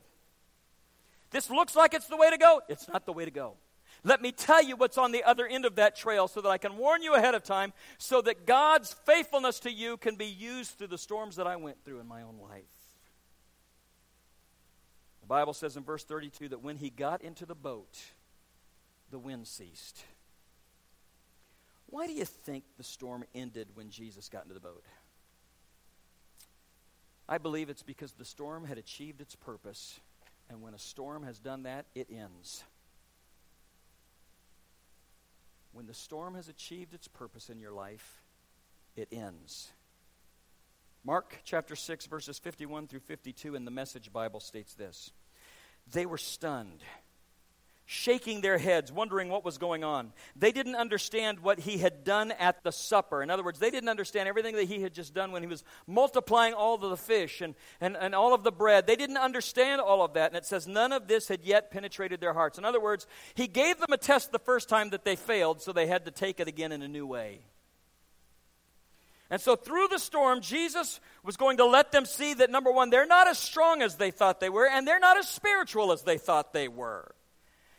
This 1.30 1.50
looks 1.50 1.78
like 1.78 1.94
it's 1.94 2.08
the 2.08 2.18
way 2.18 2.30
to 2.30 2.38
go, 2.38 2.60
it's 2.68 2.90
not 2.90 3.06
the 3.06 3.14
way 3.14 3.24
to 3.24 3.32
go. 3.32 3.56
Let 4.04 4.22
me 4.22 4.32
tell 4.32 4.64
you 4.64 4.76
what's 4.76 4.98
on 4.98 5.12
the 5.12 5.24
other 5.24 5.46
end 5.46 5.66
of 5.66 5.76
that 5.76 5.96
trail 5.96 6.28
so 6.28 6.42
that 6.42 6.50
I 6.50 6.58
can 6.58 6.78
warn 6.78 7.04
you 7.04 7.14
ahead 7.14 7.36
of 7.36 7.44
time 7.44 7.72
so 8.00 8.22
that 8.22 8.48
God's 8.48 8.94
faithfulness 9.06 9.60
to 9.60 9.72
you 9.72 9.98
can 9.98 10.16
be 10.16 10.26
used 10.26 10.72
through 10.72 10.88
the 10.88 10.98
storms 10.98 11.36
that 11.36 11.46
I 11.46 11.56
went 11.56 11.84
through 11.86 12.00
in 12.00 12.08
my 12.08 12.24
own 12.24 12.38
life. 12.42 12.64
The 15.22 15.28
Bible 15.28 15.54
says 15.54 15.78
in 15.78 15.84
verse 15.84 16.04
32 16.04 16.50
that 16.50 16.64
when 16.64 16.78
he 16.78 16.90
got 16.90 17.22
into 17.22 17.46
the 17.46 17.56
boat, 17.56 18.00
the 19.12 19.20
wind 19.20 19.48
ceased. 19.48 20.04
Why 21.86 22.08
do 22.08 22.14
you 22.14 22.26
think 22.26 22.64
the 22.78 22.84
storm 22.84 23.24
ended 23.36 23.68
when 23.76 23.92
Jesus 23.92 24.30
got 24.30 24.44
into 24.44 24.56
the 24.56 24.62
boat? 24.62 24.84
I 27.30 27.38
believe 27.38 27.70
it's 27.70 27.84
because 27.84 28.14
the 28.14 28.26
storm 28.26 28.66
had 28.66 28.78
achieved 28.78 29.22
its 29.22 29.36
purpose, 29.36 30.00
and 30.50 30.62
when 30.62 30.74
a 30.74 30.80
storm 30.80 31.24
has 31.24 31.38
done 31.38 31.64
that, 31.64 31.86
it 31.94 32.08
ends. 32.10 32.64
When 35.74 35.88
the 35.88 35.94
storm 35.94 36.36
has 36.36 36.50
achieved 36.50 36.94
its 36.94 37.08
purpose 37.08 37.50
in 37.50 37.60
your 37.60 37.72
life, 37.72 38.22
it 38.96 39.08
ends. 39.12 39.72
Mark 41.04 41.40
chapter 41.44 41.76
6, 41.76 42.06
verses 42.06 42.38
51 42.38 42.88
through 42.88 43.00
52 43.00 43.56
in 43.56 43.66
the 43.66 43.72
Message 43.72 44.12
Bible 44.14 44.40
states 44.40 44.74
this 44.74 45.12
They 45.92 46.06
were 46.06 46.18
stunned 46.18 46.84
shaking 47.92 48.40
their 48.40 48.58
heads, 48.58 48.90
wondering 48.90 49.28
what 49.28 49.44
was 49.44 49.58
going 49.58 49.84
on. 49.84 50.14
They 50.38 50.54
didn't 50.54 50.76
understand 50.76 51.42
what 51.42 51.60
he 51.60 51.78
had 51.78 52.06
done 52.06 52.32
at 52.32 52.64
the 52.64 52.72
supper. 52.72 53.22
In 53.22 53.30
other 53.30 53.44
words, 53.44 53.60
they 53.60 53.70
didn't 53.70 53.90
understand 53.90 54.30
everything 54.30 54.56
that 54.56 54.70
he 54.70 54.82
had 54.82 54.94
just 54.94 55.14
done 55.14 55.34
when 55.34 55.44
he 55.44 55.48
was 55.48 55.66
multiplying 55.88 56.54
all 56.54 56.76
of 56.76 56.90
the 56.90 56.96
fish 56.96 57.42
and, 57.42 57.54
and, 57.82 57.98
and 57.98 58.16
all 58.16 58.34
of 58.34 58.44
the 58.44 58.52
bread. 58.52 58.88
They 58.88 58.96
didn't 58.96 59.18
understand 59.18 59.82
all 59.82 60.06
of 60.06 60.14
that. 60.14 60.32
And 60.32 60.38
it 60.38 60.46
says, 60.46 60.70
none 60.70 60.94
of 60.94 61.10
this 61.10 61.28
had 61.28 61.44
yet 61.44 61.70
penetrated 61.70 62.22
their 62.22 62.32
hearts. 62.32 62.58
In 62.58 62.64
other 62.64 62.80
words, 62.80 63.08
he 63.34 63.46
gave 63.46 63.78
them 63.78 63.92
a 63.92 63.98
test 63.98 64.32
the 64.32 64.40
first 64.40 64.70
time 64.70 64.92
that 64.92 65.04
they 65.04 65.18
failed, 65.18 65.62
so 65.62 65.74
they 65.74 65.88
had 65.88 66.06
to 66.06 66.12
take 66.12 66.40
it 66.40 66.48
again 66.48 66.72
in 66.72 66.82
a 66.82 66.88
new 66.88 67.06
way. 67.06 67.42
And 69.30 69.42
so, 69.42 69.58
through 69.58 69.90
the 69.90 70.00
storm, 70.00 70.40
Jesus 70.40 71.02
was 71.24 71.36
going 71.36 71.58
to 71.58 71.66
let 71.66 71.92
them 71.92 72.06
see 72.06 72.36
that 72.36 72.50
number 72.50 72.72
one, 72.72 72.90
they're 72.90 73.06
not 73.06 73.28
as 73.28 73.38
strong 73.38 73.82
as 73.82 73.96
they 73.96 74.12
thought 74.12 74.40
they 74.40 74.50
were, 74.50 74.68
and 74.68 74.88
they're 74.88 75.00
not 75.00 75.18
as 75.18 75.28
spiritual 75.28 75.92
as 75.92 76.04
they 76.04 76.18
thought 76.18 76.54
they 76.54 76.70
were. 76.70 77.14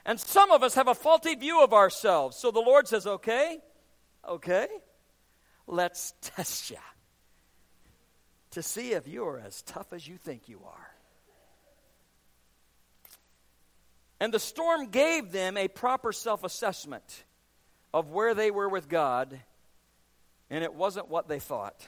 And 0.04 0.18
some 0.18 0.50
of 0.50 0.62
us 0.62 0.74
have 0.74 0.88
a 0.88 0.94
faulty 0.94 1.34
view 1.34 1.62
of 1.62 1.72
ourselves. 1.72 2.36
So 2.36 2.50
the 2.50 2.60
Lord 2.60 2.88
says, 2.88 3.06
okay, 3.06 3.58
okay, 4.28 4.66
let's 5.66 6.14
test 6.20 6.70
you 6.70 6.76
to 8.50 8.62
see 8.62 8.92
if 8.92 9.06
you're 9.06 9.40
as 9.44 9.62
tough 9.62 9.92
as 9.92 10.06
you 10.06 10.16
think 10.16 10.48
you 10.48 10.60
are. 10.64 10.90
And 14.20 14.32
the 14.32 14.38
storm 14.38 14.88
gave 14.90 15.32
them 15.32 15.56
a 15.56 15.66
proper 15.66 16.12
self 16.12 16.44
assessment 16.44 17.24
of 17.92 18.10
where 18.10 18.34
they 18.34 18.50
were 18.50 18.68
with 18.68 18.88
God, 18.88 19.38
and 20.48 20.62
it 20.62 20.74
wasn't 20.74 21.08
what 21.08 21.28
they 21.28 21.40
thought. 21.40 21.86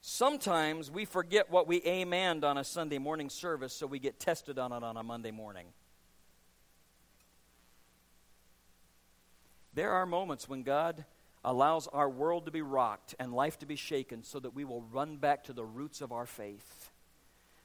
Sometimes 0.00 0.90
we 0.90 1.04
forget 1.04 1.50
what 1.50 1.66
we 1.66 1.80
amened 1.80 2.44
on 2.44 2.58
a 2.58 2.64
Sunday 2.64 2.98
morning 2.98 3.30
service, 3.30 3.72
so 3.72 3.86
we 3.86 3.98
get 3.98 4.18
tested 4.18 4.58
on 4.58 4.72
it 4.72 4.82
on 4.82 4.96
a 4.96 5.02
Monday 5.02 5.30
morning. 5.30 5.66
There 9.76 9.92
are 9.92 10.06
moments 10.06 10.48
when 10.48 10.62
God 10.62 11.04
allows 11.44 11.86
our 11.86 12.08
world 12.08 12.46
to 12.46 12.50
be 12.50 12.62
rocked 12.62 13.14
and 13.18 13.34
life 13.34 13.58
to 13.58 13.66
be 13.66 13.76
shaken 13.76 14.24
so 14.24 14.40
that 14.40 14.54
we 14.54 14.64
will 14.64 14.80
run 14.80 15.18
back 15.18 15.44
to 15.44 15.52
the 15.52 15.66
roots 15.66 16.00
of 16.00 16.12
our 16.12 16.24
faith. 16.24 16.90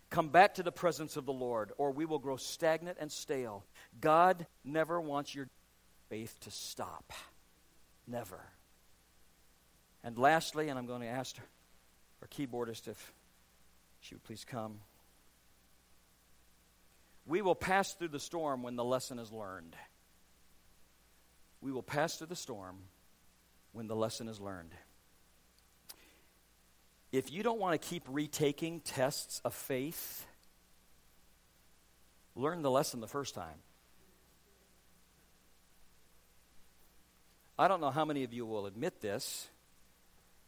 Come 0.10 0.28
back 0.28 0.56
to 0.56 0.64
the 0.64 0.74
presence 0.74 1.16
of 1.16 1.26
the 1.26 1.32
Lord, 1.32 1.72
or 1.78 1.92
we 1.92 2.04
will 2.04 2.20
grow 2.20 2.36
stagnant 2.36 2.98
and 3.00 3.10
stale. 3.10 3.64
God 4.02 4.46
never 4.66 5.00
wants 5.00 5.34
your 5.34 5.48
faith 6.10 6.38
to 6.42 6.52
stop. 6.52 7.14
Never. 8.06 8.42
And 10.04 10.18
lastly, 10.18 10.68
and 10.68 10.78
I'm 10.78 10.88
going 10.88 11.04
to 11.04 11.08
ask 11.08 11.38
our 12.22 12.28
keyboardist 12.28 12.90
if 12.90 13.14
she 14.02 14.16
would 14.16 14.24
please 14.26 14.44
come. 14.44 14.82
We 17.26 17.42
will 17.42 17.56
pass 17.56 17.94
through 17.94 18.10
the 18.10 18.20
storm 18.20 18.64
when 18.64 18.76
the 18.76 18.84
lesson 18.84 19.18
is 19.18 19.32
learned 19.32 19.78
we 21.62 21.72
will 21.72 21.84
pass 21.84 22.18
through 22.18 22.28
the 22.28 22.36
storm 22.36 22.78
when 23.72 23.88
the 23.88 23.96
lesson 23.96 24.28
is 24.28 24.40
learned. 24.40 24.72
If 27.12 27.32
you 27.32 27.44
don't 27.44 27.60
want 27.60 27.80
to 27.80 27.88
keep 27.88 28.04
retaking 28.08 28.80
tests 28.82 29.42
of 29.44 29.54
faith, 29.54 30.26
learn 32.36 32.62
the 32.62 32.72
lesson 32.72 33.02
the 33.02 33.08
first 33.08 33.36
time. 33.36 33.60
I 37.60 37.68
don't 37.68 37.82
know 37.82 37.92
how 37.92 38.06
many 38.06 38.24
of 38.24 38.34
you 38.34 38.46
will 38.46 38.66
admit 38.66 39.02
this. 39.02 39.50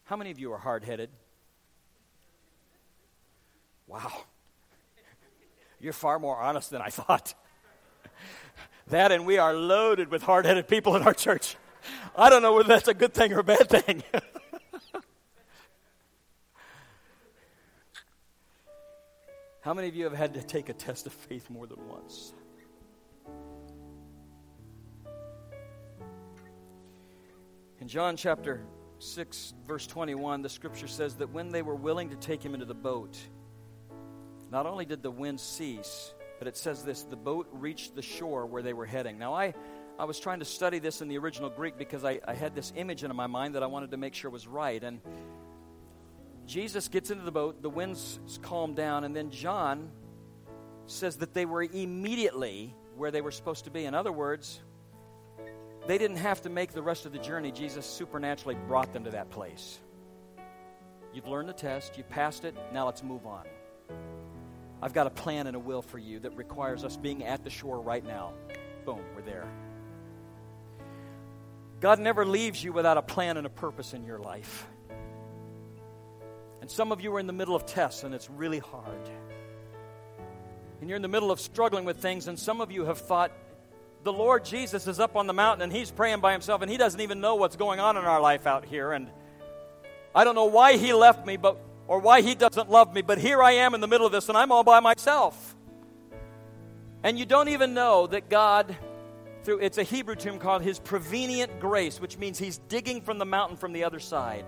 How 0.05 0.15
many 0.15 0.31
of 0.31 0.39
you 0.39 0.51
are 0.53 0.57
hard 0.57 0.83
headed? 0.83 1.09
Wow. 3.85 4.11
You're 5.79 5.93
far 5.93 6.17
more 6.17 6.37
honest 6.37 6.71
than 6.71 6.81
I 6.81 6.89
thought. 6.89 7.35
That 8.87 9.11
and 9.11 9.25
we 9.25 9.37
are 9.37 9.53
loaded 9.53 10.09
with 10.11 10.23
hard 10.23 10.45
headed 10.45 10.67
people 10.67 10.95
in 10.95 11.03
our 11.03 11.13
church. 11.13 11.55
I 12.15 12.29
don't 12.29 12.41
know 12.41 12.53
whether 12.53 12.67
that's 12.67 12.87
a 12.87 12.93
good 12.93 13.13
thing 13.13 13.33
or 13.33 13.39
a 13.39 13.43
bad 13.43 13.69
thing. 13.69 14.03
How 19.61 19.73
many 19.73 19.87
of 19.87 19.95
you 19.95 20.03
have 20.03 20.13
had 20.13 20.33
to 20.33 20.43
take 20.43 20.69
a 20.69 20.73
test 20.73 21.07
of 21.07 21.13
faith 21.13 21.49
more 21.49 21.65
than 21.65 21.87
once? 21.87 22.33
In 27.79 27.87
John 27.87 28.15
chapter 28.17 28.61
6, 28.99 29.53
verse 29.67 29.87
21, 29.87 30.41
the 30.41 30.49
scripture 30.49 30.87
says 30.87 31.15
that 31.15 31.29
when 31.29 31.49
they 31.49 31.61
were 31.61 31.75
willing 31.75 32.09
to 32.09 32.15
take 32.15 32.43
him 32.43 32.53
into 32.53 32.65
the 32.65 32.73
boat, 32.73 33.17
not 34.51 34.65
only 34.65 34.85
did 34.85 35.01
the 35.01 35.11
wind 35.11 35.39
cease, 35.39 36.13
but 36.43 36.49
it 36.49 36.57
says 36.57 36.83
this 36.83 37.03
the 37.03 37.15
boat 37.15 37.47
reached 37.53 37.95
the 37.95 38.01
shore 38.01 38.45
where 38.45 38.61
they 38.61 38.73
were 38.73 38.85
heading. 38.85 39.17
Now, 39.17 39.33
I, 39.33 39.53
I 39.97 40.03
was 40.03 40.19
trying 40.19 40.39
to 40.39 40.45
study 40.45 40.79
this 40.79 41.01
in 41.01 41.07
the 41.07 41.17
original 41.17 41.49
Greek 41.49 41.77
because 41.77 42.03
I, 42.03 42.19
I 42.27 42.33
had 42.33 42.53
this 42.53 42.73
image 42.75 43.05
in 43.05 43.15
my 43.15 43.27
mind 43.27 43.55
that 43.55 43.63
I 43.63 43.67
wanted 43.67 43.91
to 43.91 43.97
make 43.97 44.13
sure 44.13 44.29
was 44.29 44.45
right. 44.45 44.83
And 44.83 44.99
Jesus 46.45 46.89
gets 46.89 47.11
into 47.11 47.23
the 47.23 47.31
boat, 47.31 47.61
the 47.61 47.69
winds 47.69 48.19
calm 48.41 48.73
down, 48.73 49.05
and 49.05 49.15
then 49.15 49.31
John 49.31 49.89
says 50.85 51.15
that 51.19 51.33
they 51.33 51.45
were 51.45 51.63
immediately 51.63 52.75
where 52.97 53.09
they 53.09 53.21
were 53.21 53.31
supposed 53.31 53.63
to 53.63 53.71
be. 53.71 53.85
In 53.85 53.95
other 53.95 54.11
words, 54.11 54.59
they 55.87 55.97
didn't 55.97 56.17
have 56.17 56.41
to 56.41 56.49
make 56.49 56.73
the 56.73 56.83
rest 56.83 57.05
of 57.05 57.13
the 57.13 57.19
journey. 57.19 57.53
Jesus 57.53 57.85
supernaturally 57.85 58.57
brought 58.67 58.91
them 58.91 59.05
to 59.05 59.11
that 59.11 59.29
place. 59.29 59.79
You've 61.13 61.29
learned 61.29 61.47
the 61.47 61.53
test, 61.53 61.97
you 61.97 62.03
passed 62.03 62.43
it, 62.43 62.53
now 62.73 62.85
let's 62.85 63.01
move 63.01 63.25
on. 63.25 63.45
I've 64.83 64.91
got 64.91 65.07
a 65.07 65.11
plan 65.11 65.47
and 65.47 65.55
a 65.55 65.59
will 65.59 65.81
for 65.81 65.97
you 65.97 66.19
that 66.19 66.35
requires 66.35 66.83
us 66.83 66.97
being 66.97 67.23
at 67.23 67.45
the 67.45 67.49
shore 67.49 67.79
right 67.79 68.05
now. 68.05 68.33
Boom, 68.83 68.99
we're 69.15 69.21
there. 69.21 69.47
God 71.79 71.99
never 71.99 72.25
leaves 72.25 72.61
you 72.61 72.73
without 72.73 72.97
a 72.97 73.01
plan 73.01 73.37
and 73.37 73.47
a 73.47 73.49
purpose 73.49 73.93
in 73.93 74.03
your 74.03 74.19
life. 74.19 74.67
And 76.59 76.69
some 76.69 76.91
of 76.91 76.99
you 76.99 77.15
are 77.15 77.19
in 77.21 77.27
the 77.27 77.33
middle 77.33 77.55
of 77.55 77.65
tests 77.65 78.03
and 78.03 78.13
it's 78.13 78.29
really 78.29 78.59
hard. 78.59 79.09
And 80.81 80.89
you're 80.89 80.97
in 80.97 81.01
the 81.01 81.07
middle 81.07 81.31
of 81.31 81.39
struggling 81.39 81.85
with 81.85 82.01
things, 82.01 82.27
and 82.27 82.37
some 82.37 82.59
of 82.59 82.69
you 82.69 82.83
have 82.83 82.97
thought, 82.97 83.31
the 84.03 84.11
Lord 84.11 84.43
Jesus 84.43 84.85
is 84.85 84.99
up 84.99 85.15
on 85.15 85.27
the 85.27 85.33
mountain 85.33 85.61
and 85.61 85.71
he's 85.71 85.91
praying 85.91 86.19
by 86.19 86.33
himself, 86.33 86.61
and 86.61 86.69
he 86.69 86.75
doesn't 86.75 86.99
even 86.99 87.21
know 87.21 87.35
what's 87.35 87.55
going 87.55 87.79
on 87.79 87.95
in 87.95 88.03
our 88.03 88.19
life 88.19 88.45
out 88.45 88.65
here. 88.65 88.91
And 88.91 89.09
I 90.13 90.25
don't 90.25 90.35
know 90.35 90.47
why 90.47 90.75
he 90.75 90.91
left 90.91 91.25
me, 91.25 91.37
but 91.37 91.57
or 91.93 91.99
why 91.99 92.21
he 92.21 92.33
doesn't 92.33 92.71
love 92.71 92.91
me, 92.91 93.03
but 93.03 93.19
here 93.19 93.43
I 93.43 93.51
am 93.51 93.75
in 93.75 93.79
the 93.79 93.87
middle 93.87 94.07
of 94.07 94.11
this, 94.11 94.27
and 94.27 94.35
I'm 94.35 94.51
all 94.51 94.63
by 94.63 94.79
myself. 94.79 95.55
And 97.03 97.19
you 97.19 97.25
don't 97.27 97.49
even 97.49 97.75
know 97.75 98.07
that 98.07 98.31
God, 98.31 98.75
through 99.43 99.59
it's 99.59 99.77
a 99.77 99.83
Hebrew 99.83 100.15
term 100.15 100.39
called 100.39 100.63
his 100.63 100.79
prevenient 100.79 101.59
grace, 101.59 102.01
which 102.01 102.17
means 102.17 102.39
he's 102.39 102.57
digging 102.57 103.01
from 103.01 103.19
the 103.19 103.25
mountain 103.25 103.57
from 103.57 103.73
the 103.73 103.83
other 103.83 103.99
side 103.99 104.43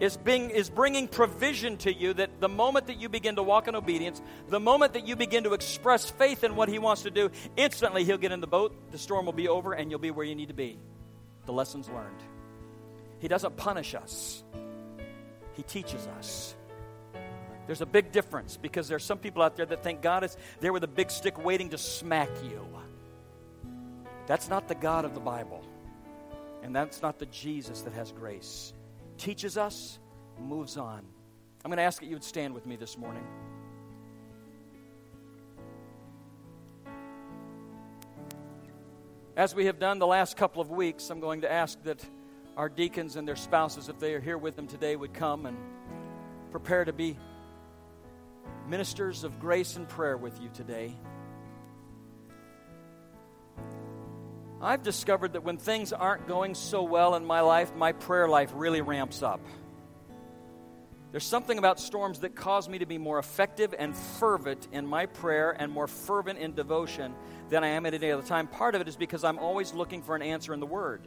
is, 0.00 0.16
being, 0.16 0.50
is 0.50 0.68
bringing 0.68 1.06
provision 1.06 1.76
to 1.78 1.94
you 1.94 2.12
that 2.14 2.40
the 2.40 2.48
moment 2.48 2.88
that 2.88 2.98
you 3.00 3.08
begin 3.08 3.36
to 3.36 3.44
walk 3.44 3.68
in 3.68 3.76
obedience, 3.76 4.20
the 4.48 4.58
moment 4.58 4.94
that 4.94 5.06
you 5.06 5.14
begin 5.14 5.44
to 5.44 5.54
express 5.54 6.10
faith 6.10 6.42
in 6.42 6.56
what 6.56 6.68
He 6.68 6.80
wants 6.80 7.04
to 7.04 7.10
do, 7.12 7.30
instantly 7.56 8.02
He'll 8.02 8.18
get 8.18 8.32
in 8.32 8.40
the 8.40 8.48
boat, 8.48 8.74
the 8.90 8.98
storm 8.98 9.26
will 9.26 9.32
be 9.32 9.46
over, 9.46 9.74
and 9.74 9.92
you'll 9.92 10.00
be 10.00 10.10
where 10.10 10.26
you 10.26 10.34
need 10.34 10.48
to 10.48 10.54
be. 10.54 10.76
The 11.44 11.52
lessons 11.52 11.88
learned. 11.88 12.20
He 13.20 13.28
doesn't 13.28 13.56
punish 13.56 13.94
us, 13.94 14.42
He 15.56 15.62
teaches 15.62 16.06
us. 16.18 16.54
There's 17.66 17.80
a 17.80 17.86
big 17.86 18.12
difference 18.12 18.56
because 18.56 18.86
there's 18.86 19.04
some 19.04 19.18
people 19.18 19.42
out 19.42 19.56
there 19.56 19.66
that 19.66 19.82
think 19.82 20.02
God 20.02 20.22
is 20.22 20.36
there 20.60 20.72
with 20.72 20.84
a 20.84 20.88
big 20.88 21.10
stick 21.10 21.42
waiting 21.42 21.70
to 21.70 21.78
smack 21.78 22.30
you. 22.44 22.64
That's 24.26 24.48
not 24.48 24.68
the 24.68 24.74
God 24.74 25.04
of 25.04 25.14
the 25.14 25.20
Bible. 25.20 25.64
And 26.62 26.74
that's 26.74 27.00
not 27.00 27.18
the 27.18 27.26
Jesus 27.26 27.82
that 27.82 27.92
has 27.92 28.12
grace 28.12 28.72
teaches 29.18 29.56
us, 29.56 29.98
moves 30.38 30.76
on. 30.76 31.02
I'm 31.64 31.70
going 31.70 31.78
to 31.78 31.82
ask 31.82 32.00
that 32.00 32.06
you 32.06 32.14
would 32.14 32.24
stand 32.24 32.54
with 32.54 32.66
me 32.66 32.76
this 32.76 32.96
morning. 32.96 33.24
As 39.36 39.54
we 39.54 39.66
have 39.66 39.78
done 39.78 39.98
the 39.98 40.06
last 40.06 40.36
couple 40.36 40.62
of 40.62 40.70
weeks, 40.70 41.10
I'm 41.10 41.20
going 41.20 41.42
to 41.42 41.52
ask 41.52 41.82
that 41.82 42.04
our 42.56 42.68
deacons 42.68 43.16
and 43.16 43.28
their 43.28 43.36
spouses, 43.36 43.88
if 43.88 43.98
they 43.98 44.14
are 44.14 44.20
here 44.20 44.38
with 44.38 44.56
them 44.56 44.66
today, 44.66 44.96
would 44.96 45.12
come 45.12 45.44
and 45.46 45.56
prepare 46.50 46.84
to 46.84 46.92
be 46.92 47.18
ministers 48.66 49.24
of 49.24 49.38
grace 49.38 49.76
and 49.76 49.88
prayer 49.88 50.16
with 50.16 50.40
you 50.40 50.48
today. 50.54 50.96
I've 54.60 54.82
discovered 54.82 55.34
that 55.34 55.44
when 55.44 55.58
things 55.58 55.92
aren't 55.92 56.26
going 56.26 56.54
so 56.54 56.82
well 56.82 57.14
in 57.14 57.26
my 57.26 57.40
life, 57.40 57.74
my 57.74 57.92
prayer 57.92 58.26
life 58.26 58.50
really 58.54 58.80
ramps 58.80 59.22
up. 59.22 59.40
There's 61.12 61.26
something 61.26 61.58
about 61.58 61.78
storms 61.78 62.20
that 62.20 62.34
cause 62.34 62.68
me 62.68 62.78
to 62.78 62.86
be 62.86 62.98
more 62.98 63.18
effective 63.18 63.74
and 63.78 63.94
fervent 63.94 64.66
in 64.72 64.86
my 64.86 65.06
prayer 65.06 65.50
and 65.50 65.70
more 65.70 65.86
fervent 65.86 66.38
in 66.38 66.54
devotion 66.54 67.14
than 67.50 67.64
I 67.64 67.68
am 67.68 67.86
at 67.86 67.94
any 67.94 68.10
other 68.10 68.26
time. 68.26 68.48
Part 68.48 68.74
of 68.74 68.80
it 68.80 68.88
is 68.88 68.96
because 68.96 69.24
I'm 69.24 69.38
always 69.38 69.74
looking 69.74 70.02
for 70.02 70.16
an 70.16 70.22
answer 70.22 70.54
in 70.54 70.60
the 70.60 70.66
Word. 70.66 71.06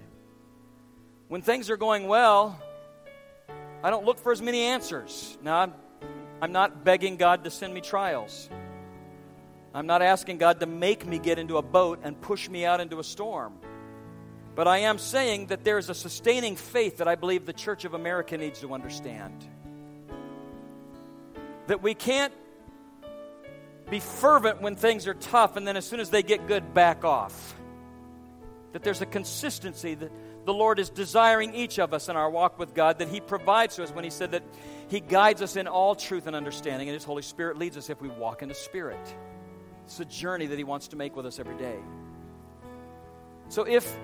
When 1.30 1.44
things 1.44 1.70
are 1.70 1.78
going 1.78 2.08
well, 2.08 2.60
I 3.84 3.92
don't 3.92 4.04
look 4.04 4.18
for 4.18 4.32
as 4.32 4.42
many 4.42 4.64
answers. 4.64 5.38
Now, 5.44 5.60
I'm, 5.60 5.74
I'm 6.42 6.52
not 6.52 6.84
begging 6.84 7.18
God 7.18 7.44
to 7.44 7.52
send 7.52 7.72
me 7.72 7.82
trials. 7.82 8.50
I'm 9.72 9.86
not 9.86 10.02
asking 10.02 10.40
God 10.40 10.60
to 10.62 10.66
make 10.66 11.06
me 11.06 11.20
get 11.20 11.38
into 11.38 11.58
a 11.58 11.62
boat 11.62 12.00
and 12.02 12.20
push 12.20 12.50
me 12.50 12.66
out 12.66 12.82
into 12.82 12.98
a 12.98 13.04
storm. 13.04 13.54
But 14.56 14.68
I 14.68 14.80
am 14.80 14.98
saying 14.98 15.48
that 15.48 15.64
there 15.64 15.78
is 15.78 15.92
a 15.92 15.94
sustaining 15.94 16.56
faith 16.56 16.98
that 16.98 17.08
I 17.08 17.14
believe 17.14 17.46
the 17.46 17.54
Church 17.54 17.86
of 17.86 17.94
America 17.94 18.36
needs 18.36 18.62
to 18.62 18.74
understand. 18.74 19.48
That 21.68 21.84
we 21.84 21.94
can't 21.94 22.34
be 23.92 24.00
fervent 24.00 24.64
when 24.64 24.76
things 24.76 25.06
are 25.06 25.14
tough 25.14 25.58
and 25.58 25.68
then 25.68 25.78
as 25.78 25.86
soon 25.86 26.00
as 26.00 26.10
they 26.10 26.24
get 26.24 26.48
good, 26.48 26.74
back 26.74 27.06
off. 27.06 27.56
That 28.74 28.82
there's 28.82 29.02
a 29.02 29.06
consistency 29.06 29.94
that 29.94 30.12
the 30.46 30.54
Lord 30.54 30.80
is 30.80 30.90
desiring 30.90 31.54
each 31.54 31.80
of 31.80 31.94
us 31.94 32.10
in 32.10 32.16
our 32.16 32.30
walk 32.30 32.60
with 32.60 32.74
God, 32.74 33.00
that 33.00 33.10
He 33.10 33.20
provides 33.20 33.76
to 33.76 33.84
us 33.84 33.92
when 33.92 34.04
He 34.04 34.10
said 34.10 34.32
that 34.32 34.44
He 34.88 35.00
guides 35.00 35.42
us 35.42 35.56
in 35.56 35.68
all 35.68 35.96
truth 35.96 36.28
and 36.28 36.36
understanding, 36.36 36.88
and 36.88 36.94
His 36.94 37.04
Holy 37.04 37.22
Spirit 37.22 37.58
leads 37.58 37.78
us 37.78 37.90
if 37.90 38.02
we 38.02 38.10
walk 38.10 38.42
in 38.42 38.50
the 38.50 38.56
Spirit. 38.56 39.00
It's 39.86 40.00
a 40.00 40.06
journey 40.06 40.48
that 40.48 40.58
He 40.58 40.64
wants 40.64 40.90
to 40.90 40.96
make 40.96 41.16
with 41.16 41.26
us 41.26 41.40
every 41.40 41.58
day. 41.58 41.78
So, 43.50 43.64
if, 43.64 43.98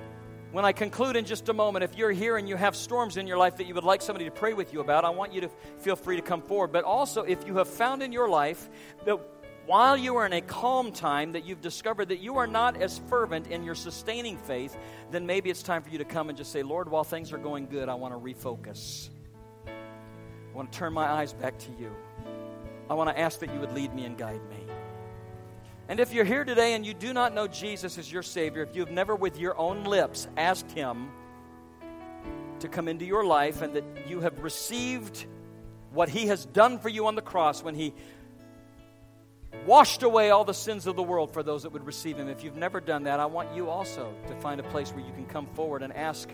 when 0.52 0.66
I 0.66 0.72
conclude 0.72 1.16
in 1.16 1.26
just 1.26 1.50
a 1.50 1.54
moment, 1.54 1.84
if 1.84 1.96
you're 1.96 2.12
here 2.12 2.38
and 2.38 2.50
you 2.50 2.56
have 2.56 2.76
storms 2.76 3.18
in 3.18 3.28
your 3.28 3.38
life 3.38 3.58
that 3.58 3.68
you 3.68 3.76
would 3.76 3.84
like 3.84 4.02
somebody 4.02 4.26
to 4.26 4.32
pray 4.32 4.54
with 4.54 4.74
you 4.74 4.80
about, 4.80 5.06
I 5.06 5.10
want 5.10 5.34
you 5.34 5.42
to 5.42 5.50
feel 5.80 5.96
free 5.96 6.16
to 6.16 6.22
come 6.22 6.42
forward. 6.42 6.72
But 6.72 6.84
also, 6.84 7.22
if 7.24 7.46
you 7.46 7.58
have 7.58 7.68
found 7.68 8.02
in 8.02 8.12
your 8.12 8.28
life 8.28 8.70
that 9.06 9.35
while 9.66 9.97
you 9.97 10.16
are 10.18 10.26
in 10.26 10.34
a 10.34 10.41
calm 10.41 10.91
time 10.91 11.32
that 11.32 11.45
you've 11.45 11.61
discovered 11.61 12.09
that 12.09 12.20
you 12.20 12.38
are 12.38 12.47
not 12.47 12.80
as 12.82 12.99
fervent 13.09 13.47
in 13.47 13.63
your 13.63 13.76
sustaining 13.76 14.38
faith, 14.38 14.78
then 15.11 15.26
maybe 15.26 15.49
it's 15.49 15.63
time 15.63 15.82
for 15.82 15.89
you 15.89 15.97
to 15.97 16.05
come 16.05 16.30
and 16.30 16.38
just 16.38 16.51
say, 16.51 16.61
Lord, 16.61 16.89
while 16.89 17.03
things 17.03 17.34
are 17.34 17.38
going 17.38 17.66
good, 17.68 17.89
I 17.89 17.95
want 17.95 18.13
to 18.13 18.20
refocus. 18.20 19.09
I 19.68 20.55
want 20.55 20.72
to 20.72 20.78
turn 20.78 20.93
my 20.93 21.05
eyes 21.05 21.34
back 21.34 21.57
to 21.59 21.72
you. 21.80 21.91
I 22.89 22.93
want 22.93 23.09
to 23.09 23.20
ask 23.20 23.39
that 23.39 23.51
you 23.53 23.59
would 23.59 23.74
lead 23.74 23.93
me 23.93 24.05
and 24.05 24.18
guide 24.18 24.41
me. 24.49 24.57
And 25.88 25.99
if 25.99 26.13
you're 26.13 26.26
here 26.26 26.43
today 26.43 26.74
and 26.74 26.86
you 26.86 26.93
do 26.93 27.13
not 27.13 27.34
know 27.34 27.47
Jesus 27.47 27.97
as 27.97 28.11
your 28.11 28.24
Savior, 28.24 28.63
if 28.63 28.76
you've 28.76 28.91
never 28.91 29.16
with 29.16 29.39
your 29.39 29.57
own 29.57 29.84
lips 29.84 30.28
asked 30.38 30.72
Him 30.72 31.09
to 32.59 32.68
come 32.68 32.88
into 32.88 33.05
your 33.05 33.26
life 33.26 33.61
and 33.61 33.76
that 33.76 33.84
you 34.07 34.22
have 34.22 34.39
received 34.39 35.26
what 35.91 36.09
He 36.09 36.28
has 36.28 36.45
done 36.45 36.80
for 36.80 36.89
you 36.89 37.07
on 37.07 37.16
the 37.16 37.22
cross 37.22 37.63
when 37.63 37.76
He 37.76 37.93
washed 39.66 40.03
away 40.03 40.30
all 40.32 40.45
the 40.45 40.53
sins 40.53 40.88
of 40.88 40.95
the 40.95 41.03
world 41.03 41.32
for 41.32 41.43
those 41.43 41.64
that 41.64 41.72
would 41.72 41.86
receive 41.86 42.18
Him, 42.18 42.28
if 42.28 42.43
you've 42.43 42.56
never 42.56 42.80
done 42.80 43.03
that, 43.03 43.20
I 43.20 43.26
want 43.26 43.56
you 43.56 43.70
also 43.70 44.14
to 44.28 44.36
find 44.36 44.60
a 44.60 44.64
place 44.64 44.91
where 44.91 45.06
you 45.06 45.14
can 45.14 45.26
come 45.26 45.47
forward 45.47 45.84
and 45.84 45.93
ask 45.93 46.30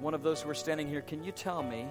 one 0.00 0.14
of 0.14 0.22
those 0.22 0.42
who 0.42 0.50
are 0.50 0.54
standing 0.54 0.88
here, 0.88 1.02
Can 1.02 1.22
you 1.22 1.32
tell 1.32 1.62
me? 1.62 1.86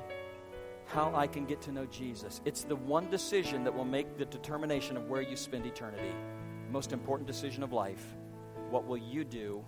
How 0.85 1.13
I 1.13 1.27
can 1.27 1.45
get 1.45 1.59
to 1.63 1.73
know 1.73 1.85
Jesus. 1.85 2.39
It's 2.45 2.63
the 2.63 2.77
one 2.77 3.09
decision 3.09 3.65
that 3.65 3.75
will 3.75 3.83
make 3.83 4.17
the 4.17 4.23
determination 4.23 4.95
of 4.95 5.09
where 5.09 5.21
you 5.21 5.35
spend 5.35 5.65
eternity 5.65 6.13
most 6.71 6.91
important 6.91 7.27
decision 7.27 7.63
of 7.63 7.73
life. 7.73 8.15
What 8.69 8.85
will 8.85 8.97
you 8.97 9.23
do 9.23 9.63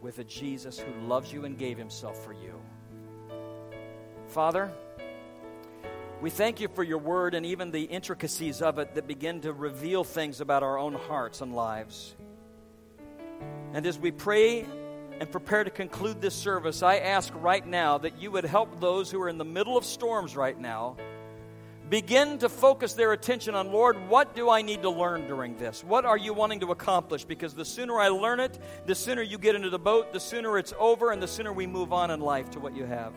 with 0.00 0.18
a 0.18 0.24
Jesus 0.24 0.78
who 0.78 1.06
loves 1.06 1.32
you 1.32 1.44
and 1.44 1.58
gave 1.58 1.76
himself 1.76 2.24
for 2.24 2.32
you? 2.32 2.54
Father, 4.28 4.70
we 6.20 6.30
thank 6.30 6.60
you 6.60 6.68
for 6.68 6.82
your 6.82 6.98
word 6.98 7.34
and 7.34 7.46
even 7.46 7.70
the 7.70 7.84
intricacies 7.84 8.60
of 8.60 8.78
it 8.78 8.94
that 8.96 9.06
begin 9.06 9.40
to 9.42 9.52
reveal 9.52 10.02
things 10.02 10.40
about 10.40 10.64
our 10.64 10.76
own 10.76 10.94
hearts 10.94 11.40
and 11.40 11.54
lives. 11.54 12.16
And 13.72 13.86
as 13.86 13.98
we 13.98 14.10
pray 14.10 14.66
and 15.20 15.30
prepare 15.30 15.62
to 15.62 15.70
conclude 15.70 16.20
this 16.20 16.34
service, 16.34 16.82
I 16.82 16.96
ask 16.96 17.32
right 17.36 17.64
now 17.64 17.98
that 17.98 18.20
you 18.20 18.32
would 18.32 18.44
help 18.44 18.80
those 18.80 19.10
who 19.10 19.20
are 19.22 19.28
in 19.28 19.38
the 19.38 19.44
middle 19.44 19.76
of 19.76 19.84
storms 19.84 20.34
right 20.36 20.58
now 20.58 20.96
begin 21.88 22.38
to 22.38 22.48
focus 22.48 22.94
their 22.94 23.12
attention 23.12 23.54
on, 23.54 23.72
Lord, 23.72 24.08
what 24.08 24.34
do 24.34 24.50
I 24.50 24.62
need 24.62 24.82
to 24.82 24.90
learn 24.90 25.26
during 25.26 25.56
this? 25.56 25.84
What 25.84 26.04
are 26.04 26.18
you 26.18 26.34
wanting 26.34 26.60
to 26.60 26.72
accomplish? 26.72 27.24
Because 27.24 27.54
the 27.54 27.64
sooner 27.64 27.98
I 27.98 28.08
learn 28.08 28.40
it, 28.40 28.58
the 28.86 28.94
sooner 28.94 29.22
you 29.22 29.38
get 29.38 29.54
into 29.54 29.70
the 29.70 29.78
boat, 29.78 30.12
the 30.12 30.20
sooner 30.20 30.58
it's 30.58 30.74
over, 30.78 31.12
and 31.12 31.22
the 31.22 31.28
sooner 31.28 31.52
we 31.52 31.66
move 31.66 31.92
on 31.92 32.10
in 32.10 32.20
life 32.20 32.50
to 32.50 32.60
what 32.60 32.76
you 32.76 32.84
have. 32.84 33.14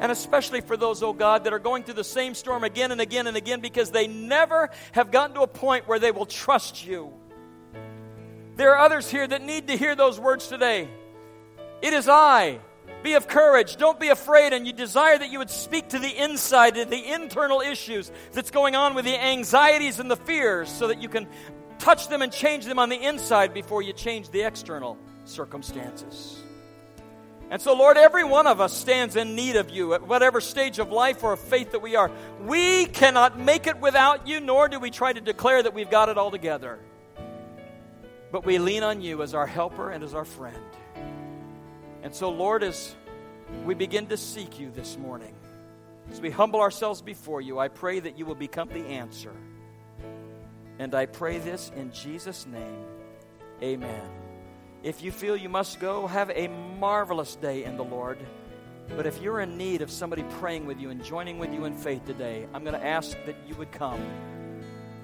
And 0.00 0.10
especially 0.10 0.60
for 0.60 0.76
those, 0.76 1.02
oh 1.02 1.12
God, 1.12 1.44
that 1.44 1.52
are 1.52 1.58
going 1.58 1.84
through 1.84 1.94
the 1.94 2.04
same 2.04 2.34
storm 2.34 2.64
again 2.64 2.92
and 2.92 3.00
again 3.00 3.26
and 3.26 3.36
again 3.36 3.60
because 3.60 3.90
they 3.90 4.06
never 4.06 4.70
have 4.92 5.10
gotten 5.10 5.36
to 5.36 5.42
a 5.42 5.46
point 5.46 5.88
where 5.88 5.98
they 5.98 6.10
will 6.10 6.26
trust 6.26 6.86
you. 6.86 7.12
There 8.56 8.72
are 8.72 8.78
others 8.78 9.10
here 9.10 9.26
that 9.26 9.42
need 9.42 9.68
to 9.68 9.76
hear 9.76 9.96
those 9.96 10.20
words 10.20 10.48
today. 10.48 10.88
It 11.82 11.92
is 11.92 12.08
I. 12.08 12.60
Be 13.02 13.14
of 13.14 13.28
courage. 13.28 13.76
Don't 13.76 14.00
be 14.00 14.08
afraid. 14.08 14.52
And 14.52 14.66
you 14.66 14.72
desire 14.72 15.18
that 15.18 15.30
you 15.30 15.38
would 15.38 15.50
speak 15.50 15.90
to 15.90 15.98
the 15.98 16.22
inside, 16.22 16.76
to 16.76 16.84
the 16.84 17.12
internal 17.12 17.60
issues 17.60 18.10
that's 18.32 18.50
going 18.50 18.76
on 18.76 18.94
with 18.94 19.04
the 19.04 19.18
anxieties 19.18 20.00
and 20.00 20.10
the 20.10 20.16
fears 20.16 20.70
so 20.70 20.88
that 20.88 21.02
you 21.02 21.08
can 21.08 21.26
touch 21.78 22.08
them 22.08 22.22
and 22.22 22.32
change 22.32 22.64
them 22.64 22.78
on 22.78 22.88
the 22.88 22.96
inside 22.96 23.52
before 23.52 23.82
you 23.82 23.92
change 23.92 24.30
the 24.30 24.42
external 24.42 24.96
circumstances. 25.24 26.43
And 27.50 27.60
so, 27.60 27.74
Lord, 27.74 27.96
every 27.96 28.24
one 28.24 28.46
of 28.46 28.60
us 28.60 28.72
stands 28.72 29.16
in 29.16 29.34
need 29.34 29.56
of 29.56 29.70
you 29.70 29.94
at 29.94 30.06
whatever 30.06 30.40
stage 30.40 30.78
of 30.78 30.90
life 30.90 31.22
or 31.22 31.34
of 31.34 31.40
faith 31.40 31.72
that 31.72 31.82
we 31.82 31.94
are. 31.94 32.10
We 32.40 32.86
cannot 32.86 33.38
make 33.38 33.66
it 33.66 33.80
without 33.80 34.26
you, 34.26 34.40
nor 34.40 34.68
do 34.68 34.80
we 34.80 34.90
try 34.90 35.12
to 35.12 35.20
declare 35.20 35.62
that 35.62 35.74
we've 35.74 35.90
got 35.90 36.08
it 36.08 36.18
all 36.18 36.30
together. 36.30 36.78
But 38.32 38.44
we 38.44 38.58
lean 38.58 38.82
on 38.82 39.00
you 39.00 39.22
as 39.22 39.34
our 39.34 39.46
helper 39.46 39.90
and 39.90 40.02
as 40.02 40.14
our 40.14 40.24
friend. 40.24 40.56
And 42.02 42.14
so, 42.14 42.30
Lord, 42.30 42.62
as 42.62 42.94
we 43.64 43.74
begin 43.74 44.06
to 44.08 44.16
seek 44.16 44.58
you 44.58 44.70
this 44.70 44.96
morning, 44.98 45.34
as 46.10 46.20
we 46.20 46.30
humble 46.30 46.60
ourselves 46.60 47.02
before 47.02 47.40
you, 47.40 47.58
I 47.58 47.68
pray 47.68 48.00
that 48.00 48.18
you 48.18 48.26
will 48.26 48.34
become 48.34 48.68
the 48.68 48.84
answer. 48.86 49.32
And 50.78 50.94
I 50.94 51.06
pray 51.06 51.38
this 51.38 51.70
in 51.76 51.92
Jesus' 51.92 52.46
name. 52.46 52.84
Amen. 53.62 54.23
If 54.84 55.02
you 55.02 55.12
feel 55.12 55.34
you 55.34 55.48
must 55.48 55.80
go, 55.80 56.06
have 56.06 56.28
a 56.28 56.46
marvelous 56.46 57.36
day 57.36 57.64
in 57.64 57.78
the 57.78 57.82
Lord. 57.82 58.18
But 58.94 59.06
if 59.06 59.18
you're 59.22 59.40
in 59.40 59.56
need 59.56 59.80
of 59.80 59.90
somebody 59.90 60.24
praying 60.38 60.66
with 60.66 60.78
you 60.78 60.90
and 60.90 61.02
joining 61.02 61.38
with 61.38 61.54
you 61.54 61.64
in 61.64 61.74
faith 61.74 62.04
today, 62.04 62.46
I'm 62.52 62.64
going 62.64 62.78
to 62.78 62.86
ask 62.86 63.16
that 63.24 63.34
you 63.48 63.54
would 63.54 63.72
come 63.72 64.02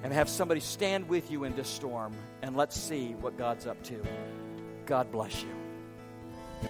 and 0.03 0.13
have 0.13 0.29
somebody 0.29 0.59
stand 0.59 1.09
with 1.09 1.31
you 1.31 1.45
in 1.45 1.55
this 1.55 1.67
storm, 1.67 2.13
and 2.43 2.55
let's 2.55 2.79
see 2.79 3.15
what 3.21 3.39
God's 3.39 3.65
up 3.65 3.81
to. 3.85 3.99
God 4.85 5.11
bless 5.11 5.41
you. 5.41 6.69